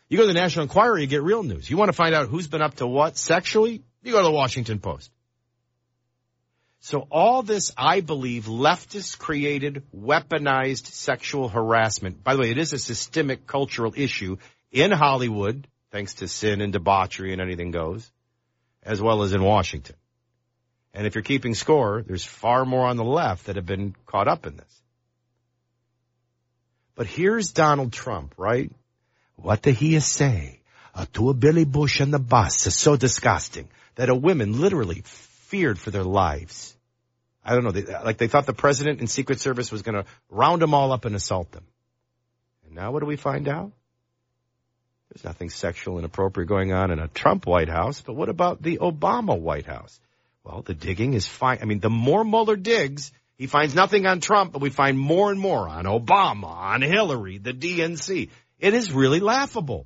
You 0.07 0.17
go 0.17 0.23
to 0.23 0.27
the 0.27 0.33
National 0.33 0.63
Enquirer, 0.63 0.97
you 0.97 1.07
get 1.07 1.21
real 1.21 1.43
news. 1.43 1.69
You 1.69 1.77
want 1.77 1.89
to 1.89 1.93
find 1.93 2.15
out 2.15 2.29
who's 2.29 2.47
been 2.47 2.61
up 2.61 2.75
to 2.75 2.87
what 2.87 3.17
sexually? 3.17 3.83
You 4.01 4.11
go 4.11 4.19
to 4.19 4.23
the 4.23 4.31
Washington 4.31 4.79
Post. 4.79 5.11
So 6.81 7.07
all 7.11 7.43
this, 7.43 7.73
I 7.77 8.01
believe, 8.01 8.45
leftist 8.45 9.19
created 9.19 9.83
weaponized 9.95 10.85
sexual 10.87 11.49
harassment. 11.49 12.23
By 12.23 12.35
the 12.35 12.41
way, 12.41 12.51
it 12.51 12.57
is 12.57 12.71
a 12.71 12.79
systemic 12.79 13.45
cultural 13.45 13.93
issue 13.95 14.37
in 14.71 14.91
Hollywood, 14.91 15.67
thanks 15.91 16.15
to 16.15 16.27
sin 16.27 16.61
and 16.61 16.71
debauchery 16.71 17.33
and 17.33 17.41
anything 17.41 17.71
goes, 17.71 18.09
as 18.81 19.01
well 19.01 19.23
as 19.23 19.33
in 19.33 19.43
Washington. 19.43 19.95
And 20.99 21.07
if 21.07 21.15
you're 21.15 21.21
keeping 21.21 21.55
score, 21.55 22.03
there's 22.05 22.25
far 22.25 22.65
more 22.65 22.85
on 22.85 22.97
the 22.97 23.05
left 23.05 23.45
that 23.45 23.55
have 23.55 23.65
been 23.65 23.95
caught 24.05 24.27
up 24.27 24.45
in 24.45 24.57
this. 24.57 24.81
But 26.93 27.07
here's 27.07 27.53
Donald 27.53 27.93
Trump, 27.93 28.33
right? 28.35 28.69
What 29.37 29.61
did 29.61 29.75
he 29.75 29.97
say 30.01 30.59
to 31.13 31.29
a 31.29 31.33
Billy 31.33 31.63
Bush 31.63 32.01
and 32.01 32.13
the 32.13 32.19
bus 32.19 32.67
is 32.67 32.75
so 32.75 32.97
disgusting 32.97 33.69
that 33.95 34.09
a 34.09 34.13
women 34.13 34.59
literally 34.59 35.01
feared 35.05 35.79
for 35.79 35.89
their 35.89 36.03
lives. 36.03 36.75
I 37.45 37.53
don't 37.53 37.63
know, 37.63 37.71
they, 37.71 37.85
like 37.85 38.17
they 38.17 38.27
thought 38.27 38.45
the 38.45 38.51
president 38.51 38.99
and 38.99 39.09
Secret 39.09 39.39
Service 39.39 39.71
was 39.71 39.83
going 39.83 39.95
to 39.95 40.05
round 40.29 40.61
them 40.61 40.73
all 40.73 40.91
up 40.91 41.05
and 41.05 41.15
assault 41.15 41.49
them. 41.53 41.63
And 42.65 42.75
now 42.75 42.91
what 42.91 42.99
do 42.99 43.05
we 43.05 43.15
find 43.15 43.47
out? 43.47 43.71
There's 45.13 45.23
nothing 45.23 45.49
sexual 45.49 45.97
inappropriate 45.97 46.49
going 46.49 46.73
on 46.73 46.91
in 46.91 46.99
a 46.99 47.07
Trump 47.07 47.45
White 47.45 47.69
House, 47.69 48.01
but 48.01 48.17
what 48.17 48.27
about 48.27 48.61
the 48.61 48.79
Obama 48.79 49.39
White 49.39 49.65
House? 49.65 49.97
Well, 50.49 50.63
the 50.63 50.73
digging 50.73 51.13
is 51.13 51.27
fine. 51.27 51.59
I 51.61 51.65
mean, 51.65 51.79
the 51.79 51.91
more 51.91 52.23
Mueller 52.23 52.55
digs, 52.55 53.11
he 53.37 53.45
finds 53.45 53.75
nothing 53.75 54.07
on 54.07 54.19
Trump, 54.19 54.51
but 54.51 54.63
we 54.63 54.71
find 54.71 54.97
more 54.97 55.29
and 55.29 55.39
more 55.39 55.69
on 55.69 55.85
Obama, 55.85 56.47
on 56.47 56.81
Hillary, 56.81 57.37
the 57.37 57.53
DNC. 57.53 58.29
It 58.57 58.73
is 58.73 58.91
really 58.91 59.19
laughable. 59.19 59.85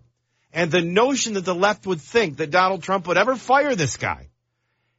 And 0.54 0.72
the 0.72 0.82
notion 0.82 1.34
that 1.34 1.44
the 1.44 1.54
left 1.54 1.86
would 1.86 2.00
think 2.00 2.38
that 2.38 2.50
Donald 2.50 2.82
Trump 2.82 3.08
would 3.08 3.18
ever 3.18 3.36
fire 3.36 3.76
this 3.76 3.98
guy, 3.98 4.30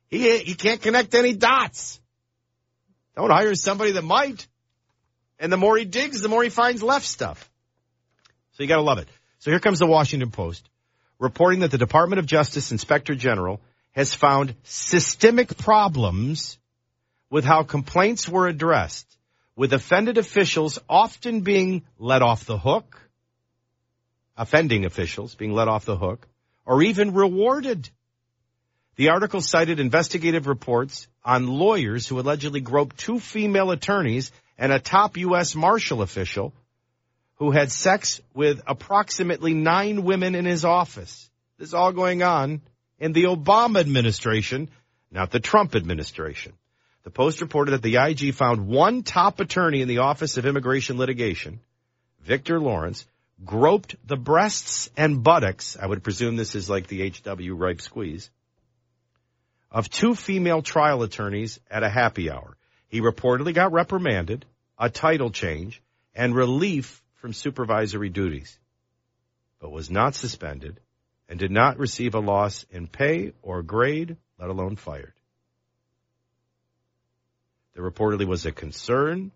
he, 0.08 0.36
he 0.38 0.54
can't 0.54 0.82
connect 0.82 1.14
any 1.14 1.32
dots. 1.32 1.98
Don't 3.16 3.30
hire 3.30 3.54
somebody 3.54 3.92
that 3.92 4.04
might. 4.04 4.46
And 5.38 5.50
the 5.50 5.56
more 5.56 5.78
he 5.78 5.86
digs, 5.86 6.20
the 6.20 6.28
more 6.28 6.42
he 6.42 6.50
finds 6.50 6.82
left 6.82 7.06
stuff. 7.06 7.50
So 8.52 8.64
you 8.64 8.68
gotta 8.68 8.82
love 8.82 8.98
it. 8.98 9.08
So 9.38 9.50
here 9.50 9.60
comes 9.60 9.78
the 9.78 9.86
Washington 9.86 10.30
Post 10.30 10.68
reporting 11.18 11.60
that 11.60 11.70
the 11.70 11.78
Department 11.78 12.18
of 12.18 12.26
Justice 12.26 12.70
Inspector 12.70 13.14
General 13.14 13.62
has 13.94 14.14
found 14.14 14.54
systemic 14.62 15.56
problems 15.56 16.58
with 17.30 17.44
how 17.44 17.62
complaints 17.62 18.28
were 18.28 18.46
addressed, 18.46 19.06
with 19.56 19.72
offended 19.72 20.18
officials 20.18 20.78
often 20.88 21.40
being 21.40 21.82
let 21.98 22.22
off 22.22 22.44
the 22.44 22.58
hook 22.58 23.04
offending 24.36 24.84
officials 24.84 25.34
being 25.34 25.52
let 25.52 25.68
off 25.68 25.84
the 25.84 25.96
hook 25.96 26.26
or 26.66 26.82
even 26.82 27.14
rewarded. 27.14 27.88
The 28.96 29.10
article 29.10 29.40
cited 29.40 29.80
investigative 29.80 30.46
reports 30.46 31.08
on 31.24 31.46
lawyers 31.46 32.06
who 32.06 32.20
allegedly 32.20 32.60
groped 32.60 32.96
two 32.96 33.18
female 33.18 33.70
attorneys 33.70 34.30
and 34.56 34.72
a 34.72 34.78
top 34.78 35.16
U.S. 35.16 35.54
Marshal 35.54 36.02
official 36.02 36.52
who 37.36 37.50
had 37.50 37.72
sex 37.72 38.20
with 38.34 38.62
approximately 38.66 39.52
nine 39.52 40.04
women 40.04 40.34
in 40.36 40.44
his 40.44 40.64
office. 40.64 41.28
This 41.58 41.68
is 41.68 41.74
all 41.74 41.92
going 41.92 42.22
on 42.22 42.60
in 42.98 43.12
the 43.12 43.24
Obama 43.24 43.80
administration, 43.80 44.68
not 45.10 45.30
the 45.30 45.40
Trump 45.40 45.74
administration. 45.74 46.52
The 47.04 47.10
Post 47.10 47.40
reported 47.40 47.72
that 47.72 47.82
the 47.82 47.96
IG 47.96 48.34
found 48.34 48.66
one 48.66 49.02
top 49.02 49.40
attorney 49.40 49.82
in 49.82 49.88
the 49.88 49.98
Office 49.98 50.36
of 50.36 50.46
Immigration 50.46 50.96
Litigation, 50.96 51.60
Victor 52.22 52.58
Lawrence, 52.58 53.06
groped 53.44 53.96
the 54.06 54.16
breasts 54.16 54.90
and 54.96 55.22
buttocks, 55.22 55.76
I 55.80 55.86
would 55.86 56.02
presume 56.02 56.36
this 56.36 56.54
is 56.54 56.70
like 56.70 56.86
the 56.86 57.02
H.W. 57.02 57.54
Ripe 57.54 57.80
squeeze, 57.80 58.30
of 59.70 59.90
two 59.90 60.14
female 60.14 60.62
trial 60.62 61.02
attorneys 61.02 61.60
at 61.70 61.82
a 61.82 61.88
happy 61.88 62.30
hour. 62.30 62.56
He 62.88 63.00
reportedly 63.00 63.52
got 63.52 63.72
reprimanded, 63.72 64.46
a 64.78 64.88
title 64.88 65.30
change, 65.30 65.82
and 66.14 66.34
relief 66.34 67.02
from 67.14 67.32
supervisory 67.32 68.08
duties, 68.08 68.58
but 69.58 69.72
was 69.72 69.90
not 69.90 70.14
suspended 70.14 70.80
and 71.34 71.40
did 71.40 71.50
not 71.50 71.80
receive 71.80 72.14
a 72.14 72.20
loss 72.20 72.64
in 72.70 72.86
pay 72.86 73.32
or 73.42 73.60
grade, 73.64 74.16
let 74.38 74.50
alone 74.50 74.76
fired. 74.76 75.14
There 77.74 77.82
reportedly 77.82 78.24
was 78.24 78.46
a 78.46 78.52
concern 78.52 79.32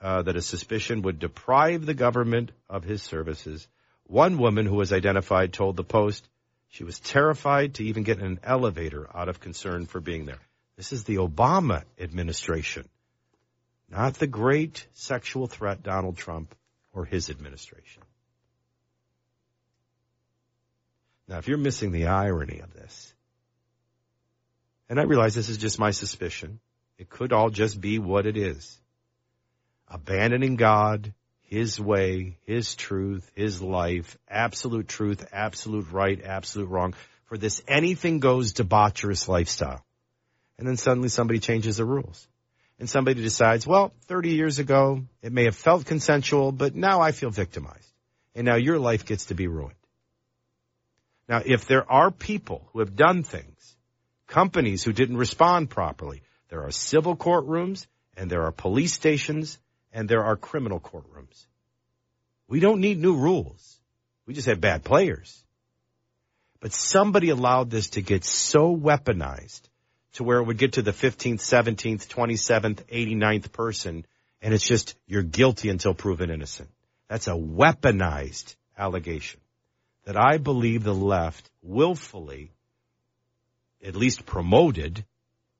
uh, 0.00 0.22
that 0.22 0.36
a 0.36 0.40
suspicion 0.40 1.02
would 1.02 1.18
deprive 1.18 1.84
the 1.84 1.94
government 1.94 2.52
of 2.70 2.84
his 2.84 3.02
services. 3.02 3.66
One 4.04 4.38
woman 4.38 4.66
who 4.66 4.76
was 4.76 4.92
identified 4.92 5.52
told 5.52 5.76
the 5.76 5.82
Post 5.82 6.28
she 6.68 6.84
was 6.84 7.00
terrified 7.00 7.74
to 7.74 7.84
even 7.84 8.04
get 8.04 8.20
in 8.20 8.24
an 8.24 8.40
elevator 8.44 9.08
out 9.12 9.28
of 9.28 9.40
concern 9.40 9.86
for 9.86 10.00
being 10.00 10.26
there. 10.26 10.46
This 10.76 10.92
is 10.92 11.02
the 11.02 11.16
Obama 11.16 11.82
administration, 11.98 12.88
not 13.90 14.14
the 14.14 14.28
great 14.28 14.86
sexual 14.92 15.48
threat 15.48 15.82
Donald 15.82 16.18
Trump 16.18 16.54
or 16.92 17.04
his 17.04 17.30
administration. 17.30 18.04
Now, 21.28 21.38
if 21.38 21.48
you're 21.48 21.58
missing 21.58 21.92
the 21.92 22.06
irony 22.06 22.60
of 22.60 22.72
this, 22.72 23.14
and 24.88 25.00
I 25.00 25.04
realize 25.04 25.34
this 25.34 25.48
is 25.48 25.58
just 25.58 25.78
my 25.78 25.90
suspicion, 25.90 26.60
it 26.98 27.10
could 27.10 27.32
all 27.32 27.50
just 27.50 27.80
be 27.80 27.98
what 27.98 28.26
it 28.26 28.36
is 28.36 28.78
abandoning 29.88 30.56
God, 30.56 31.14
his 31.42 31.78
way, 31.78 32.38
his 32.44 32.74
truth, 32.74 33.30
his 33.36 33.62
life, 33.62 34.18
absolute 34.28 34.88
truth, 34.88 35.24
absolute 35.32 35.92
right, 35.92 36.20
absolute 36.24 36.68
wrong 36.68 36.94
for 37.26 37.36
this 37.36 37.62
anything 37.68 38.20
goes 38.20 38.52
debaucherous 38.52 39.28
lifestyle. 39.28 39.84
And 40.58 40.66
then 40.66 40.76
suddenly 40.76 41.08
somebody 41.08 41.38
changes 41.38 41.76
the 41.76 41.84
rules. 41.84 42.26
And 42.78 42.88
somebody 42.88 43.22
decides, 43.22 43.66
well, 43.66 43.92
30 44.06 44.30
years 44.30 44.58
ago, 44.58 45.02
it 45.22 45.32
may 45.32 45.44
have 45.44 45.56
felt 45.56 45.86
consensual, 45.86 46.52
but 46.52 46.74
now 46.74 47.00
I 47.00 47.12
feel 47.12 47.30
victimized. 47.30 47.90
And 48.34 48.44
now 48.44 48.56
your 48.56 48.78
life 48.78 49.06
gets 49.06 49.26
to 49.26 49.34
be 49.34 49.46
ruined. 49.46 49.75
Now, 51.28 51.42
if 51.44 51.66
there 51.66 51.90
are 51.90 52.10
people 52.10 52.68
who 52.72 52.78
have 52.80 52.94
done 52.94 53.22
things, 53.22 53.76
companies 54.26 54.84
who 54.84 54.92
didn't 54.92 55.16
respond 55.16 55.70
properly, 55.70 56.22
there 56.48 56.62
are 56.62 56.70
civil 56.70 57.16
courtrooms 57.16 57.86
and 58.16 58.30
there 58.30 58.44
are 58.44 58.52
police 58.52 58.92
stations 58.92 59.58
and 59.92 60.08
there 60.08 60.24
are 60.24 60.36
criminal 60.36 60.78
courtrooms. 60.78 61.46
We 62.48 62.60
don't 62.60 62.80
need 62.80 63.00
new 63.00 63.16
rules. 63.16 63.80
We 64.26 64.34
just 64.34 64.46
have 64.46 64.60
bad 64.60 64.84
players. 64.84 65.42
But 66.60 66.72
somebody 66.72 67.30
allowed 67.30 67.70
this 67.70 67.90
to 67.90 68.02
get 68.02 68.24
so 68.24 68.74
weaponized 68.76 69.62
to 70.14 70.24
where 70.24 70.38
it 70.38 70.44
would 70.44 70.58
get 70.58 70.74
to 70.74 70.82
the 70.82 70.92
15th, 70.92 71.40
17th, 71.40 72.06
27th, 72.06 72.84
89th 72.84 73.52
person, 73.52 74.06
and 74.40 74.54
it's 74.54 74.66
just 74.66 74.94
you're 75.06 75.22
guilty 75.22 75.68
until 75.68 75.92
proven 75.92 76.30
innocent. 76.30 76.70
That's 77.08 77.26
a 77.26 77.32
weaponized 77.32 78.54
allegation 78.78 79.40
that 80.06 80.16
I 80.16 80.38
believe 80.38 80.82
the 80.82 80.94
left 80.94 81.50
willfully 81.62 82.52
at 83.84 83.96
least 83.96 84.24
promoted 84.24 85.04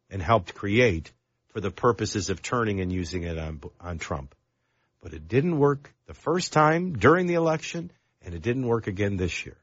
and 0.09 0.23
helped 0.23 0.55
create 0.55 1.13
for 1.49 1.61
the 1.61 1.71
purposes 1.71 2.31
of 2.31 2.41
turning 2.41 2.81
and 2.81 2.93
using 2.93 3.25
it 3.25 3.39
on, 3.39 3.61
on 3.81 3.99
Trump. 3.99 4.35
But 5.03 5.15
it 5.15 5.29
didn't 5.29 5.59
work 5.59 5.93
the 6.07 6.15
first 6.15 6.53
time 6.53 6.95
during 6.95 7.27
the 7.27 7.35
election, 7.35 7.91
and 8.23 8.35
it 8.35 8.43
didn't 8.43 8.67
work 8.67 8.87
again 8.87 9.17
this 9.17 9.45
year. 9.45 9.57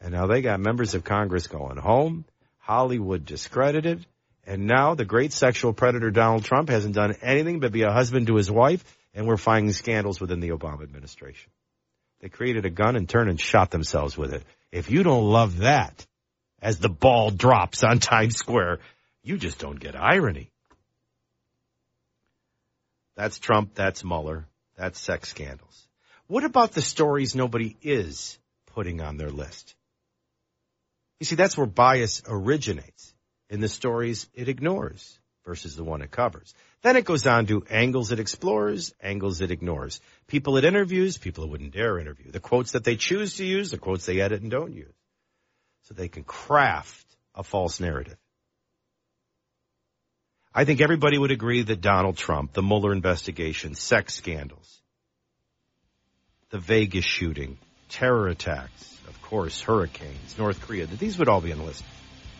And 0.00 0.12
now 0.12 0.26
they 0.26 0.42
got 0.42 0.58
members 0.58 0.94
of 0.94 1.04
Congress 1.04 1.46
going 1.46 1.76
home, 1.76 2.24
Hollywood 2.58 3.24
discredited, 3.24 4.04
and 4.44 4.66
now 4.66 4.94
the 4.94 5.04
great 5.04 5.32
sexual 5.32 5.72
predator 5.72 6.10
Donald 6.10 6.44
Trump 6.44 6.68
hasn't 6.68 6.94
done 6.94 7.14
anything 7.22 7.60
but 7.60 7.72
be 7.72 7.82
a 7.82 7.92
husband 7.92 8.26
to 8.26 8.36
his 8.36 8.50
wife, 8.50 8.84
and 9.14 9.26
we're 9.26 9.36
finding 9.36 9.72
scandals 9.72 10.20
within 10.20 10.40
the 10.40 10.50
Obama 10.50 10.82
administration. 10.82 11.50
They 12.22 12.28
created 12.28 12.64
a 12.64 12.70
gun 12.70 12.96
and 12.96 13.08
turned 13.08 13.28
and 13.28 13.40
shot 13.40 13.70
themselves 13.70 14.16
with 14.16 14.32
it. 14.32 14.44
If 14.70 14.90
you 14.90 15.02
don't 15.02 15.28
love 15.30 15.58
that, 15.58 16.06
as 16.62 16.78
the 16.78 16.88
ball 16.88 17.30
drops 17.30 17.82
on 17.82 17.98
Times 17.98 18.36
Square, 18.36 18.78
you 19.22 19.36
just 19.36 19.58
don't 19.58 19.78
get 19.78 19.96
irony. 19.96 20.50
That's 23.16 23.38
Trump, 23.38 23.74
that's 23.74 24.04
Mueller, 24.04 24.46
that's 24.76 24.98
sex 24.98 25.28
scandals. 25.28 25.88
What 26.28 26.44
about 26.44 26.72
the 26.72 26.80
stories 26.80 27.34
nobody 27.34 27.76
is 27.82 28.38
putting 28.66 29.00
on 29.00 29.16
their 29.16 29.30
list? 29.30 29.74
You 31.20 31.26
see, 31.26 31.36
that's 31.36 31.56
where 31.56 31.66
bias 31.66 32.22
originates 32.26 33.12
in 33.50 33.60
the 33.60 33.68
stories 33.68 34.28
it 34.32 34.48
ignores 34.48 35.18
versus 35.44 35.76
the 35.76 35.84
one 35.84 36.02
it 36.02 36.10
covers. 36.10 36.54
Then 36.82 36.96
it 36.96 37.04
goes 37.04 37.26
on 37.26 37.46
to 37.46 37.64
angles 37.70 38.10
it 38.10 38.18
explores, 38.18 38.92
angles 39.00 39.40
it 39.40 39.52
ignores. 39.52 40.00
People 40.26 40.56
it 40.56 40.64
interviews, 40.64 41.16
people 41.16 41.44
it 41.44 41.50
wouldn't 41.50 41.72
dare 41.72 41.98
interview. 41.98 42.32
The 42.32 42.40
quotes 42.40 42.72
that 42.72 42.82
they 42.82 42.96
choose 42.96 43.36
to 43.36 43.44
use, 43.44 43.70
the 43.70 43.78
quotes 43.78 44.04
they 44.04 44.20
edit 44.20 44.42
and 44.42 44.50
don't 44.50 44.72
use. 44.72 44.92
So 45.84 45.94
they 45.94 46.08
can 46.08 46.24
craft 46.24 47.06
a 47.36 47.44
false 47.44 47.78
narrative. 47.78 48.16
I 50.54 50.64
think 50.64 50.80
everybody 50.80 51.16
would 51.16 51.30
agree 51.30 51.62
that 51.62 51.80
Donald 51.80 52.16
Trump, 52.16 52.52
the 52.52 52.62
Mueller 52.62 52.92
investigation, 52.92 53.74
sex 53.74 54.14
scandals, 54.14 54.82
the 56.50 56.58
Vegas 56.58 57.04
shooting, 57.04 57.58
terror 57.88 58.28
attacks, 58.28 58.98
of 59.08 59.22
course, 59.22 59.62
hurricanes, 59.62 60.36
North 60.36 60.60
Korea, 60.60 60.86
that 60.86 60.98
these 60.98 61.18
would 61.18 61.28
all 61.28 61.40
be 61.40 61.52
on 61.52 61.58
the 61.58 61.64
list. 61.64 61.84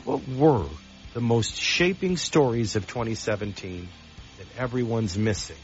What 0.05 0.29
were 0.29 0.67
the 1.15 1.21
most 1.21 1.55
shaping 1.55 2.17
stories 2.17 2.77
of 2.77 2.87
2017 2.87 3.89
that 4.43 4.61
everyone's 4.61 5.17
missing? 5.17 5.57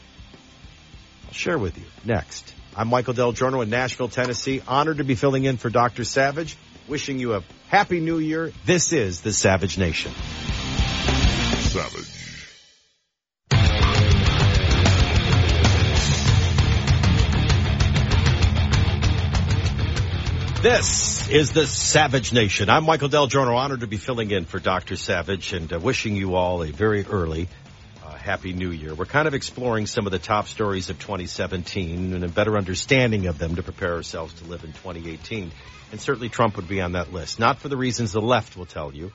I'll 1.27 1.33
share 1.33 1.57
with 1.57 1.77
you 1.77 1.83
next. 2.05 2.53
I'm 2.75 2.87
Michael 2.87 3.13
DelGiorno 3.13 3.63
in 3.63 3.69
Nashville, 3.69 4.07
Tennessee. 4.07 4.61
Honored 4.67 4.97
to 4.97 5.03
be 5.03 5.15
filling 5.15 5.43
in 5.43 5.57
for 5.57 5.69
Dr. 5.69 6.03
Savage. 6.03 6.57
Wishing 6.87 7.19
you 7.19 7.35
a 7.35 7.43
happy 7.67 7.99
new 7.99 8.19
year. 8.19 8.51
This 8.65 8.93
is 8.93 9.21
the 9.21 9.33
Savage 9.33 9.77
Nation. 9.77 10.11
Savage. 11.71 12.15
This 20.61 21.29
is 21.29 21.51
the 21.51 21.65
Savage 21.67 22.33
Nation. 22.33 22.69
I'm 22.69 22.85
Michael 22.85 23.09
DelGiorno, 23.09 23.55
honored 23.55 23.79
to 23.81 23.87
be 23.87 23.97
filling 23.97 24.31
in 24.31 24.45
for 24.45 24.59
Dr. 24.59 24.95
Savage 24.95 25.53
and 25.53 25.71
uh, 25.71 25.79
wishing 25.79 26.15
you 26.15 26.35
all 26.35 26.63
a 26.63 26.71
very 26.71 27.05
early 27.05 27.47
Happy 28.19 28.53
New 28.53 28.71
Year. 28.71 28.93
We're 28.93 29.05
kind 29.05 29.27
of 29.27 29.33
exploring 29.33 29.87
some 29.87 30.05
of 30.05 30.11
the 30.11 30.19
top 30.19 30.47
stories 30.47 30.89
of 30.89 30.99
2017 30.99 32.13
and 32.13 32.23
a 32.23 32.27
better 32.27 32.57
understanding 32.57 33.27
of 33.27 33.39
them 33.39 33.55
to 33.55 33.63
prepare 33.63 33.93
ourselves 33.93 34.33
to 34.35 34.45
live 34.45 34.63
in 34.63 34.73
2018. 34.73 35.51
And 35.91 36.01
certainly 36.01 36.29
Trump 36.29 36.57
would 36.57 36.67
be 36.67 36.81
on 36.81 36.91
that 36.91 37.13
list. 37.13 37.39
Not 37.39 37.59
for 37.59 37.69
the 37.69 37.77
reasons 37.77 38.11
the 38.11 38.21
left 38.21 38.57
will 38.57 38.65
tell 38.65 38.93
you, 38.93 39.11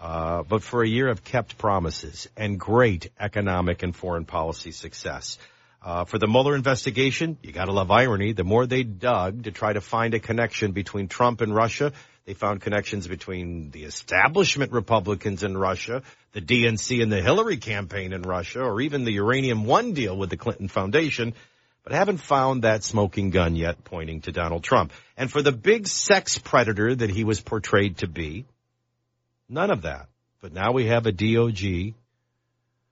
uh, 0.00 0.42
but 0.42 0.62
for 0.62 0.82
a 0.82 0.88
year 0.88 1.08
of 1.08 1.24
kept 1.24 1.56
promises 1.56 2.28
and 2.36 2.58
great 2.58 3.10
economic 3.18 3.82
and 3.82 3.94
foreign 3.94 4.24
policy 4.24 4.72
success. 4.72 5.38
Uh, 5.80 6.04
for 6.04 6.18
the 6.18 6.26
Mueller 6.26 6.56
investigation, 6.56 7.38
you 7.42 7.52
gotta 7.52 7.72
love 7.72 7.90
irony. 7.90 8.32
The 8.32 8.44
more 8.44 8.66
they 8.66 8.82
dug 8.82 9.44
to 9.44 9.52
try 9.52 9.72
to 9.72 9.80
find 9.80 10.12
a 10.14 10.18
connection 10.18 10.72
between 10.72 11.06
Trump 11.06 11.40
and 11.40 11.54
Russia, 11.54 11.92
they 12.26 12.34
found 12.34 12.60
connections 12.60 13.06
between 13.06 13.70
the 13.70 13.84
establishment 13.84 14.72
Republicans 14.72 15.44
in 15.44 15.56
Russia, 15.56 16.02
the 16.32 16.40
DNC 16.40 17.02
and 17.02 17.10
the 17.10 17.22
Hillary 17.22 17.56
campaign 17.56 18.12
in 18.12 18.22
Russia, 18.22 18.62
or 18.62 18.80
even 18.80 19.04
the 19.04 19.12
Uranium 19.12 19.64
One 19.64 19.92
deal 19.92 20.16
with 20.16 20.30
the 20.30 20.36
Clinton 20.36 20.68
Foundation, 20.68 21.34
but 21.84 21.92
haven't 21.92 22.18
found 22.18 22.62
that 22.62 22.84
smoking 22.84 23.30
gun 23.30 23.56
yet 23.56 23.84
pointing 23.84 24.20
to 24.22 24.32
Donald 24.32 24.62
Trump. 24.62 24.92
And 25.16 25.30
for 25.30 25.42
the 25.42 25.52
big 25.52 25.86
sex 25.86 26.38
predator 26.38 26.94
that 26.94 27.10
he 27.10 27.24
was 27.24 27.40
portrayed 27.40 27.98
to 27.98 28.06
be, 28.06 28.44
none 29.48 29.70
of 29.70 29.82
that. 29.82 30.08
But 30.40 30.52
now 30.52 30.72
we 30.72 30.86
have 30.86 31.06
a 31.06 31.12
DOG 31.12 31.94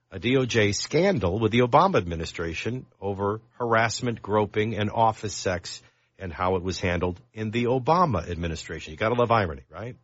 a 0.09 0.19
DOJ 0.19 0.73
scandal 0.73 1.39
with 1.39 1.51
the 1.51 1.59
Obama 1.59 1.97
administration 1.97 2.85
over 3.01 3.41
harassment, 3.59 4.21
groping, 4.21 4.75
and 4.75 4.89
office 4.89 5.33
sex 5.33 5.81
and 6.17 6.31
how 6.31 6.55
it 6.55 6.63
was 6.63 6.79
handled 6.79 7.19
in 7.33 7.51
the 7.51 7.65
Obama 7.65 8.27
administration. 8.29 8.91
You 8.91 8.97
gotta 8.97 9.15
love 9.15 9.31
irony, 9.31 9.63
right? 9.69 9.95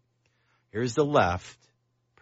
Here's 0.71 0.93
the 0.93 1.05
left 1.05 1.57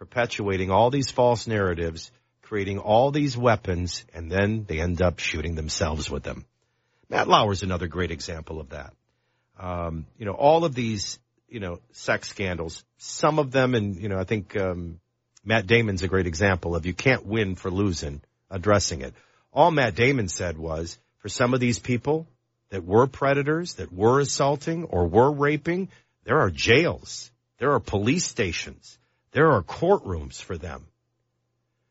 perpetuating 0.01 0.71
all 0.71 0.89
these 0.89 1.11
false 1.11 1.45
narratives, 1.45 2.11
creating 2.41 2.79
all 2.79 3.11
these 3.11 3.37
weapons, 3.37 4.03
and 4.15 4.31
then 4.31 4.65
they 4.67 4.79
end 4.79 4.99
up 4.99 5.19
shooting 5.19 5.53
themselves 5.53 6.09
with 6.09 6.23
them. 6.23 6.43
Matt 7.07 7.27
Lauer 7.27 7.51
is 7.51 7.61
another 7.61 7.85
great 7.85 8.09
example 8.09 8.59
of 8.59 8.69
that. 8.69 8.95
Um, 9.59 10.07
you 10.17 10.25
know, 10.25 10.31
all 10.31 10.65
of 10.65 10.73
these, 10.73 11.19
you 11.47 11.59
know, 11.59 11.81
sex 11.91 12.29
scandals, 12.29 12.83
some 12.97 13.37
of 13.37 13.51
them, 13.51 13.75
and, 13.75 13.95
you 13.95 14.09
know, 14.09 14.17
I 14.17 14.23
think, 14.23 14.57
um, 14.57 14.99
Matt 15.45 15.67
Damon's 15.67 16.01
a 16.01 16.07
great 16.07 16.25
example 16.25 16.75
of 16.75 16.87
you 16.87 16.95
can't 16.95 17.27
win 17.27 17.53
for 17.53 17.69
losing, 17.69 18.21
addressing 18.49 19.01
it. 19.01 19.13
All 19.53 19.69
Matt 19.69 19.93
Damon 19.93 20.29
said 20.29 20.57
was, 20.57 20.97
for 21.19 21.29
some 21.29 21.53
of 21.53 21.59
these 21.59 21.77
people 21.77 22.25
that 22.71 22.83
were 22.83 23.05
predators, 23.05 23.75
that 23.75 23.93
were 23.93 24.19
assaulting 24.19 24.85
or 24.85 25.05
were 25.05 25.31
raping, 25.31 25.89
there 26.23 26.39
are 26.39 26.49
jails. 26.49 27.29
There 27.59 27.73
are 27.73 27.79
police 27.79 28.25
stations. 28.25 28.97
There 29.31 29.51
are 29.51 29.63
courtrooms 29.63 30.41
for 30.41 30.57
them. 30.57 30.85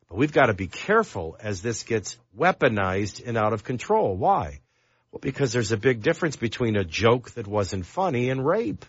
But 0.09 0.18
we've 0.18 0.32
got 0.32 0.47
to 0.47 0.55
be 0.55 0.66
careful 0.66 1.36
as 1.41 1.62
this 1.62 1.84
gets 1.84 2.18
weaponized 2.36 3.26
and 3.26 3.38
out 3.38 3.53
of 3.53 3.64
control. 3.64 4.16
Why? 4.16 4.61
Well, 5.11 5.20
because 5.20 5.53
there's 5.53 5.72
a 5.72 5.76
big 5.76 6.03
difference 6.03 6.36
between 6.36 6.76
a 6.76 6.84
joke 6.84 7.30
that 7.32 7.47
wasn't 7.47 7.86
funny 7.86 8.30
and 8.30 8.45
rape. 8.45 8.84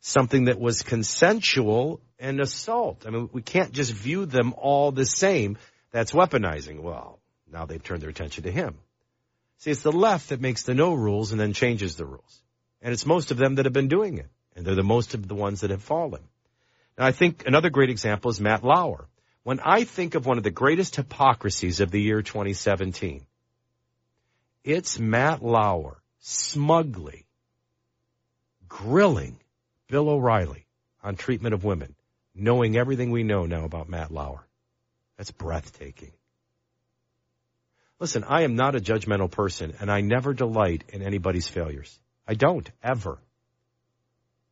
something 0.00 0.46
that 0.46 0.58
was 0.58 0.82
consensual 0.82 2.00
and 2.18 2.40
assault. 2.40 3.04
I 3.06 3.10
mean, 3.10 3.30
we 3.32 3.42
can't 3.42 3.72
just 3.72 3.92
view 3.92 4.26
them 4.26 4.54
all 4.56 4.92
the 4.92 5.06
same. 5.06 5.58
That's 5.92 6.12
weaponizing. 6.12 6.80
Well, 6.80 7.20
now 7.50 7.66
they've 7.66 7.82
turned 7.82 8.02
their 8.02 8.10
attention 8.10 8.44
to 8.44 8.50
him. 8.50 8.76
See, 9.58 9.70
it's 9.70 9.82
the 9.82 9.92
left 9.92 10.30
that 10.30 10.40
makes 10.40 10.62
the 10.62 10.74
no 10.74 10.94
rules 10.94 11.32
and 11.32 11.40
then 11.40 11.52
changes 11.52 11.96
the 11.96 12.06
rules. 12.06 12.42
And 12.82 12.92
it's 12.92 13.06
most 13.06 13.30
of 13.30 13.36
them 13.36 13.56
that 13.56 13.66
have 13.66 13.72
been 13.72 13.88
doing 13.88 14.18
it. 14.18 14.28
And 14.56 14.64
they're 14.64 14.74
the 14.74 14.82
most 14.82 15.14
of 15.14 15.26
the 15.28 15.34
ones 15.34 15.60
that 15.60 15.70
have 15.70 15.82
fallen. 15.82 16.22
Now, 16.98 17.06
I 17.06 17.12
think 17.12 17.46
another 17.46 17.70
great 17.70 17.90
example 17.90 18.30
is 18.30 18.40
Matt 18.40 18.64
Lauer. 18.64 19.08
When 19.42 19.60
I 19.60 19.84
think 19.84 20.14
of 20.14 20.26
one 20.26 20.38
of 20.38 20.44
the 20.44 20.50
greatest 20.50 20.96
hypocrisies 20.96 21.80
of 21.80 21.90
the 21.90 22.00
year 22.00 22.20
2017, 22.22 23.24
it's 24.64 24.98
Matt 24.98 25.42
Lauer 25.42 26.02
smugly 26.18 27.26
grilling 28.68 29.38
Bill 29.88 30.08
O'Reilly 30.08 30.66
on 31.02 31.16
treatment 31.16 31.54
of 31.54 31.64
women, 31.64 31.94
knowing 32.34 32.76
everything 32.76 33.10
we 33.10 33.22
know 33.22 33.46
now 33.46 33.64
about 33.64 33.88
Matt 33.88 34.10
Lauer. 34.10 34.46
That's 35.16 35.30
breathtaking. 35.30 36.12
Listen, 37.98 38.24
I 38.24 38.42
am 38.42 38.56
not 38.56 38.74
a 38.74 38.80
judgmental 38.80 39.30
person 39.30 39.74
and 39.80 39.90
I 39.90 40.00
never 40.00 40.32
delight 40.32 40.84
in 40.88 41.02
anybody's 41.02 41.48
failures. 41.48 41.98
I 42.30 42.34
don't, 42.34 42.70
ever. 42.80 43.18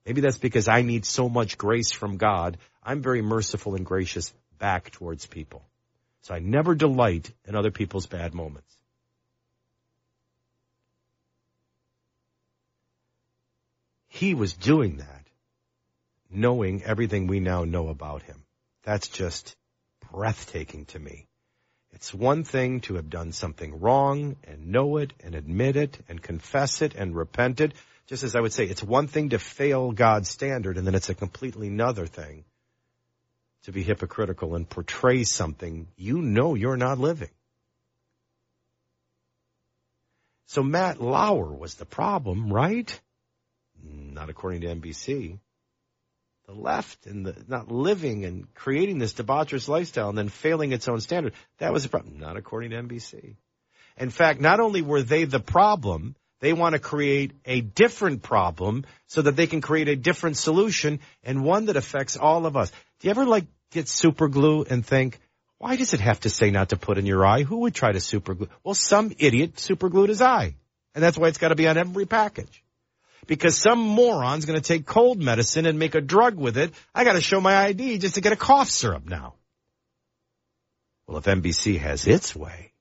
Maybe 0.05 0.21
that's 0.21 0.37
because 0.37 0.67
I 0.67 0.83
need 0.83 1.07
so 1.07 1.29
much 1.29 1.57
grace 1.57 1.93
from 1.93 2.17
God. 2.17 2.59
I'm 2.83 3.03
very 3.03 3.23
merciful 3.23 3.77
and 3.77 3.87
gracious 3.87 4.35
back 4.59 4.91
towards 4.91 5.27
people. 5.27 5.63
So 6.23 6.35
I 6.35 6.41
never 6.41 6.75
delight 6.75 7.31
in 7.45 7.55
other 7.55 7.71
people's 7.71 8.07
bad 8.07 8.35
moments. 8.35 8.75
He 14.09 14.35
was 14.35 14.55
doing 14.55 14.97
that, 14.97 15.29
knowing 16.29 16.83
everything 16.83 17.29
we 17.29 17.39
now 17.39 17.63
know 17.63 17.91
about 17.91 18.23
him. 18.23 18.43
That's 18.83 19.07
just 19.07 19.55
breathtaking 20.11 20.87
to 20.87 20.99
me. 20.99 21.28
It's 21.99 22.15
one 22.15 22.45
thing 22.45 22.79
to 22.83 22.95
have 22.95 23.11
done 23.11 23.33
something 23.33 23.81
wrong 23.81 24.37
and 24.45 24.69
know 24.69 24.99
it 24.99 25.13
and 25.19 25.35
admit 25.35 25.75
it 25.75 25.99
and 26.09 26.23
confess 26.23 26.81
it 26.81 26.95
and 26.95 27.13
repent 27.13 27.61
it. 27.61 27.73
Just 28.07 28.23
as 28.23 28.37
I 28.37 28.41
would 28.41 28.53
say, 28.53 28.67
it's 28.67 28.85
one 28.85 29.09
thing 29.09 29.31
to 29.31 29.41
fail 29.41 29.91
God's 29.91 30.29
standard 30.29 30.79
and 30.79 30.87
then 30.87 30.95
it's 30.95 31.09
a 31.09 31.15
completely 31.17 31.67
another 31.67 32.07
thing 32.07 32.45
to 33.65 33.73
be 33.73 33.83
hypocritical 33.83 34.55
and 34.55 34.71
portray 34.71 35.25
something 35.25 35.89
you 35.97 36.23
know 36.23 36.55
you're 36.55 36.77
not 36.77 37.01
living. 37.01 37.31
So 40.47 40.63
Matt 40.63 41.03
Lauer 41.03 41.53
was 41.53 41.75
the 41.75 41.85
problem, 41.85 42.53
right? 42.53 43.01
Not 43.83 44.31
according 44.31 44.61
to 44.61 44.69
NBC. 44.69 45.41
The 46.49 46.55
left 46.55 47.05
and 47.05 47.27
the 47.27 47.37
not 47.47 47.71
living 47.71 48.25
and 48.25 48.53
creating 48.55 48.97
this 48.97 49.13
debaucherous 49.13 49.69
lifestyle 49.69 50.09
and 50.09 50.17
then 50.17 50.31
failing 50.31 50.73
its 50.73 50.89
own 50.89 50.99
standard. 51.03 51.35
That 51.59 51.75
was 51.75 51.83
the 51.83 51.91
problem. 51.91 52.19
Not 52.19 52.39
according 52.39 52.71
to 52.71 52.77
NBC. 52.77 53.37
In 53.99 54.09
fact, 54.09 54.41
not 54.41 54.59
only 54.59 54.81
were 54.81 55.03
they 55.03 55.25
the 55.25 55.41
problem, 55.41 56.17
they 56.41 56.55
want 56.55 56.73
to 56.73 56.79
create 56.79 57.33
a 57.45 57.61
different 57.61 58.23
problem 58.23 58.87
so 59.09 59.21
that 59.21 59.37
they 59.37 59.47
can 59.47 59.61
create 59.61 59.89
a 59.89 59.97
different 59.97 60.39
solution 60.39 61.01
and 61.23 61.45
one 61.45 61.67
that 61.67 61.77
affects 61.77 62.17
all 62.17 62.47
of 62.47 62.57
us. 62.57 62.71
Do 62.71 63.09
you 63.09 63.11
ever 63.11 63.27
like 63.27 63.45
get 63.71 63.87
super 63.87 64.29
glue 64.29 64.65
and 64.65 64.87
think, 64.87 65.21
why 65.59 65.77
does 65.77 65.93
it 65.93 66.01
have 66.01 66.21
to 66.21 66.31
say 66.31 66.51
not 66.51 66.71
to 66.71 66.79
put 66.79 66.97
in 66.97 67.05
your 67.05 67.27
eye? 67.27 67.43
Who 67.43 67.59
would 67.59 67.75
try 67.75 67.93
to 67.93 68.01
super 68.01 68.33
glue? 68.33 68.49
Well, 68.65 68.75
some 68.75 69.13
idiot 69.19 69.61
super 69.61 69.91
glued 69.91 70.09
his 70.09 70.23
eye. 70.23 70.55
And 70.95 71.05
that's 71.05 71.19
why 71.19 71.29
it's 71.29 71.37
got 71.37 71.49
to 71.49 71.57
be 71.57 71.69
on 71.69 71.77
every 71.77 72.07
package. 72.07 72.65
Because 73.27 73.57
some 73.57 73.79
moron's 73.79 74.45
going 74.45 74.59
to 74.59 74.67
take 74.67 74.87
cold 74.87 75.19
medicine 75.21 75.67
and 75.67 75.79
make 75.79 75.95
a 75.95 76.01
drug 76.01 76.37
with 76.37 76.57
it. 76.57 76.73
I 76.95 77.05
got 77.05 77.15
to 77.15 77.21
show 77.21 77.41
my 77.41 77.57
ID 77.57 77.99
just 77.99 78.15
to 78.15 78.21
get 78.21 78.33
a 78.33 78.37
cough 78.37 78.71
syrup 78.71 79.07
now. 79.07 79.35
Well, 81.07 81.19
if 81.19 81.25
NBC 81.25 81.79
has 81.79 82.07
its 82.07 82.37
way, 82.37 82.73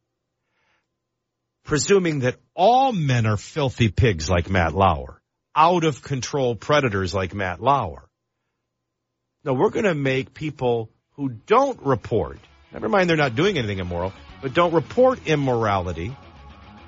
presuming 1.63 2.19
that 2.19 2.35
all 2.55 2.91
men 2.93 3.25
are 3.25 3.37
filthy 3.37 3.89
pigs 3.89 4.29
like 4.29 4.49
Matt 4.49 4.73
Lauer, 4.73 5.21
out 5.55 5.83
of 5.83 6.01
control 6.01 6.55
predators 6.55 7.13
like 7.13 7.33
Matt 7.33 7.61
Lauer. 7.61 8.07
No, 9.43 9.53
we're 9.53 9.69
going 9.69 9.85
to 9.85 9.95
make 9.95 10.33
people 10.33 10.89
who 11.13 11.29
don't 11.29 11.81
report, 11.83 12.39
never 12.71 12.89
mind 12.89 13.09
they're 13.09 13.17
not 13.17 13.35
doing 13.35 13.57
anything 13.57 13.79
immoral, 13.79 14.13
but 14.41 14.53
don't 14.53 14.73
report 14.73 15.25
immorality, 15.25 16.15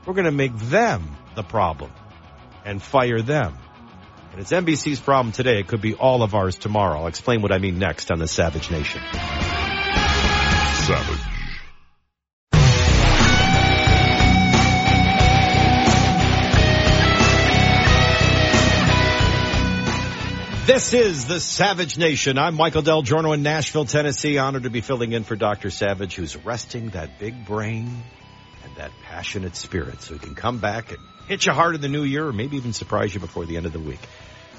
we're 0.05 0.13
going 0.13 0.25
to 0.25 0.31
make 0.31 0.55
them 0.57 1.15
the 1.35 1.43
problem 1.43 1.91
and 2.65 2.81
fire 2.81 3.21
them. 3.21 3.57
And 4.31 4.41
it's 4.41 4.51
NBC's 4.51 4.99
problem 4.99 5.31
today. 5.31 5.59
It 5.59 5.67
could 5.67 5.81
be 5.81 5.95
all 5.95 6.23
of 6.23 6.35
ours 6.35 6.57
tomorrow. 6.57 6.99
I'll 7.01 7.07
explain 7.07 7.41
what 7.41 7.51
I 7.51 7.57
mean 7.57 7.79
next 7.79 8.11
on 8.11 8.19
the 8.19 8.27
Savage 8.27 8.69
Nation. 8.69 9.01
Savage. 10.85 11.29
This 20.67 20.93
is 20.93 21.25
the 21.25 21.39
Savage 21.39 21.97
Nation. 21.97 22.37
I'm 22.37 22.53
Michael 22.53 22.83
DelGiorno 22.83 23.33
in 23.33 23.41
Nashville, 23.41 23.85
Tennessee. 23.85 24.37
Honored 24.37 24.63
to 24.63 24.69
be 24.69 24.81
filling 24.81 25.13
in 25.13 25.23
for 25.23 25.35
Dr. 25.35 25.71
Savage, 25.71 26.15
who's 26.15 26.37
resting 26.37 26.89
that 26.89 27.17
big 27.17 27.43
brain 27.45 27.89
that 28.79 28.91
passionate 29.03 29.55
spirit 29.55 30.01
so 30.01 30.13
he 30.13 30.19
can 30.19 30.35
come 30.35 30.57
back 30.57 30.91
and 30.91 30.99
hit 31.27 31.45
you 31.45 31.51
hard 31.51 31.75
in 31.75 31.81
the 31.81 31.87
new 31.87 32.03
year 32.03 32.27
or 32.27 32.33
maybe 32.33 32.57
even 32.57 32.73
surprise 32.73 33.13
you 33.13 33.19
before 33.19 33.45
the 33.45 33.57
end 33.57 33.65
of 33.65 33.73
the 33.73 33.79
week. 33.79 33.99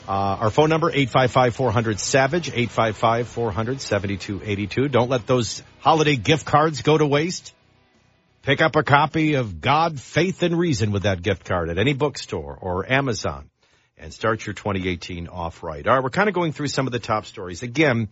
Uh, 0.09 0.39
our 0.41 0.51
phone 0.51 0.69
number, 0.69 0.91
855-400-SAVAGE, 0.91 2.51
855-400-7282. 2.69 4.91
Don't 4.91 5.09
let 5.09 5.27
those 5.27 5.63
holiday 5.81 6.17
gift 6.17 6.47
cards 6.47 6.83
go 6.83 6.99
to 6.99 7.07
waste. 7.07 7.55
Pick 8.43 8.63
up 8.63 8.75
a 8.77 8.83
copy 8.83 9.35
of 9.35 9.61
God, 9.61 10.01
Faith, 10.01 10.43
and 10.43 10.59
Reason 10.59 10.93
with 10.93 11.03
that 11.05 11.23
gift 11.23 11.45
card 11.45 11.69
at 11.69 11.79
any 11.79 11.93
bookstore 11.93 12.59
or 12.61 12.91
Amazon 12.91 13.51
and 13.99 14.13
start 14.13 14.45
your 14.47 14.55
2018 14.55 15.29
off 15.29 15.63
right. 15.63 15.87
All 15.87 15.95
right, 15.95 16.03
we're 16.03 16.11
kind 16.11 16.29
of 16.29 16.35
going 16.35 16.53
through 16.53 16.69
some 16.69 16.87
of 16.87 16.93
the 16.93 16.99
top 16.99 17.27
stories. 17.27 17.63
Again, 17.63 18.09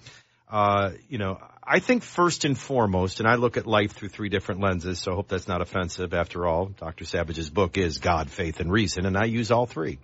uh, 0.50 0.90
you 1.09 1.18
know, 1.18 1.38
I 1.70 1.80
think 1.80 2.02
first 2.02 2.46
and 2.46 2.56
foremost, 2.56 3.20
and 3.20 3.28
I 3.28 3.34
look 3.34 3.58
at 3.58 3.66
life 3.66 3.92
through 3.92 4.08
three 4.08 4.30
different 4.30 4.62
lenses, 4.62 5.00
so 5.00 5.12
I 5.12 5.14
hope 5.16 5.28
that's 5.28 5.46
not 5.46 5.60
offensive. 5.60 6.14
After 6.14 6.46
all, 6.46 6.66
Dr. 6.66 7.04
Savage's 7.04 7.50
book 7.50 7.76
is 7.76 7.98
God, 7.98 8.30
Faith, 8.30 8.60
and 8.60 8.72
Reason, 8.72 9.04
and 9.04 9.18
I 9.18 9.26
use 9.26 9.50
all 9.50 9.66
three. 9.66 9.98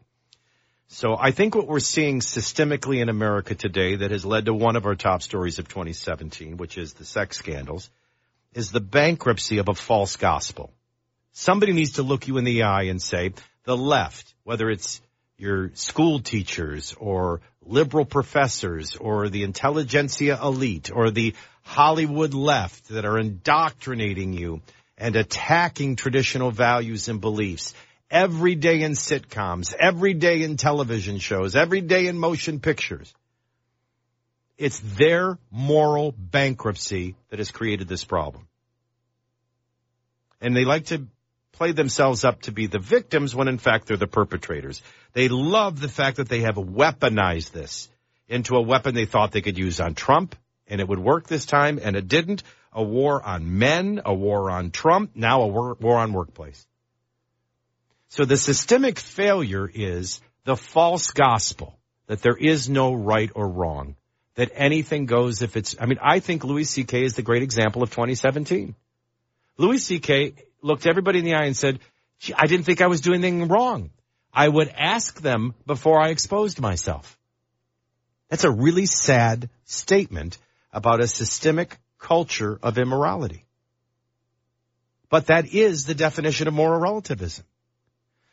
So 0.89 1.17
I 1.19 1.31
think 1.31 1.55
what 1.55 1.67
we're 1.67 1.81
seeing 1.81 2.21
systemically 2.21 3.01
in 3.01 3.09
America 3.09 3.55
today 3.55 3.97
that 3.97 4.11
has 4.11 4.27
led 4.27 4.45
to 4.45 4.53
one 4.53 4.77
of 4.77 4.85
our 4.85 4.95
top 4.95 5.23
stories 5.23 5.59
of 5.59 5.67
2017, 5.67 6.59
which 6.59 6.77
is 6.77 6.93
the 6.93 7.07
sex 7.07 7.39
scandals, 7.39 7.89
is 8.53 8.71
the 8.71 8.81
bankruptcy 8.81 9.57
of 9.57 9.69
a 9.69 9.75
false 9.75 10.17
gospel. 10.17 10.71
Somebody 11.33 11.73
needs 11.73 11.93
to 11.93 12.03
look 12.03 12.29
you 12.29 12.37
in 12.37 12.45
the 12.45 12.65
eye 12.65 12.85
and 12.85 13.01
say, 13.01 13.33
the 13.65 13.77
left, 13.77 14.35
whether 14.45 14.69
it's 14.69 15.01
your 15.39 15.71
school 15.75 16.21
teachers 16.21 16.95
or 17.01 17.41
liberal 17.63 18.05
professors 18.05 18.97
or 18.97 19.31
the 19.31 19.43
intelligentsia 19.43 20.39
elite 20.41 20.91
or 20.95 21.11
the 21.11 21.35
Hollywood 21.65 22.35
left 22.35 22.89
that 22.91 23.05
are 23.05 23.19
indoctrinating 23.19 24.33
you 24.33 24.61
and 24.97 25.17
attacking 25.17 25.97
traditional 25.97 26.51
values 26.51 27.09
and 27.09 27.21
beliefs 27.21 27.75
every 28.11 28.55
day 28.55 28.83
in 28.83 28.93
sitcoms, 28.93 29.75
every 29.75 30.15
day 30.15 30.43
in 30.43 30.57
television 30.57 31.19
shows, 31.19 31.57
every 31.57 31.81
day 31.81 32.07
in 32.07 32.17
motion 32.17 32.61
pictures. 32.61 33.13
It's 34.57 34.79
their 34.79 35.39
moral 35.51 36.13
bankruptcy 36.13 37.17
that 37.31 37.41
has 37.41 37.51
created 37.51 37.89
this 37.89 38.05
problem. 38.05 38.47
And 40.41 40.55
they 40.55 40.65
like 40.65 40.87
to 40.87 41.07
play 41.53 41.73
themselves 41.73 42.25
up 42.25 42.43
to 42.43 42.53
be 42.53 42.67
the 42.67 42.79
victims 42.79 43.35
when 43.35 43.49
in 43.49 43.59
fact 43.59 43.87
they're 43.87 43.97
the 43.97 44.07
perpetrators. 44.07 44.83
They 45.13 45.29
love 45.29 45.81
the 45.81 45.89
fact 45.89 46.19
that 46.19 46.29
they 46.29 46.41
have 46.41 46.57
weaponized 46.57 47.51
this 47.53 47.89
into 48.29 48.57
a 48.57 48.63
weapon 48.63 48.95
they 48.95 49.07
thought 49.07 49.33
they 49.33 49.41
could 49.41 49.59
use 49.59 49.81
on 49.81 49.95
Trump 49.95 50.37
and 50.67 50.81
it 50.81 50.89
would 50.89 50.99
work 50.99 51.27
this 51.27 51.47
time 51.47 51.79
and 51.83 51.97
it 51.97 52.09
didn't. 52.09 52.43
A 52.73 52.83
war 52.83 53.23
on 53.23 53.59
men, 53.59 54.03
a 54.05 54.13
war 54.13 54.51
on 54.51 54.71
Trump, 54.71 55.13
now 55.15 55.43
a 55.43 55.47
war, 55.47 55.77
war 55.81 55.99
on 55.99 56.13
workplace. 56.13 56.67
So 58.09 58.25
the 58.25 58.37
systemic 58.37 58.99
failure 58.99 59.71
is 59.73 60.21
the 60.45 60.57
false 60.57 61.11
gospel 61.11 61.79
that 62.07 62.23
there 62.23 62.37
is 62.37 62.69
no 62.69 62.93
right 62.93 63.31
or 63.35 63.49
wrong, 63.49 63.97
that 64.35 64.51
anything 64.55 65.07
goes 65.07 65.43
if 65.43 65.57
it's, 65.57 65.77
I 65.81 65.87
mean, 65.87 65.99
I 66.03 66.21
think 66.21 66.45
Louis 66.45 66.65
C.K. 66.65 67.05
is 67.05 67.15
the 67.15 67.23
great 67.23 67.43
example 67.43 67.83
of 67.83 67.91
2017. 67.91 68.75
Louis 69.57 69.79
C.K. 69.79 70.35
looked 70.63 70.87
everybody 70.87 71.21
in 71.21 71.25
the 71.25 71.35
eye 71.35 71.45
and 71.45 71.57
said, 71.57 71.79
I 72.37 72.47
didn't 72.47 72.67
think 72.67 72.81
I 72.81 72.89
was 72.89 73.01
doing 73.01 73.25
anything 73.25 73.49
wrong. 73.49 73.91
I 74.33 74.49
would 74.49 74.69
ask 74.77 75.21
them 75.21 75.55
before 75.67 76.01
I 76.01 76.09
exposed 76.09 76.61
myself. 76.61 77.19
That's 78.29 78.45
a 78.45 78.51
really 78.51 78.87
sad 78.87 79.49
statement 79.65 80.39
about 80.75 81.01
a 81.01 81.09
systemic 81.09 81.79
culture 81.99 82.59
of 82.63 82.77
immorality. 82.77 83.47
But 85.09 85.29
that 85.29 85.55
is 85.55 85.87
the 85.87 85.95
definition 85.95 86.49
of 86.49 86.55
moral 86.55 86.81
relativism. 86.81 87.47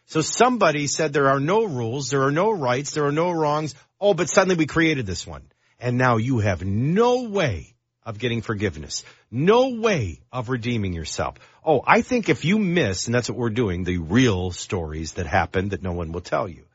So 0.08 0.20
somebody 0.20 0.88
said 0.88 1.14
there 1.14 1.30
are 1.30 1.40
no 1.40 1.64
rules, 1.64 2.10
there 2.10 2.24
are 2.24 2.32
no 2.32 2.52
rights, 2.52 2.92
there 2.92 3.06
are 3.06 3.14
no 3.14 3.32
wrongs. 3.32 3.76
Oh, 4.00 4.14
but 4.14 4.30
suddenly 4.30 4.56
we 4.56 4.66
created 4.66 5.06
this 5.06 5.26
one. 5.26 5.44
And 5.80 5.98
now 5.98 6.18
you 6.18 6.40
have 6.40 6.66
no 6.66 7.30
way 7.30 7.76
of 8.04 8.20
getting 8.20 8.42
forgiveness. 8.42 9.04
No 9.30 9.70
way 9.70 10.20
of 10.32 10.50
redeeming 10.50 10.94
yourself. 10.94 11.38
Oh, 11.64 11.82
I 11.86 12.02
think 12.02 12.28
if 12.28 12.44
you 12.44 12.58
miss, 12.58 13.06
and 13.06 13.16
that's 13.16 13.30
what 13.30 13.38
we're 13.38 13.52
doing, 13.52 13.84
the 13.84 14.00
real 14.00 14.52
stories 14.52 15.14
that 15.14 15.28
happened 15.28 15.72
that 15.72 15.84
no 15.84 15.94
one 15.94 16.12
will 16.12 16.22
tell 16.22 16.48
you. 16.48 16.66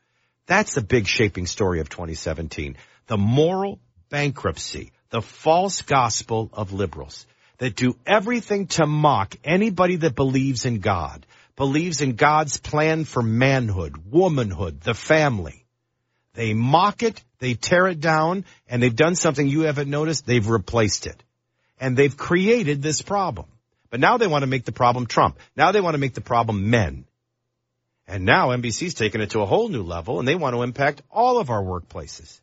That's 0.45 0.75
the 0.75 0.81
big 0.81 1.07
shaping 1.07 1.45
story 1.45 1.81
of 1.81 1.89
2017. 1.89 2.77
The 3.07 3.17
moral 3.17 3.79
bankruptcy, 4.09 4.93
the 5.09 5.21
false 5.21 5.81
gospel 5.81 6.49
of 6.53 6.73
liberals 6.73 7.25
that 7.57 7.75
do 7.75 7.95
everything 8.05 8.67
to 8.67 8.85
mock 8.85 9.35
anybody 9.43 9.97
that 9.97 10.15
believes 10.15 10.65
in 10.65 10.79
God, 10.79 11.25
believes 11.55 12.01
in 12.01 12.15
God's 12.15 12.57
plan 12.57 13.03
for 13.03 13.23
manhood, 13.23 13.97
womanhood, 14.11 14.81
the 14.81 14.93
family. 14.93 15.65
They 16.33 16.53
mock 16.53 17.01
it, 17.01 17.23
they 17.39 17.55
tear 17.55 17.87
it 17.87 17.99
down, 17.99 18.45
and 18.67 18.81
they've 18.81 18.95
done 18.95 19.15
something 19.15 19.47
you 19.47 19.61
haven't 19.61 19.89
noticed. 19.89 20.25
They've 20.25 20.47
replaced 20.47 21.07
it. 21.07 21.21
And 21.79 21.97
they've 21.97 22.15
created 22.15 22.81
this 22.81 23.01
problem 23.01 23.47
But 23.89 23.99
now 23.99 24.17
they 24.17 24.27
want 24.27 24.43
to 24.43 24.47
make 24.47 24.65
the 24.65 24.71
problem 24.71 25.05
Trump. 25.05 25.39
Now 25.55 25.71
they 25.71 25.81
want 25.81 25.93
to 25.93 25.99
make 25.99 26.13
the 26.13 26.21
problem 26.21 26.69
men. 26.69 27.05
And 28.07 28.25
now 28.25 28.49
NBC's 28.49 28.93
taken 28.93 29.21
it 29.21 29.31
to 29.31 29.41
a 29.41 29.45
whole 29.45 29.69
new 29.69 29.83
level 29.83 30.19
and 30.19 30.27
they 30.27 30.35
want 30.35 30.55
to 30.55 30.61
impact 30.61 31.01
all 31.11 31.39
of 31.39 31.49
our 31.49 31.61
workplaces. 31.61 32.39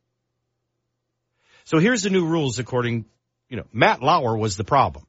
So 1.65 1.79
here's 1.79 2.03
the 2.03 2.11
new 2.11 2.27
rules 2.27 2.59
according, 2.59 3.07
you 3.49 3.57
know, 3.57 3.65
Matt 3.73 4.03
Lauer 4.03 4.37
was 4.37 4.57
the 4.57 4.65
problem. 4.65 5.07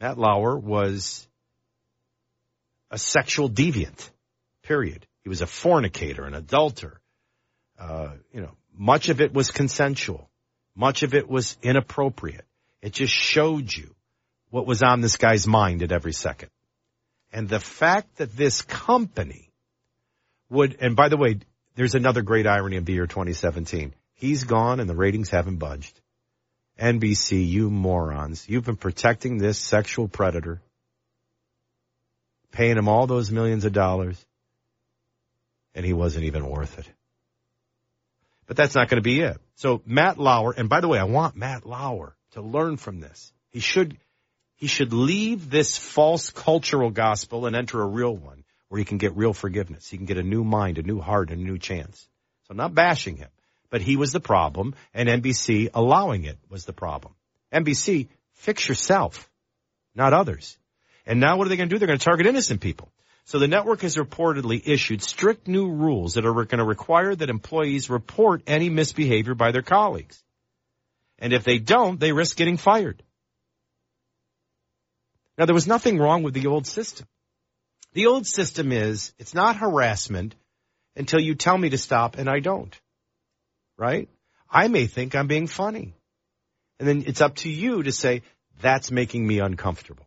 Matt 0.00 0.18
Lauer 0.18 0.56
was 0.56 1.26
a 2.90 2.98
sexual 2.98 3.50
deviant, 3.50 4.10
period. 4.62 5.06
He 5.22 5.28
was 5.28 5.42
a 5.42 5.46
fornicator, 5.46 6.24
an 6.24 6.34
adulterer. 6.34 7.00
Uh, 7.78 8.10
you 8.32 8.40
know, 8.40 8.52
much 8.76 9.08
of 9.08 9.20
it 9.20 9.32
was 9.32 9.50
consensual. 9.50 10.30
Much 10.76 11.02
of 11.02 11.14
it 11.14 11.28
was 11.28 11.56
inappropriate. 11.62 12.44
It 12.80 12.92
just 12.92 13.12
showed 13.12 13.74
you 13.74 13.94
what 14.50 14.66
was 14.66 14.82
on 14.82 15.00
this 15.00 15.16
guy's 15.16 15.46
mind 15.46 15.82
at 15.82 15.90
every 15.90 16.12
second. 16.12 16.50
And 17.32 17.48
the 17.48 17.60
fact 17.60 18.18
that 18.18 18.36
this 18.36 18.62
company 18.62 19.50
would, 20.48 20.76
and 20.80 20.94
by 20.94 21.08
the 21.08 21.16
way, 21.16 21.40
there's 21.74 21.94
another 21.94 22.22
great 22.22 22.46
irony 22.46 22.76
of 22.76 22.84
the 22.84 22.92
year 22.92 23.06
2017. 23.06 23.94
He's 24.16 24.44
gone 24.44 24.80
and 24.80 24.88
the 24.88 24.94
ratings 24.94 25.30
haven't 25.30 25.56
budged. 25.56 26.00
NBC, 26.80 27.46
you 27.46 27.70
morons. 27.70 28.46
You've 28.48 28.64
been 28.64 28.76
protecting 28.76 29.38
this 29.38 29.58
sexual 29.58 30.08
predator, 30.08 30.60
paying 32.50 32.76
him 32.76 32.88
all 32.88 33.06
those 33.06 33.30
millions 33.30 33.64
of 33.64 33.72
dollars, 33.72 34.22
and 35.74 35.86
he 35.86 35.92
wasn't 35.92 36.24
even 36.24 36.48
worth 36.48 36.78
it. 36.78 36.86
But 38.46 38.56
that's 38.56 38.74
not 38.74 38.88
going 38.88 39.02
to 39.02 39.02
be 39.02 39.20
it. 39.20 39.38
So 39.56 39.82
Matt 39.86 40.18
Lauer, 40.18 40.54
and 40.56 40.68
by 40.68 40.80
the 40.80 40.88
way, 40.88 40.98
I 40.98 41.04
want 41.04 41.36
Matt 41.36 41.66
Lauer 41.66 42.14
to 42.32 42.42
learn 42.42 42.76
from 42.76 43.00
this. 43.00 43.32
He 43.50 43.60
should, 43.60 43.96
he 44.56 44.66
should 44.66 44.92
leave 44.92 45.50
this 45.50 45.76
false 45.76 46.30
cultural 46.30 46.90
gospel 46.90 47.46
and 47.46 47.56
enter 47.56 47.82
a 47.82 47.86
real 47.86 48.14
one 48.14 48.44
where 48.68 48.78
he 48.78 48.84
can 48.84 48.98
get 48.98 49.16
real 49.16 49.32
forgiveness. 49.32 49.88
He 49.88 49.96
can 49.96 50.06
get 50.06 50.18
a 50.18 50.22
new 50.22 50.44
mind, 50.44 50.78
a 50.78 50.82
new 50.82 51.00
heart, 51.00 51.30
a 51.30 51.36
new 51.36 51.58
chance. 51.58 52.08
So 52.44 52.52
I'm 52.52 52.56
not 52.56 52.74
bashing 52.74 53.16
him, 53.16 53.28
but 53.70 53.82
he 53.82 53.96
was 53.96 54.12
the 54.12 54.20
problem 54.20 54.74
and 54.94 55.08
NBC 55.08 55.70
allowing 55.74 56.24
it 56.24 56.38
was 56.48 56.64
the 56.64 56.72
problem. 56.72 57.14
NBC, 57.52 58.08
fix 58.34 58.68
yourself, 58.68 59.30
not 59.94 60.12
others. 60.12 60.58
And 61.06 61.20
now 61.20 61.36
what 61.36 61.46
are 61.46 61.50
they 61.50 61.56
going 61.56 61.68
to 61.68 61.74
do? 61.74 61.78
They're 61.78 61.86
going 61.86 61.98
to 61.98 62.04
target 62.04 62.26
innocent 62.26 62.60
people. 62.60 62.92
So 63.24 63.38
the 63.38 63.48
network 63.48 63.80
has 63.80 63.96
reportedly 63.96 64.62
issued 64.64 65.02
strict 65.02 65.48
new 65.48 65.68
rules 65.68 66.14
that 66.14 66.24
are 66.24 66.32
going 66.32 66.58
to 66.58 66.64
require 66.64 67.14
that 67.14 67.28
employees 67.28 67.90
report 67.90 68.42
any 68.46 68.70
misbehavior 68.70 69.34
by 69.34 69.50
their 69.50 69.62
colleagues. 69.62 70.22
And 71.18 71.32
if 71.32 71.42
they 71.42 71.58
don't, 71.58 71.98
they 71.98 72.12
risk 72.12 72.36
getting 72.36 72.56
fired. 72.56 73.02
Now 75.36 75.46
there 75.46 75.54
was 75.54 75.66
nothing 75.66 75.98
wrong 75.98 76.22
with 76.22 76.34
the 76.34 76.46
old 76.46 76.66
system. 76.66 77.06
The 77.94 78.06
old 78.06 78.26
system 78.26 78.72
is 78.72 79.12
it's 79.18 79.34
not 79.34 79.56
harassment 79.56 80.34
until 80.94 81.20
you 81.20 81.34
tell 81.34 81.58
me 81.58 81.70
to 81.70 81.78
stop 81.78 82.18
and 82.18 82.28
I 82.28 82.40
don't. 82.40 82.78
Right? 83.76 84.08
I 84.50 84.68
may 84.68 84.86
think 84.86 85.14
I'm 85.14 85.26
being 85.26 85.46
funny. 85.46 85.94
And 86.78 86.88
then 86.88 87.04
it's 87.06 87.20
up 87.20 87.36
to 87.36 87.48
you 87.48 87.82
to 87.82 87.92
say, 87.92 88.22
that's 88.60 88.90
making 88.90 89.26
me 89.26 89.38
uncomfortable. 89.40 90.06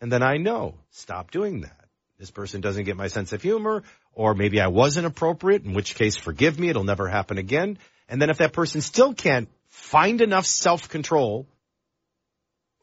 And 0.00 0.12
then 0.12 0.22
I 0.22 0.36
know, 0.36 0.74
stop 0.90 1.30
doing 1.30 1.62
that 1.62 1.84
this 2.18 2.30
person 2.30 2.60
doesn't 2.60 2.84
get 2.84 2.96
my 2.96 3.08
sense 3.08 3.32
of 3.32 3.42
humor, 3.42 3.82
or 4.12 4.34
maybe 4.34 4.60
I 4.60 4.68
wasn't 4.68 5.06
appropriate, 5.06 5.64
in 5.64 5.74
which 5.74 5.94
case 5.94 6.16
forgive 6.16 6.58
me, 6.58 6.68
it'll 6.68 6.84
never 6.84 7.08
happen 7.08 7.38
again. 7.38 7.78
And 8.08 8.20
then 8.20 8.30
if 8.30 8.38
that 8.38 8.52
person 8.52 8.80
still 8.80 9.14
can't 9.14 9.48
find 9.68 10.20
enough 10.20 10.46
self-control, 10.46 11.46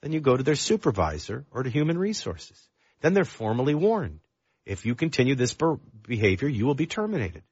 then 0.02 0.12
you 0.12 0.20
go 0.20 0.36
to 0.36 0.44
their 0.44 0.56
supervisor 0.56 1.46
or 1.52 1.64
to 1.64 1.70
human 1.70 1.98
resources. 1.98 2.60
Then 3.02 3.14
they're 3.14 3.26
formally 3.26 3.76
warned. 3.76 4.20
If 4.66 4.86
you 4.86 4.96
continue 4.96 5.36
this 5.36 5.56
behavior, 6.08 6.48
you 6.48 6.66
will 6.66 6.76
be 6.76 6.88
terminated. 6.88 7.44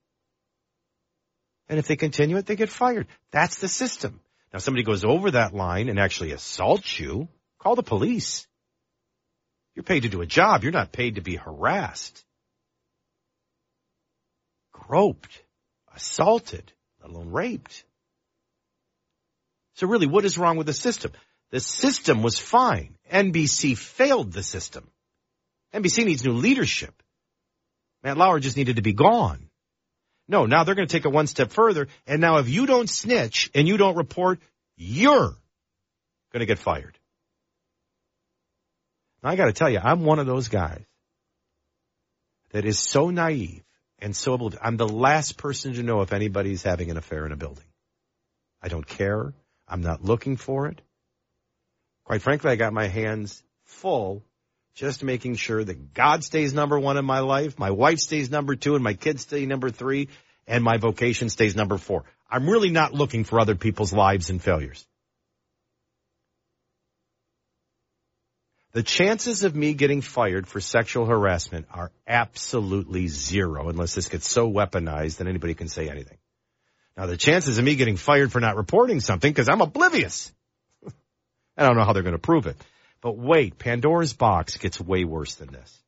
And 1.70 1.78
if 1.78 1.88
they 1.88 1.96
continue 1.96 2.38
it, 2.38 2.48
they 2.48 2.56
get 2.56 2.70
fired. 2.70 3.08
That's 3.32 3.60
the 3.60 3.68
system. 3.68 4.20
Now 4.52 4.60
somebody 4.60 4.84
goes 4.84 5.06
over 5.06 5.32
that 5.32 5.54
line 5.54 5.88
and 5.88 6.00
actually 6.00 6.32
assaults 6.32 7.00
you, 7.00 7.30
call 7.60 7.76
the 7.76 7.84
police. 7.84 8.48
You're 9.76 9.84
paid 9.84 10.04
to 10.04 10.10
do 10.10 10.22
a 10.22 10.26
job. 10.26 10.64
You're 10.64 10.72
not 10.72 10.92
paid 10.92 11.16
to 11.16 11.22
be 11.22 11.36
harassed, 11.36 12.26
groped, 14.74 15.44
assaulted, 15.96 16.74
let 17.02 17.12
alone 17.12 17.32
raped. 17.32 17.84
So 19.76 19.88
really, 19.88 20.08
what 20.08 20.26
is 20.26 20.38
wrong 20.38 20.58
with 20.58 20.68
the 20.68 20.74
system? 20.74 21.12
The 21.52 21.60
system 21.60 22.24
was 22.24 22.38
fine. 22.38 22.96
NBC 23.12 23.78
failed 23.78 24.34
the 24.34 24.44
system. 24.44 24.90
NBC 25.74 26.06
needs 26.06 26.26
new 26.26 26.34
leadership. 26.34 26.94
Matt 28.04 28.18
Lauer 28.18 28.40
just 28.40 28.58
needed 28.58 28.78
to 28.78 28.82
be 28.82 28.94
gone. 28.94 29.49
No, 30.30 30.46
now 30.46 30.64
they're 30.64 30.76
going 30.76 30.88
to 30.88 30.92
take 30.92 31.06
it 31.06 31.12
one 31.12 31.26
step 31.26 31.52
further. 31.52 31.88
And 32.06 32.22
now 32.22 32.38
if 32.38 32.48
you 32.48 32.68
don't 32.68 32.88
snitch 32.88 33.50
and 33.56 33.68
you 33.68 33.78
don't 33.78 33.96
report, 33.96 34.40
you're 34.78 35.36
going 36.32 36.40
to 36.40 36.46
get 36.46 36.60
fired. 36.60 36.98
Now 39.24 39.32
I 39.32 39.36
got 39.36 39.48
to 39.48 39.54
tell 39.54 39.72
you, 39.72 39.80
I'm 39.84 40.06
one 40.06 40.20
of 40.20 40.28
those 40.28 40.48
guys 40.48 40.84
that 42.52 42.64
is 42.64 42.80
so 42.80 43.10
naive 43.10 43.64
and 43.98 44.16
so 44.16 44.36
oblivious. 44.36 44.62
I'm 44.64 44.78
the 44.78 44.88
last 44.88 45.36
person 45.36 45.74
to 45.74 45.84
know 45.84 46.02
if 46.02 46.14
anybody's 46.14 46.62
having 46.62 46.92
an 46.92 46.98
affair 46.98 47.26
in 47.26 47.32
a 47.32 47.36
building. 47.36 47.66
I 48.62 48.68
don't 48.68 48.88
care. 48.88 49.34
I'm 49.68 49.82
not 49.82 50.04
looking 50.04 50.38
for 50.38 50.68
it. 50.68 50.80
Quite 52.04 52.22
frankly, 52.22 52.52
I 52.52 52.56
got 52.56 52.72
my 52.72 52.88
hands 52.88 53.42
full 53.64 54.24
just 54.76 55.04
making 55.04 55.36
sure 55.36 55.64
that 55.64 55.94
God 55.94 56.24
stays 56.24 56.54
number 56.54 56.80
one 56.80 56.98
in 56.98 57.06
my 57.06 57.20
life, 57.20 57.60
my 57.60 57.72
wife 57.72 58.00
stays 58.00 58.30
number 58.30 58.56
two, 58.56 58.76
and 58.76 58.84
my 58.84 58.94
kids 58.94 59.24
stay 59.24 59.46
number 59.46 59.70
three, 59.70 60.10
and 60.48 60.64
my 60.64 60.78
vocation 60.78 61.30
stays 61.30 61.56
number 61.56 61.78
four. 61.78 62.04
I'm 62.30 62.50
really 62.50 62.70
not 62.70 62.94
looking 62.94 63.24
for 63.24 63.40
other 63.40 63.56
people's 63.56 63.92
lives 63.92 64.30
and 64.30 64.42
failures. 64.42 64.86
The 68.72 68.84
chances 68.84 69.44
of 69.44 69.56
me 69.56 69.74
getting 69.74 70.02
fired 70.02 70.48
for 70.48 70.62
sexual 70.62 71.08
harassment 71.08 71.66
are 71.72 71.92
absolutely 72.08 73.08
zero 73.08 73.68
unless 73.70 73.96
this 73.96 74.10
gets 74.10 74.30
so 74.30 74.50
weaponized 74.50 75.18
that 75.18 75.28
anybody 75.28 75.56
can 75.56 75.68
say 75.68 75.90
anything. 75.90 76.18
Now 76.96 77.08
the 77.08 77.18
chances 77.18 77.58
of 77.58 77.66
me 77.66 77.76
getting 77.76 77.98
fired 77.98 78.32
for 78.32 78.40
not 78.40 78.58
reporting 78.58 79.00
something 79.00 79.32
because 79.32 79.50
I'm 79.50 79.62
oblivious. 79.62 80.32
I 81.58 81.66
don't 81.66 81.78
know 81.78 81.84
how 81.84 81.94
they're 81.94 82.04
going 82.04 82.14
to 82.14 82.20
prove 82.20 82.46
it. 82.46 82.58
But 83.02 83.18
wait, 83.18 83.58
Pandora's 83.58 84.14
box 84.14 84.58
gets 84.58 84.80
way 84.80 85.04
worse 85.04 85.36
than 85.36 85.52
this. 85.52 85.80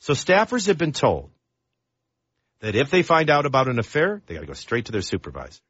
So 0.00 0.12
staffers 0.12 0.66
have 0.66 0.78
been 0.78 0.92
told 0.92 1.30
that 2.60 2.74
if 2.74 2.90
they 2.90 3.02
find 3.02 3.30
out 3.30 3.46
about 3.46 3.68
an 3.68 3.78
affair, 3.78 4.22
they 4.26 4.34
got 4.34 4.40
to 4.40 4.46
go 4.46 4.52
straight 4.52 4.86
to 4.86 4.92
their 4.92 5.02
supervisor. 5.02 5.62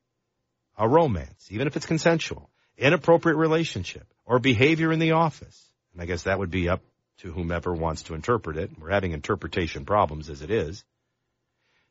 A 0.77 0.89
romance, 0.89 1.49
even 1.51 1.69
if 1.69 1.77
it's 1.77 1.87
consensual, 1.87 2.51
inappropriate 2.77 3.39
relationship, 3.39 4.07
or 4.25 4.41
behavior 4.41 4.93
in 4.93 4.99
the 4.99 5.13
office 5.13 5.71
and 5.95 6.03
I 6.03 6.07
guess 6.07 6.25
that 6.25 6.39
would 6.39 6.51
be 6.51 6.69
up 6.69 6.83
to 7.19 7.33
whomever 7.33 7.73
wants 7.73 8.03
to 8.05 8.15
interpret 8.15 8.57
it. 8.57 8.71
We're 8.79 8.91
having 8.91 9.13
interpretation 9.13 9.85
problems 9.85 10.29
as 10.29 10.43
it 10.43 10.51
is. 10.51 10.85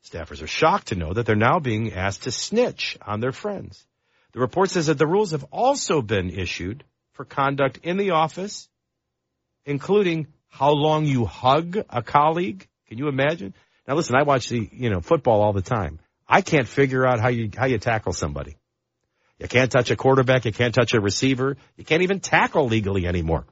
Staffers 0.06 0.44
are 0.44 0.48
shocked 0.48 0.88
to 0.88 0.96
know 0.96 1.14
that 1.14 1.26
they're 1.26 1.36
now 1.36 1.60
being 1.60 1.94
asked 1.94 2.24
to 2.24 2.32
snitch 2.32 2.98
on 3.02 3.22
their 3.22 3.32
friends. 3.32 3.86
The 4.34 4.42
report 4.42 4.70
says 4.70 4.88
that 4.88 4.98
the 4.98 5.08
rules 5.08 5.32
have 5.32 5.46
also 5.46 6.02
been 6.02 6.30
issued 6.30 6.84
for 7.14 7.26
conduct 7.26 7.80
in 7.84 7.98
the 7.98 8.12
office, 8.12 8.68
including 9.66 10.28
how 10.50 10.72
long 10.72 11.06
you 11.06 11.26
hug 11.26 11.78
a 11.90 12.02
colleague. 12.02 12.68
Can 12.88 12.98
you 12.98 13.08
imagine? 13.08 13.54
Now 13.88 13.96
listen, 13.96 14.16
I 14.16 14.24
watch 14.24 14.50
the, 14.50 14.70
you 14.72 14.90
know, 14.90 15.02
football 15.02 15.42
all 15.42 15.54
the 15.54 15.62
time. 15.62 16.00
I 16.28 16.42
can't 16.42 16.68
figure 16.68 17.06
out 17.06 17.20
how 17.20 17.30
you, 17.30 17.50
how 17.56 17.66
you 17.66 17.78
tackle 17.78 18.14
somebody. 18.14 18.58
You 19.40 19.48
can't 19.48 19.72
touch 19.72 19.92
a 19.92 19.96
quarterback. 19.96 20.46
You 20.46 20.54
can't 20.54 20.74
touch 20.74 20.94
a 20.94 21.02
receiver. 21.02 21.58
You 21.76 21.84
can't 21.84 22.04
even 22.04 22.20
tackle 22.20 22.68
legally 22.68 23.08
anymore. 23.08 23.46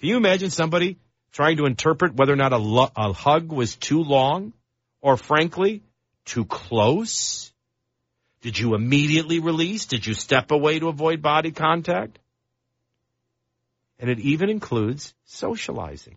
Can 0.00 0.08
you 0.08 0.16
imagine 0.16 0.50
somebody 0.50 0.98
trying 1.32 1.56
to 1.56 1.66
interpret 1.66 2.14
whether 2.14 2.32
or 2.32 2.36
not 2.36 2.52
a, 2.52 2.58
lo- 2.58 2.90
a 2.96 3.12
hug 3.12 3.50
was 3.50 3.76
too 3.76 4.02
long 4.02 4.52
or 5.00 5.16
frankly, 5.16 5.82
too 6.24 6.44
close? 6.44 7.52
Did 8.42 8.58
you 8.58 8.74
immediately 8.74 9.40
release? 9.40 9.86
Did 9.86 10.06
you 10.06 10.14
step 10.14 10.50
away 10.50 10.78
to 10.78 10.88
avoid 10.88 11.22
body 11.22 11.52
contact? 11.52 12.18
And 13.98 14.10
it 14.10 14.20
even 14.20 14.50
includes 14.50 15.14
socializing. 15.24 16.16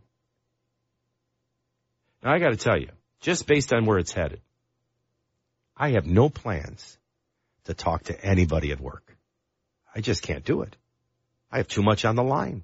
Now 2.23 2.33
I 2.33 2.39
gotta 2.39 2.57
tell 2.57 2.77
you, 2.77 2.89
just 3.21 3.47
based 3.47 3.71
on 3.73 3.85
where 3.85 3.97
it's 3.97 4.13
headed, 4.13 4.41
I 5.75 5.91
have 5.91 6.05
no 6.05 6.29
plans 6.29 6.97
to 7.65 7.73
talk 7.73 8.03
to 8.03 8.25
anybody 8.25 8.71
at 8.71 8.81
work. 8.81 9.15
I 9.95 10.01
just 10.01 10.23
can't 10.23 10.43
do 10.43 10.61
it. 10.61 10.75
I 11.51 11.57
have 11.57 11.67
too 11.67 11.81
much 11.81 12.05
on 12.05 12.15
the 12.15 12.23
line. 12.23 12.63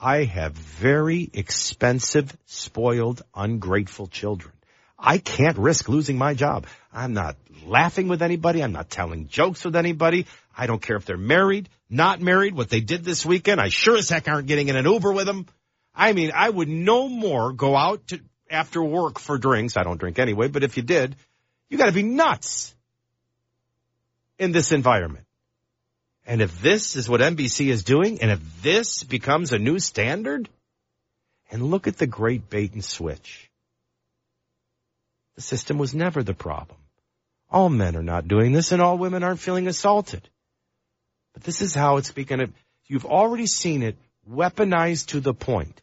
I 0.00 0.24
have 0.24 0.52
very 0.52 1.30
expensive, 1.32 2.36
spoiled, 2.46 3.22
ungrateful 3.34 4.08
children. 4.08 4.52
I 4.98 5.18
can't 5.18 5.56
risk 5.58 5.88
losing 5.88 6.18
my 6.18 6.34
job. 6.34 6.66
I'm 6.92 7.12
not 7.12 7.36
laughing 7.64 8.08
with 8.08 8.22
anybody. 8.22 8.62
I'm 8.62 8.72
not 8.72 8.90
telling 8.90 9.28
jokes 9.28 9.64
with 9.64 9.76
anybody. 9.76 10.26
I 10.56 10.66
don't 10.66 10.82
care 10.82 10.96
if 10.96 11.04
they're 11.04 11.16
married, 11.16 11.68
not 11.92 12.20
married, 12.20 12.54
what 12.54 12.70
they 12.70 12.80
did 12.80 13.04
this 13.04 13.24
weekend. 13.24 13.60
I 13.60 13.68
sure 13.68 13.96
as 13.96 14.08
heck 14.08 14.28
aren't 14.28 14.48
getting 14.48 14.68
in 14.68 14.76
an 14.76 14.86
Uber 14.86 15.12
with 15.12 15.26
them. 15.26 15.46
I 15.94 16.12
mean, 16.12 16.32
I 16.34 16.48
would 16.48 16.68
no 16.68 17.08
more 17.08 17.52
go 17.52 17.76
out 17.76 18.06
to 18.08 18.20
after 18.50 18.82
work 18.82 19.18
for 19.18 19.38
drinks. 19.38 19.76
I 19.76 19.82
don't 19.82 19.98
drink 19.98 20.18
anyway, 20.18 20.48
but 20.48 20.64
if 20.64 20.76
you 20.76 20.82
did, 20.82 21.16
you 21.68 21.78
got 21.78 21.86
to 21.86 21.92
be 21.92 22.02
nuts 22.02 22.74
in 24.38 24.52
this 24.52 24.72
environment. 24.72 25.26
And 26.26 26.40
if 26.40 26.62
this 26.62 26.96
is 26.96 27.08
what 27.08 27.20
NBC 27.20 27.68
is 27.68 27.84
doing, 27.84 28.22
and 28.22 28.30
if 28.30 28.62
this 28.62 29.02
becomes 29.02 29.52
a 29.52 29.58
new 29.58 29.78
standard, 29.78 30.48
and 31.52 31.70
look 31.70 31.86
at 31.86 31.98
the 31.98 32.06
great 32.06 32.48
bait 32.48 32.72
and 32.72 32.84
switch. 32.84 33.50
The 35.36 35.42
system 35.42 35.78
was 35.78 35.94
never 35.94 36.22
the 36.22 36.34
problem. 36.34 36.78
All 37.50 37.68
men 37.68 37.94
are 37.94 38.02
not 38.02 38.26
doing 38.26 38.52
this 38.52 38.72
and 38.72 38.80
all 38.80 38.96
women 38.96 39.22
aren't 39.22 39.40
feeling 39.40 39.68
assaulted. 39.68 40.28
But 41.34 41.44
this 41.44 41.62
is 41.62 41.74
how 41.74 41.96
it's 41.96 42.12
begun. 42.12 42.54
You've 42.86 43.06
already 43.06 43.46
seen 43.46 43.82
it 43.82 43.96
weaponized 44.30 45.06
to 45.08 45.20
the 45.20 45.34
point 45.34 45.80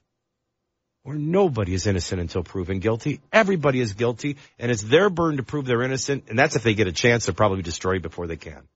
where 1.04 1.18
nobody 1.18 1.74
is 1.74 1.88
innocent 1.88 2.22
until 2.22 2.44
proven 2.44 2.80
guilty. 2.80 3.22
Everybody 3.32 3.80
is 3.80 3.94
guilty 3.94 4.38
and 4.60 4.72
it's 4.72 4.84
their 4.84 5.10
burden 5.10 5.38
to 5.38 5.44
prove 5.44 5.66
they're 5.66 5.82
innocent. 5.82 6.26
And 6.30 6.38
that's 6.38 6.56
if 6.56 6.64
they 6.64 6.74
get 6.74 6.88
a 6.88 6.92
chance, 6.92 7.26
they're 7.26 7.34
probably 7.34 7.64
destroyed 7.64 8.02
before 8.02 8.28
they 8.28 8.38
can. 8.38 8.68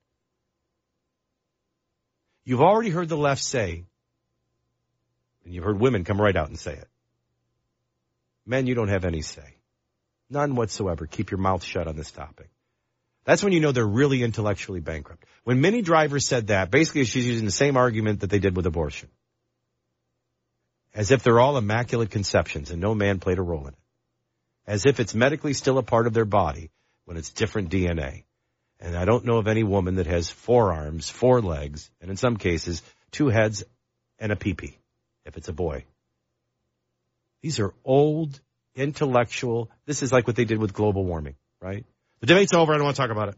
You've 2.45 2.61
already 2.61 2.89
heard 2.89 3.07
the 3.07 3.17
left 3.17 3.41
say, 3.41 3.85
and 5.45 5.53
you've 5.53 5.63
heard 5.63 5.79
women 5.79 6.03
come 6.03 6.19
right 6.19 6.35
out 6.35 6.49
and 6.49 6.59
say 6.59 6.73
it. 6.73 6.87
Men, 8.45 8.67
you 8.67 8.75
don't 8.75 8.89
have 8.89 9.05
any 9.05 9.21
say. 9.21 9.55
None 10.29 10.55
whatsoever. 10.55 11.05
Keep 11.05 11.31
your 11.31 11.39
mouth 11.39 11.63
shut 11.63 11.87
on 11.87 11.95
this 11.95 12.11
topic. 12.11 12.49
That's 13.25 13.43
when 13.43 13.53
you 13.53 13.59
know 13.59 13.71
they're 13.71 13.85
really 13.85 14.21
intellectually 14.21 14.81
bankrupt. 14.81 15.25
When 15.43 15.61
Minnie 15.61 15.81
Driver's 15.81 16.27
said 16.27 16.47
that, 16.47 16.71
basically 16.71 17.05
she's 17.05 17.25
using 17.25 17.45
the 17.45 17.51
same 17.51 17.77
argument 17.77 18.21
that 18.21 18.29
they 18.29 18.39
did 18.39 18.55
with 18.55 18.65
abortion. 18.65 19.09
As 20.93 21.11
if 21.11 21.23
they're 21.23 21.39
all 21.39 21.57
immaculate 21.57 22.11
conceptions 22.11 22.69
and 22.69 22.81
no 22.81 22.93
man 22.93 23.19
played 23.19 23.39
a 23.39 23.41
role 23.41 23.61
in 23.61 23.73
it. 23.73 23.79
As 24.67 24.85
if 24.85 24.99
it's 24.99 25.15
medically 25.15 25.53
still 25.53 25.77
a 25.77 25.83
part 25.83 26.07
of 26.07 26.13
their 26.13 26.25
body 26.25 26.69
when 27.05 27.17
it's 27.17 27.31
different 27.31 27.69
DNA. 27.69 28.23
And 28.79 28.95
I 28.95 29.05
don't 29.05 29.25
know 29.25 29.37
of 29.37 29.47
any 29.47 29.63
woman 29.63 29.95
that 29.95 30.07
has 30.07 30.29
four 30.29 30.73
arms, 30.73 31.09
four 31.09 31.41
legs, 31.41 31.89
and 32.01 32.11
in 32.11 32.17
some 32.17 32.37
cases, 32.37 32.81
two 33.11 33.29
heads 33.29 33.63
and 34.19 34.31
a 34.31 34.35
peepee, 34.35 34.75
if 35.25 35.37
it's 35.37 35.47
a 35.47 35.53
boy. 35.53 35.85
These 37.41 37.59
are 37.59 37.73
old, 37.83 38.39
intellectual, 38.75 39.69
this 39.85 40.03
is 40.03 40.11
like 40.11 40.27
what 40.27 40.35
they 40.35 40.45
did 40.45 40.59
with 40.59 40.73
global 40.73 41.05
warming, 41.05 41.35
right? 41.61 41.85
The 42.23 42.27
debate's 42.27 42.53
over. 42.53 42.73
I 42.73 42.77
don't 42.77 42.85
want 42.85 42.95
to 42.95 43.01
talk 43.01 43.11
about 43.11 43.27
it. 43.27 43.35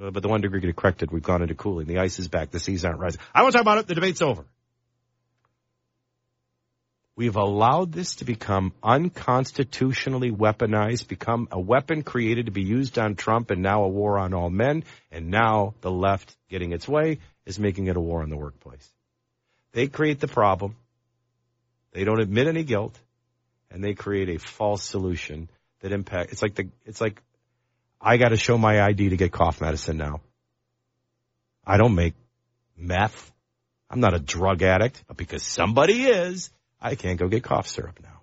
Uh, 0.00 0.10
but 0.10 0.22
the 0.22 0.30
one 0.30 0.40
degree 0.40 0.72
corrected. 0.72 1.10
We've 1.10 1.22
gone 1.22 1.42
into 1.42 1.54
cooling. 1.54 1.86
The 1.86 1.98
ice 1.98 2.18
is 2.18 2.26
back. 2.26 2.50
The 2.50 2.58
seas 2.58 2.82
aren't 2.82 2.98
rising. 2.98 3.20
I 3.34 3.40
don't 3.40 3.44
want 3.44 3.52
to 3.52 3.58
talk 3.58 3.62
about 3.64 3.78
it. 3.80 3.86
The 3.86 3.94
debate's 3.94 4.22
over. 4.22 4.46
We've 7.16 7.36
allowed 7.36 7.92
this 7.92 8.14
to 8.16 8.24
become 8.24 8.72
unconstitutionally 8.82 10.30
weaponized, 10.30 11.06
become 11.06 11.48
a 11.50 11.60
weapon 11.60 12.02
created 12.02 12.46
to 12.46 12.50
be 12.50 12.62
used 12.62 12.98
on 12.98 13.14
Trump 13.14 13.50
and 13.50 13.60
now 13.60 13.84
a 13.84 13.88
war 13.88 14.18
on 14.18 14.32
all 14.32 14.48
men. 14.48 14.84
And 15.12 15.28
now 15.28 15.74
the 15.82 15.90
left 15.90 16.34
getting 16.48 16.72
its 16.72 16.88
way 16.88 17.18
is 17.44 17.58
making 17.58 17.88
it 17.88 17.96
a 17.98 18.00
war 18.00 18.22
on 18.22 18.30
the 18.30 18.38
workplace. 18.38 18.90
They 19.72 19.86
create 19.86 20.20
the 20.20 20.28
problem. 20.28 20.76
They 21.92 22.04
don't 22.04 22.20
admit 22.20 22.46
any 22.46 22.64
guilt 22.64 22.98
and 23.70 23.84
they 23.84 23.92
create 23.92 24.30
a 24.30 24.38
false 24.38 24.82
solution 24.82 25.50
that 25.80 25.92
impact. 25.92 26.32
It's 26.32 26.40
like 26.40 26.54
the, 26.54 26.70
it's 26.86 27.02
like 27.02 27.20
I 28.06 28.18
got 28.18 28.28
to 28.28 28.36
show 28.36 28.58
my 28.58 28.82
ID 28.82 29.08
to 29.08 29.16
get 29.16 29.32
cough 29.32 29.62
medicine 29.62 29.96
now. 29.96 30.20
I 31.66 31.78
don't 31.78 31.94
make 31.94 32.12
meth. 32.76 33.32
I'm 33.88 34.00
not 34.00 34.12
a 34.12 34.18
drug 34.18 34.62
addict, 34.62 35.02
but 35.08 35.16
because 35.16 35.42
somebody 35.42 36.04
is, 36.04 36.50
I 36.82 36.96
can't 36.96 37.18
go 37.18 37.28
get 37.28 37.42
cough 37.42 37.66
syrup 37.66 37.98
now 38.02 38.20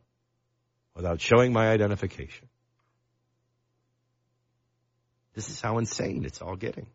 without 0.96 1.20
showing 1.20 1.52
my 1.52 1.68
identification. 1.70 2.48
This 5.34 5.50
is 5.50 5.60
how 5.60 5.80
insane 5.80 6.26
it's 6.26 6.44
all 6.44 6.56
getting. 6.56 6.86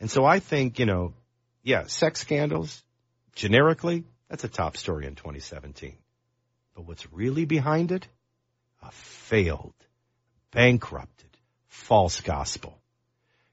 And 0.00 0.10
so 0.10 0.24
I 0.24 0.40
think, 0.40 0.80
you 0.80 0.86
know, 0.86 1.12
yeah, 1.62 1.84
sex 1.86 2.20
scandals, 2.20 2.82
generically, 3.36 4.02
that's 4.28 4.42
a 4.42 4.48
top 4.48 4.76
story 4.76 5.06
in 5.06 5.14
2017. 5.14 5.96
But 6.74 6.86
what's 6.86 7.12
really 7.12 7.44
behind 7.44 7.92
it? 7.92 8.08
A 8.82 8.90
failed 8.90 9.74
bankrupted, 10.52 11.30
false 11.68 12.20
gospel. 12.20 12.78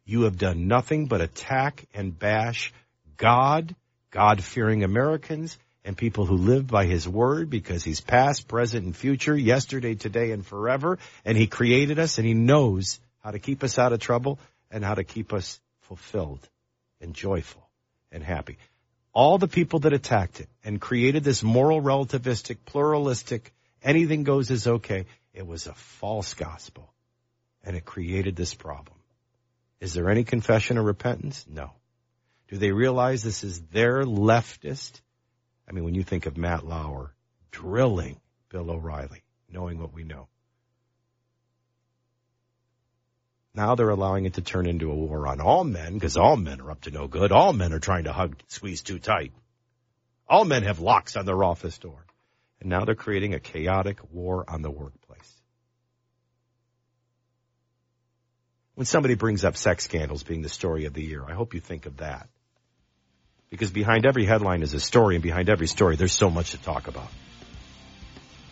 You 0.06 0.24
have 0.24 0.38
done 0.38 0.68
nothing 0.68 1.08
but 1.08 1.22
attack 1.22 1.86
and 1.94 2.18
bash 2.18 2.74
God, 3.18 3.76
God 4.12 4.44
fearing 4.44 4.84
Americans, 4.84 5.58
and 5.84 5.96
people 5.96 6.26
who 6.26 6.36
live 6.36 6.68
by 6.68 6.86
his 6.86 7.08
word 7.08 7.50
because 7.50 7.84
he's 7.84 8.02
past, 8.02 8.48
present, 8.48 8.86
and 8.86 8.96
future, 8.96 9.38
yesterday, 9.38 9.94
today, 9.94 10.32
and 10.32 10.46
forever. 10.46 10.98
And 11.24 11.38
he 11.38 11.48
created 11.48 12.00
us 12.00 12.18
and 12.18 12.28
he 12.28 12.34
knows 12.34 13.00
how 13.20 13.32
to 13.32 13.40
keep 13.40 13.64
us 13.64 13.78
out 13.78 13.94
of 13.94 14.00
trouble 14.00 14.40
and 14.72 14.84
how 14.84 14.96
to 14.96 15.04
keep 15.04 15.32
us 15.32 15.60
fulfilled 15.82 16.48
and 17.02 17.14
joyful 17.14 17.68
and 18.12 18.24
happy. 18.24 18.58
All 19.14 19.38
the 19.38 19.48
people 19.48 19.80
that 19.80 19.94
attacked 19.94 20.40
it 20.42 20.50
and 20.64 20.82
created 20.82 21.24
this 21.24 21.44
moral 21.44 21.82
relativistic, 21.82 22.58
pluralistic, 22.66 23.54
anything 23.84 24.24
goes 24.24 24.50
is 24.50 24.68
okay. 24.68 25.06
It 25.36 25.46
was 25.46 25.68
a 25.68 25.74
false 25.74 26.34
gospel 26.34 26.94
and 27.64 27.76
it 27.76 27.84
created 27.84 28.36
this 28.36 28.54
problem. 28.54 28.98
Is 29.82 29.94
there 29.94 30.10
any 30.10 30.24
confession 30.24 30.78
or 30.78 30.84
repentance? 30.84 31.46
No. 31.48 31.72
Do 32.48 32.58
they 32.58 32.72
realize 32.72 33.22
this 33.22 33.44
is 33.44 33.60
their 33.68 34.04
leftist? 34.04 35.02
I 35.68 35.74
mean, 35.74 35.84
when 35.84 35.94
you 35.94 36.04
think 36.04 36.26
of 36.26 36.38
Matt 36.38 36.66
Lauer 36.66 37.14
drilling 37.52 38.20
Bill 38.50 38.72
O'Reilly, 38.72 39.24
knowing 39.50 39.78
what 39.80 39.94
we 39.94 40.04
know. 40.04 40.30
Now 43.54 43.76
they're 43.76 43.90
allowing 43.90 44.26
it 44.26 44.36
to 44.36 44.42
turn 44.42 44.68
into 44.68 44.92
a 44.92 44.96
war 44.96 45.28
on 45.28 45.42
all 45.42 45.64
men 45.66 45.94
because 45.96 46.16
all 46.18 46.38
men 46.38 46.62
are 46.62 46.72
up 46.72 46.82
to 46.82 46.92
no 46.92 47.08
good. 47.08 47.34
All 47.34 47.52
men 47.52 47.74
are 47.74 47.80
trying 47.80 48.06
to 48.06 48.14
hug, 48.14 48.38
squeeze 48.48 48.82
too 48.82 49.00
tight. 49.00 49.34
All 50.28 50.46
men 50.46 50.64
have 50.64 50.80
locks 50.80 51.18
on 51.18 51.26
their 51.26 51.44
office 51.44 51.78
door. 51.78 52.06
And 52.60 52.70
now 52.70 52.86
they're 52.86 52.96
creating 52.96 53.34
a 53.34 53.40
chaotic 53.40 54.00
war 54.12 54.46
on 54.48 54.62
the 54.62 54.72
workplace. 54.72 55.05
When 58.76 58.86
somebody 58.86 59.16
brings 59.16 59.46
up 59.46 59.56
sex 59.56 59.86
scandals 59.86 60.24
being 60.24 60.42
the 60.42 60.50
story 60.50 60.86
of 60.86 60.94
the 60.94 61.04
year, 61.04 61.24
I 61.28 61.34
hope 61.34 61.54
you 61.54 61.62
think 61.62 61.86
of 61.86 61.98
that. 61.98 62.28
Because 63.50 63.72
behind 63.72 64.06
every 64.06 64.26
headline 64.26 64.64
is 64.64 64.74
a 64.74 64.80
story, 64.80 65.16
and 65.16 65.24
behind 65.24 65.50
every 65.50 65.68
story, 65.68 65.96
there's 65.96 66.14
so 66.14 66.30
much 66.30 66.52
to 66.52 66.62
talk 66.62 66.88
about. 66.88 67.08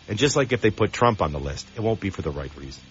And 0.08 0.18
just 0.18 0.36
like 0.36 0.54
if 0.54 0.62
they 0.62 0.72
put 0.72 0.94
Trump 0.94 1.22
on 1.22 1.34
the 1.34 1.40
list, 1.40 1.68
it 1.76 1.82
won't 1.82 2.00
be 2.00 2.10
for 2.10 2.22
the 2.22 2.32
right 2.32 2.56
reasons. 2.56 2.86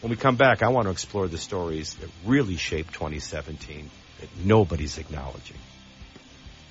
When 0.00 0.10
we 0.10 0.16
come 0.16 0.36
back, 0.36 0.62
I 0.62 0.68
want 0.68 0.86
to 0.86 0.92
explore 0.92 1.28
the 1.28 1.36
stories 1.36 1.94
that 1.94 2.08
really 2.24 2.56
shaped 2.56 2.94
2017 2.94 3.90
that 4.20 4.28
nobody's 4.42 4.96
acknowledging. 4.96 5.58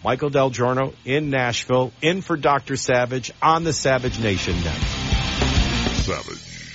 Michael 0.03 0.31
DelGiorno 0.31 0.95
in 1.05 1.29
Nashville, 1.29 1.91
in 2.01 2.21
for 2.21 2.37
Dr. 2.37 2.75
Savage 2.75 3.31
on 3.41 3.63
the 3.63 3.73
Savage 3.73 4.19
Nation 4.19 4.55
next. 4.63 6.05
Savage. 6.05 6.68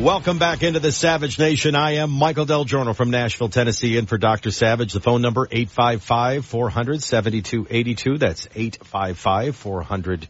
Welcome 0.00 0.38
back 0.38 0.62
into 0.62 0.80
the 0.80 0.92
Savage 0.92 1.38
Nation. 1.38 1.74
I 1.74 1.96
am 1.96 2.10
Michael 2.10 2.46
DelGiorno 2.46 2.96
from 2.96 3.10
Nashville, 3.10 3.50
Tennessee, 3.50 3.98
in 3.98 4.06
for 4.06 4.16
Dr. 4.16 4.50
Savage. 4.50 4.94
The 4.94 5.00
phone 5.00 5.20
number, 5.20 5.46
855-400-7282. 5.48 8.18
That's 8.18 8.46
855-400 8.46 10.26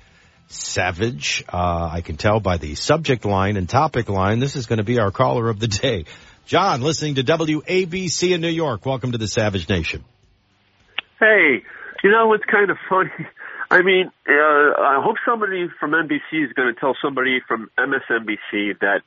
Savage. 0.48 1.44
Uh, 1.48 1.88
I 1.92 2.00
can 2.00 2.16
tell 2.16 2.40
by 2.40 2.56
the 2.56 2.74
subject 2.74 3.24
line 3.24 3.56
and 3.56 3.68
topic 3.68 4.08
line, 4.08 4.40
this 4.40 4.56
is 4.56 4.66
going 4.66 4.78
to 4.78 4.84
be 4.84 4.98
our 4.98 5.12
caller 5.12 5.48
of 5.48 5.60
the 5.60 5.68
day. 5.68 6.06
John, 6.46 6.80
listening 6.80 7.14
to 7.14 7.22
WABC 7.22 8.34
in 8.34 8.40
New 8.40 8.48
York. 8.48 8.84
Welcome 8.84 9.12
to 9.12 9.18
the 9.18 9.28
Savage 9.28 9.68
Nation. 9.68 10.04
Hey, 11.20 11.62
you 12.02 12.10
know 12.10 12.26
what's 12.26 12.42
kind 12.50 12.70
of 12.70 12.76
funny? 12.88 13.12
I 13.70 13.82
mean, 13.82 14.10
uh, 14.28 14.32
I 14.32 15.00
hope 15.00 15.14
somebody 15.24 15.68
from 15.78 15.92
NBC 15.92 16.44
is 16.44 16.52
going 16.56 16.74
to 16.74 16.80
tell 16.80 16.96
somebody 17.00 17.38
from 17.46 17.70
MSNBC 17.78 18.80
that 18.80 19.02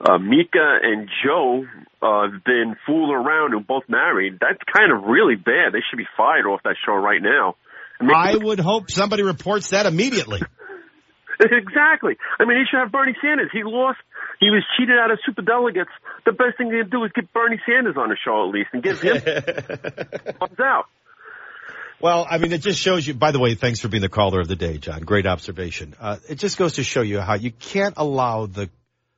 uh, 0.00 0.18
Mika 0.18 0.78
and 0.82 1.08
Joe 1.24 1.64
uh, 2.02 2.28
been 2.44 2.76
fooling 2.86 3.14
around 3.14 3.54
and 3.54 3.66
both 3.66 3.84
married. 3.88 4.38
That's 4.40 4.60
kind 4.72 4.92
of 4.92 5.04
really 5.04 5.36
bad. 5.36 5.72
They 5.72 5.80
should 5.88 5.96
be 5.96 6.08
fired 6.16 6.46
off 6.46 6.60
that 6.64 6.76
show 6.84 6.94
right 6.94 7.22
now. 7.22 7.56
I, 8.00 8.04
mean, 8.04 8.12
I 8.14 8.36
would 8.36 8.58
hope 8.58 8.90
somebody 8.90 9.22
reports 9.22 9.70
that 9.70 9.86
immediately. 9.86 10.42
exactly. 11.40 12.16
I 12.38 12.44
mean, 12.44 12.58
he 12.58 12.64
should 12.70 12.80
have 12.80 12.92
Bernie 12.92 13.16
Sanders. 13.22 13.50
He 13.52 13.62
lost. 13.64 13.98
He 14.40 14.50
was 14.50 14.64
cheated 14.76 14.98
out 14.98 15.10
of 15.10 15.18
super 15.24 15.42
delegates. 15.42 15.90
The 16.26 16.32
best 16.32 16.58
thing 16.58 16.70
they 16.70 16.80
can 16.80 16.90
do 16.90 17.04
is 17.04 17.12
get 17.14 17.32
Bernie 17.32 17.60
Sanders 17.66 17.96
on 17.96 18.08
the 18.08 18.16
show 18.22 18.48
at 18.48 18.52
least 18.52 18.70
and 18.72 18.82
give 18.82 19.00
him 19.00 19.20
thumbs 20.40 20.60
out. 20.60 20.86
Well, 22.00 22.26
I 22.28 22.38
mean, 22.38 22.52
it 22.52 22.60
just 22.60 22.80
shows 22.80 23.06
you, 23.06 23.14
by 23.14 23.30
the 23.30 23.38
way, 23.38 23.54
thanks 23.54 23.80
for 23.80 23.88
being 23.88 24.02
the 24.02 24.08
caller 24.08 24.40
of 24.40 24.48
the 24.48 24.56
day, 24.56 24.78
John. 24.78 25.02
Great 25.02 25.26
observation. 25.26 25.94
Uh, 25.98 26.18
it 26.28 26.34
just 26.34 26.58
goes 26.58 26.74
to 26.74 26.84
show 26.84 27.00
you 27.00 27.20
how 27.20 27.34
you 27.34 27.52
can't 27.52 27.94
allow 27.96 28.46
the, 28.46 28.68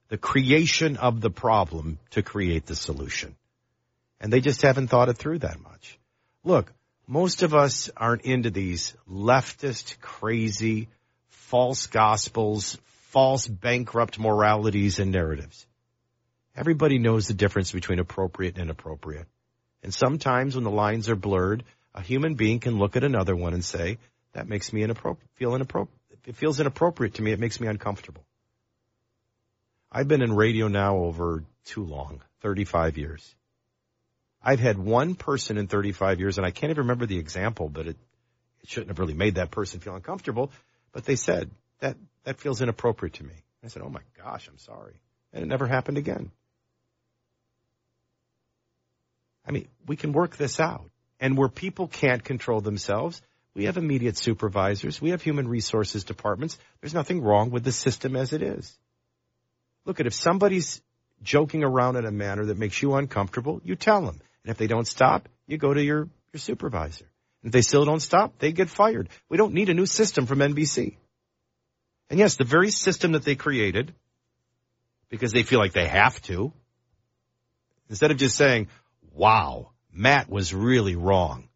the 0.09 0.19
creation 0.19 0.97
of 0.97 1.21
the 1.21 1.31
problem 1.31 1.99
to 2.11 2.23
create 2.23 2.67
the 2.67 2.77
solution. 2.77 3.35
And 4.21 4.33
they 4.33 4.41
just 4.41 4.63
haven't 4.63 4.89
thought 4.89 5.09
it 5.09 5.19
through 5.19 5.41
that 5.41 5.61
much. 5.61 5.99
Look, 6.45 6.73
most 7.07 7.43
of 7.43 7.55
us 7.55 7.91
aren't 7.97 8.23
into 8.23 8.51
these 8.51 8.95
leftist, 9.11 10.01
crazy, 10.01 10.89
false 11.29 11.87
gospels, 11.87 12.79
false 13.11 13.47
bankrupt 13.47 14.19
moralities 14.19 14.99
and 14.99 15.13
narratives. 15.13 15.67
Everybody 16.57 16.99
knows 16.99 17.29
the 17.29 17.35
difference 17.35 17.73
between 17.73 17.99
appropriate 17.99 18.55
and 18.55 18.65
inappropriate. 18.65 19.27
And 19.83 19.93
sometimes 19.93 20.55
when 20.55 20.65
the 20.65 20.71
lines 20.71 21.09
are 21.09 21.17
blurred, 21.17 21.65
a 21.95 22.01
human 22.01 22.35
being 22.35 22.61
can 22.61 22.79
look 22.79 22.97
at 22.97 23.05
another 23.05 23.37
one 23.37 23.55
and 23.55 23.65
say, 23.65 23.99
that 24.33 24.49
makes 24.49 24.73
me 24.73 24.83
inappropriate, 24.83 25.31
feel 25.35 25.55
inappropriate. 25.55 25.99
It 26.27 26.37
feels 26.37 26.59
inappropriate 26.59 27.15
to 27.15 27.23
me. 27.23 27.33
It 27.33 27.39
makes 27.39 27.61
me 27.61 27.69
uncomfortable. 27.69 28.26
I've 29.97 30.09
been 30.09 30.21
in 30.21 30.37
radio 30.37 30.69
now 30.69 30.99
over 30.99 31.43
too 31.65 31.83
long, 31.83 32.21
35 32.43 32.99
years. 32.99 33.35
I've 34.43 34.61
had 34.61 34.77
one 34.77 35.15
person 35.15 35.57
in 35.57 35.69
35 35.69 36.21
years, 36.21 36.37
and 36.37 36.47
I 36.47 36.51
can't 36.51 36.69
even 36.69 36.83
remember 36.83 37.07
the 37.07 37.17
example, 37.17 37.71
but 37.71 37.87
it, 37.87 37.97
it 38.61 38.69
shouldn't 38.69 38.91
have 38.91 38.99
really 38.99 39.15
made 39.15 39.37
that 39.37 39.51
person 39.51 39.81
feel 39.81 39.95
uncomfortable. 39.95 40.53
But 40.93 41.07
they 41.07 41.17
said, 41.17 41.51
that, 41.81 41.97
that 42.25 42.39
feels 42.39 42.61
inappropriate 42.61 43.15
to 43.15 43.25
me. 43.25 43.33
I 43.65 43.69
said, 43.69 43.81
oh 43.83 43.89
my 43.89 44.03
gosh, 44.23 44.47
I'm 44.49 44.59
sorry. 44.59 44.93
And 45.33 45.43
it 45.43 45.47
never 45.47 45.67
happened 45.67 45.97
again. 45.97 46.31
I 49.49 49.53
mean, 49.53 49.67
we 49.87 49.97
can 49.97 50.13
work 50.13 50.37
this 50.37 50.61
out. 50.61 50.91
And 51.21 51.39
where 51.39 51.49
people 51.49 51.89
can't 51.89 52.23
control 52.23 52.61
themselves, 52.61 53.23
we 53.55 53.65
have 53.65 53.79
immediate 53.79 54.19
supervisors. 54.19 55.01
We 55.01 55.13
have 55.13 55.23
human 55.23 55.49
resources 55.49 56.05
departments. 56.05 56.59
There's 56.83 56.93
nothing 56.93 57.23
wrong 57.23 57.51
with 57.51 57.65
the 57.65 57.73
system 57.73 58.15
as 58.15 58.35
it 58.35 58.43
is. 58.43 58.77
Look 59.87 60.01
at 60.01 60.07
if 60.07 60.15
somebody's 60.15 60.83
joking 61.23 61.65
around 61.65 61.97
in 61.97 62.05
a 62.05 62.11
manner 62.11 62.47
that 62.47 62.59
makes 62.59 62.83
you 62.83 62.95
uncomfortable, 62.97 63.63
you 63.65 63.77
tell 63.77 64.03
them. 64.03 64.21
And 64.45 64.51
if 64.51 64.59
they 64.59 64.67
don't 64.67 64.87
stop, 64.87 65.29
you 65.47 65.57
go 65.57 65.73
to 65.73 65.83
your, 65.83 66.09
your 66.33 66.41
supervisor. 66.41 67.07
And 67.43 67.49
If 67.49 67.53
they 67.53 67.63
still 67.63 67.85
don't 67.85 68.01
stop, 68.01 68.39
they 68.39 68.53
get 68.53 68.69
fired. 68.69 69.09
We 69.29 69.37
don't 69.39 69.55
need 69.55 69.71
a 69.71 69.75
new 69.75 69.87
system 69.87 70.27
from 70.27 70.41
NBC. 70.41 70.97
And 72.11 72.19
yes, 72.19 72.37
the 72.37 72.45
very 72.45 72.71
system 72.71 73.13
that 73.13 73.25
they 73.25 73.37
created, 73.37 73.95
because 75.09 75.33
they 75.33 75.45
feel 75.45 75.61
like 75.61 75.73
they 75.73 75.89
have 75.89 76.21
to, 76.23 76.53
instead 77.89 78.11
of 78.11 78.17
just 78.17 78.37
saying, 78.37 78.69
wow, 79.15 79.71
Matt 79.93 80.29
was 80.29 80.53
really 80.53 80.97
wrong. 80.97 81.49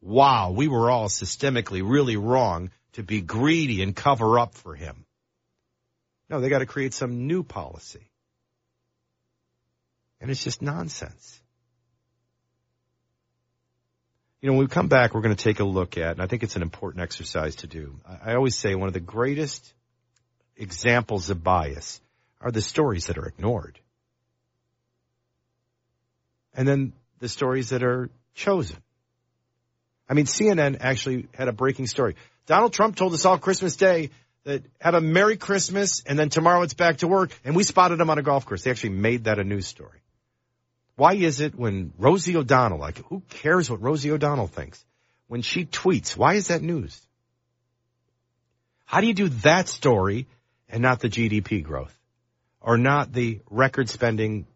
Wow, 0.00 0.50
we 0.50 0.68
were 0.68 0.90
all 0.90 1.08
systemically 1.08 1.82
really 1.88 2.16
wrong 2.16 2.70
to 2.92 3.02
be 3.02 3.20
greedy 3.20 3.82
and 3.82 3.94
cover 3.94 4.38
up 4.38 4.54
for 4.54 4.74
him. 4.74 5.05
No, 6.28 6.40
they 6.40 6.48
got 6.48 6.58
to 6.58 6.66
create 6.66 6.94
some 6.94 7.26
new 7.26 7.42
policy. 7.42 8.10
And 10.20 10.30
it's 10.30 10.42
just 10.42 10.62
nonsense. 10.62 11.40
You 14.40 14.48
know, 14.48 14.54
when 14.54 14.66
we 14.66 14.68
come 14.68 14.88
back, 14.88 15.14
we're 15.14 15.22
going 15.22 15.34
to 15.34 15.42
take 15.42 15.60
a 15.60 15.64
look 15.64 15.98
at, 15.98 16.12
and 16.12 16.22
I 16.22 16.26
think 16.26 16.42
it's 16.42 16.56
an 16.56 16.62
important 16.62 17.02
exercise 17.02 17.56
to 17.56 17.66
do. 17.66 17.98
I 18.24 18.34
always 18.34 18.56
say 18.56 18.74
one 18.74 18.88
of 18.88 18.94
the 18.94 19.00
greatest 19.00 19.72
examples 20.56 21.30
of 21.30 21.42
bias 21.42 22.00
are 22.40 22.50
the 22.50 22.62
stories 22.62 23.06
that 23.06 23.18
are 23.18 23.26
ignored. 23.26 23.78
And 26.54 26.66
then 26.66 26.92
the 27.18 27.28
stories 27.28 27.70
that 27.70 27.82
are 27.82 28.10
chosen. 28.34 28.76
I 30.08 30.14
mean, 30.14 30.26
CNN 30.26 30.78
actually 30.80 31.28
had 31.34 31.48
a 31.48 31.52
breaking 31.52 31.86
story. 31.86 32.16
Donald 32.46 32.72
Trump 32.72 32.96
told 32.96 33.12
us 33.14 33.24
all 33.24 33.38
Christmas 33.38 33.76
Day 33.76 34.10
that 34.46 34.64
have 34.80 34.94
a 34.94 35.00
Merry 35.00 35.36
Christmas 35.36 36.02
and 36.06 36.18
then 36.18 36.30
tomorrow 36.30 36.62
it's 36.62 36.74
back 36.74 36.98
to 36.98 37.08
work 37.08 37.38
and 37.44 37.54
we 37.54 37.62
spotted 37.62 37.98
them 37.98 38.08
on 38.08 38.18
a 38.18 38.22
golf 38.22 38.46
course. 38.46 38.62
They 38.62 38.70
actually 38.70 38.90
made 38.90 39.24
that 39.24 39.38
a 39.38 39.44
news 39.44 39.66
story. 39.66 40.00
Why 40.94 41.12
is 41.12 41.40
it 41.40 41.54
when 41.54 41.92
Rosie 41.98 42.36
O'Donnell, 42.36 42.78
like 42.78 42.98
who 43.06 43.22
cares 43.28 43.70
what 43.70 43.82
Rosie 43.82 44.10
O'Donnell 44.10 44.46
thinks? 44.46 44.82
When 45.28 45.42
she 45.42 45.66
tweets, 45.66 46.16
why 46.16 46.34
is 46.34 46.48
that 46.48 46.62
news? 46.62 46.98
How 48.86 49.02
do 49.02 49.06
you 49.06 49.14
do 49.14 49.28
that 49.28 49.68
story 49.68 50.26
and 50.68 50.80
not 50.80 51.00
the 51.00 51.08
GDP 51.08 51.62
growth 51.62 51.94
or 52.60 52.78
not 52.78 53.12
the 53.12 53.40
record 53.50 53.88
spending 53.88 54.46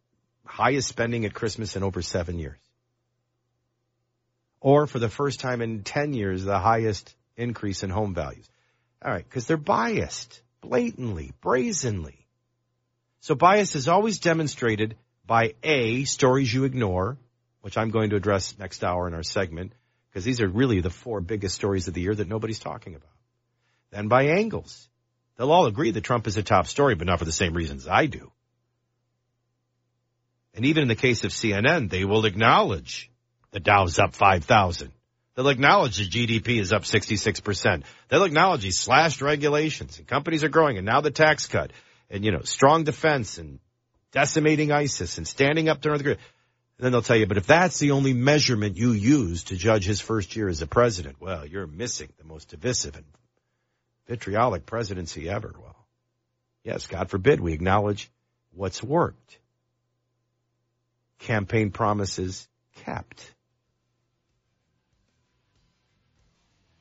highest 0.51 0.89
spending 0.89 1.25
at 1.25 1.33
Christmas 1.33 1.77
in 1.77 1.83
over 1.83 2.03
seven 2.03 2.39
years. 2.39 2.59
Or 4.61 4.87
for 4.87 4.99
the 4.99 5.09
first 5.09 5.41
time 5.41 5.63
in 5.63 5.85
10 5.85 6.13
years, 6.13 6.45
the 6.45 6.59
highest 6.59 7.15
increase 7.37 7.83
in 7.83 7.91
home 7.91 8.15
values. 8.15 8.50
All 9.03 9.11
right, 9.11 9.25
because 9.25 9.47
they're 9.47 9.57
biased, 9.57 10.43
blatantly, 10.61 11.33
brazenly. 11.41 12.27
So 13.21 13.35
bias 13.35 13.75
is 13.75 13.89
always 13.89 14.19
demonstrated 14.19 14.97
by 15.27 15.55
A, 15.63 16.05
stories 16.05 16.53
you 16.53 16.65
ignore, 16.65 17.17
which 17.63 17.79
I'm 17.79 17.91
going 17.91 18.11
to 18.11 18.17
address 18.17 18.59
next 18.59 18.85
hour 18.85 19.07
in 19.07 19.15
our 19.15 19.23
segment, 19.23 19.73
because 20.11 20.25
these 20.25 20.41
are 20.41 20.49
really 20.49 20.81
the 20.81 20.91
four 20.91 21.21
biggest 21.21 21.55
stories 21.55 21.89
of 21.89 21.95
the 21.95 22.01
year 22.01 22.15
that 22.15 22.29
nobody's 22.29 22.59
talking 22.59 22.95
about. 22.95 23.11
Then 23.91 24.09
by 24.09 24.25
angles. 24.29 24.89
They'll 25.37 25.53
all 25.53 25.67
agree 25.67 25.91
that 25.93 26.05
Trump 26.05 26.27
is 26.27 26.37
a 26.37 26.43
top 26.43 26.67
story, 26.67 26.95
but 26.95 27.07
not 27.07 27.19
for 27.19 27.25
the 27.25 27.33
same 27.33 27.55
reasons 27.55 27.89
I 27.89 28.07
do. 28.07 28.31
And 30.55 30.67
even 30.67 30.83
in 30.83 30.89
the 30.89 30.97
case 30.97 31.25
of 31.25 31.31
CNN, 31.31 31.89
they 31.89 32.05
will 32.05 32.27
acknowledge 32.27 33.11
the 33.53 33.61
Dow's 33.61 33.99
up 33.99 34.15
5,000. 34.15 34.93
They'll 35.41 35.49
acknowledge 35.49 35.97
the 35.97 36.07
GDP 36.07 36.61
is 36.61 36.71
up 36.71 36.83
66%. 36.83 37.85
They'll 38.11 38.25
acknowledge 38.25 38.61
these 38.61 38.79
slashed 38.79 39.23
regulations 39.23 39.97
and 39.97 40.07
companies 40.07 40.45
are 40.45 40.51
growing 40.51 40.77
and 40.77 40.85
now 40.85 41.01
the 41.01 41.11
tax 41.11 41.47
cut 41.47 41.71
and, 42.11 42.27
you 42.27 42.31
know, 42.31 42.43
strong 42.43 42.85
defense 42.85 43.39
and 43.39 43.59
decimating 44.13 44.71
ISIS 44.71 45.17
and 45.17 45.27
standing 45.27 45.71
up 45.71 45.81
to 45.81 45.89
North 45.89 46.03
Korea. 46.03 46.17
And 46.17 46.85
then 46.85 46.93
they'll 46.93 47.01
tell 47.01 47.17
you, 47.17 47.25
but 47.25 47.39
if 47.39 47.47
that's 47.47 47.79
the 47.79 47.93
only 47.93 48.13
measurement 48.13 48.77
you 48.77 48.93
use 48.93 49.45
to 49.45 49.57
judge 49.57 49.87
his 49.87 49.99
first 49.99 50.37
year 50.37 50.47
as 50.47 50.61
a 50.61 50.67
president, 50.67 51.17
well, 51.21 51.47
you're 51.47 51.67
missing 51.67 52.11
the 52.19 52.25
most 52.25 52.51
divisive 52.51 52.97
and 52.97 53.07
vitriolic 54.09 54.67
presidency 54.67 55.31
ever. 55.31 55.55
Well, 55.59 55.87
yes, 56.65 56.87
God 56.87 57.09
forbid 57.09 57.41
we 57.41 57.55
acknowledge 57.55 58.11
what's 58.53 58.83
worked 58.83 59.39
campaign 61.21 61.71
promises 61.71 62.47
kept. 62.85 63.35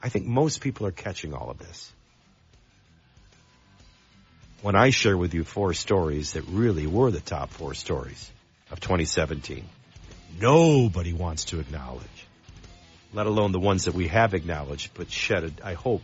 I 0.02 0.10
think 0.10 0.26
most 0.26 0.62
people 0.62 0.88
are 0.88 0.92
catching 0.92 1.34
all 1.34 1.50
of 1.50 1.60
this. 1.60 1.92
When 4.62 4.76
I 4.76 4.90
share 4.90 5.18
with 5.18 5.34
you 5.34 5.44
four 5.44 5.74
stories 5.74 6.34
that 6.34 6.44
really 6.44 6.88
were 6.88 7.12
the 7.12 7.22
top 7.22 7.50
four 7.50 7.74
stories 7.74 8.30
of 8.72 8.80
2017, 8.80 9.64
nobody 10.40 11.14
wants 11.14 11.46
to 11.46 11.60
acknowledge, 11.60 12.28
let 13.14 13.26
alone 13.26 13.52
the 13.52 13.60
ones 13.60 13.86
that 13.86 13.94
we 13.94 14.08
have 14.08 14.34
acknowledged, 14.34 14.92
but 14.94 15.12
shed, 15.12 15.62
I 15.64 15.74
hope, 15.74 16.04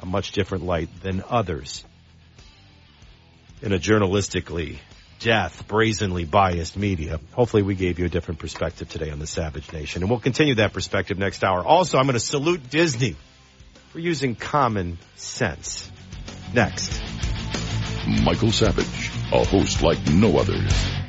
a 0.00 0.06
much 0.06 0.32
different 0.32 0.64
light 0.64 0.88
than 1.02 1.22
others 1.28 1.84
in 3.60 3.72
a 3.72 3.78
journalistically 3.78 4.78
death, 5.20 5.68
brazenly 5.68 6.24
biased 6.24 6.76
media. 6.76 7.20
Hopefully 7.32 7.62
we 7.62 7.76
gave 7.76 8.00
you 8.00 8.06
a 8.06 8.08
different 8.08 8.40
perspective 8.40 8.88
today 8.88 9.10
on 9.10 9.20
the 9.20 9.26
Savage 9.26 9.72
Nation. 9.72 10.02
And 10.02 10.10
we'll 10.10 10.18
continue 10.18 10.56
that 10.56 10.72
perspective 10.72 11.18
next 11.18 11.44
hour. 11.44 11.64
Also, 11.64 11.98
I'm 11.98 12.06
going 12.06 12.14
to 12.14 12.20
salute 12.20 12.68
Disney 12.68 13.14
for 13.92 13.98
using 13.98 14.34
common 14.34 14.98
sense. 15.16 15.90
Next. 16.54 17.00
Michael 18.24 18.50
Savage, 18.50 19.10
a 19.32 19.44
host 19.44 19.82
like 19.82 19.98
no 20.10 20.38
others. 20.38 21.01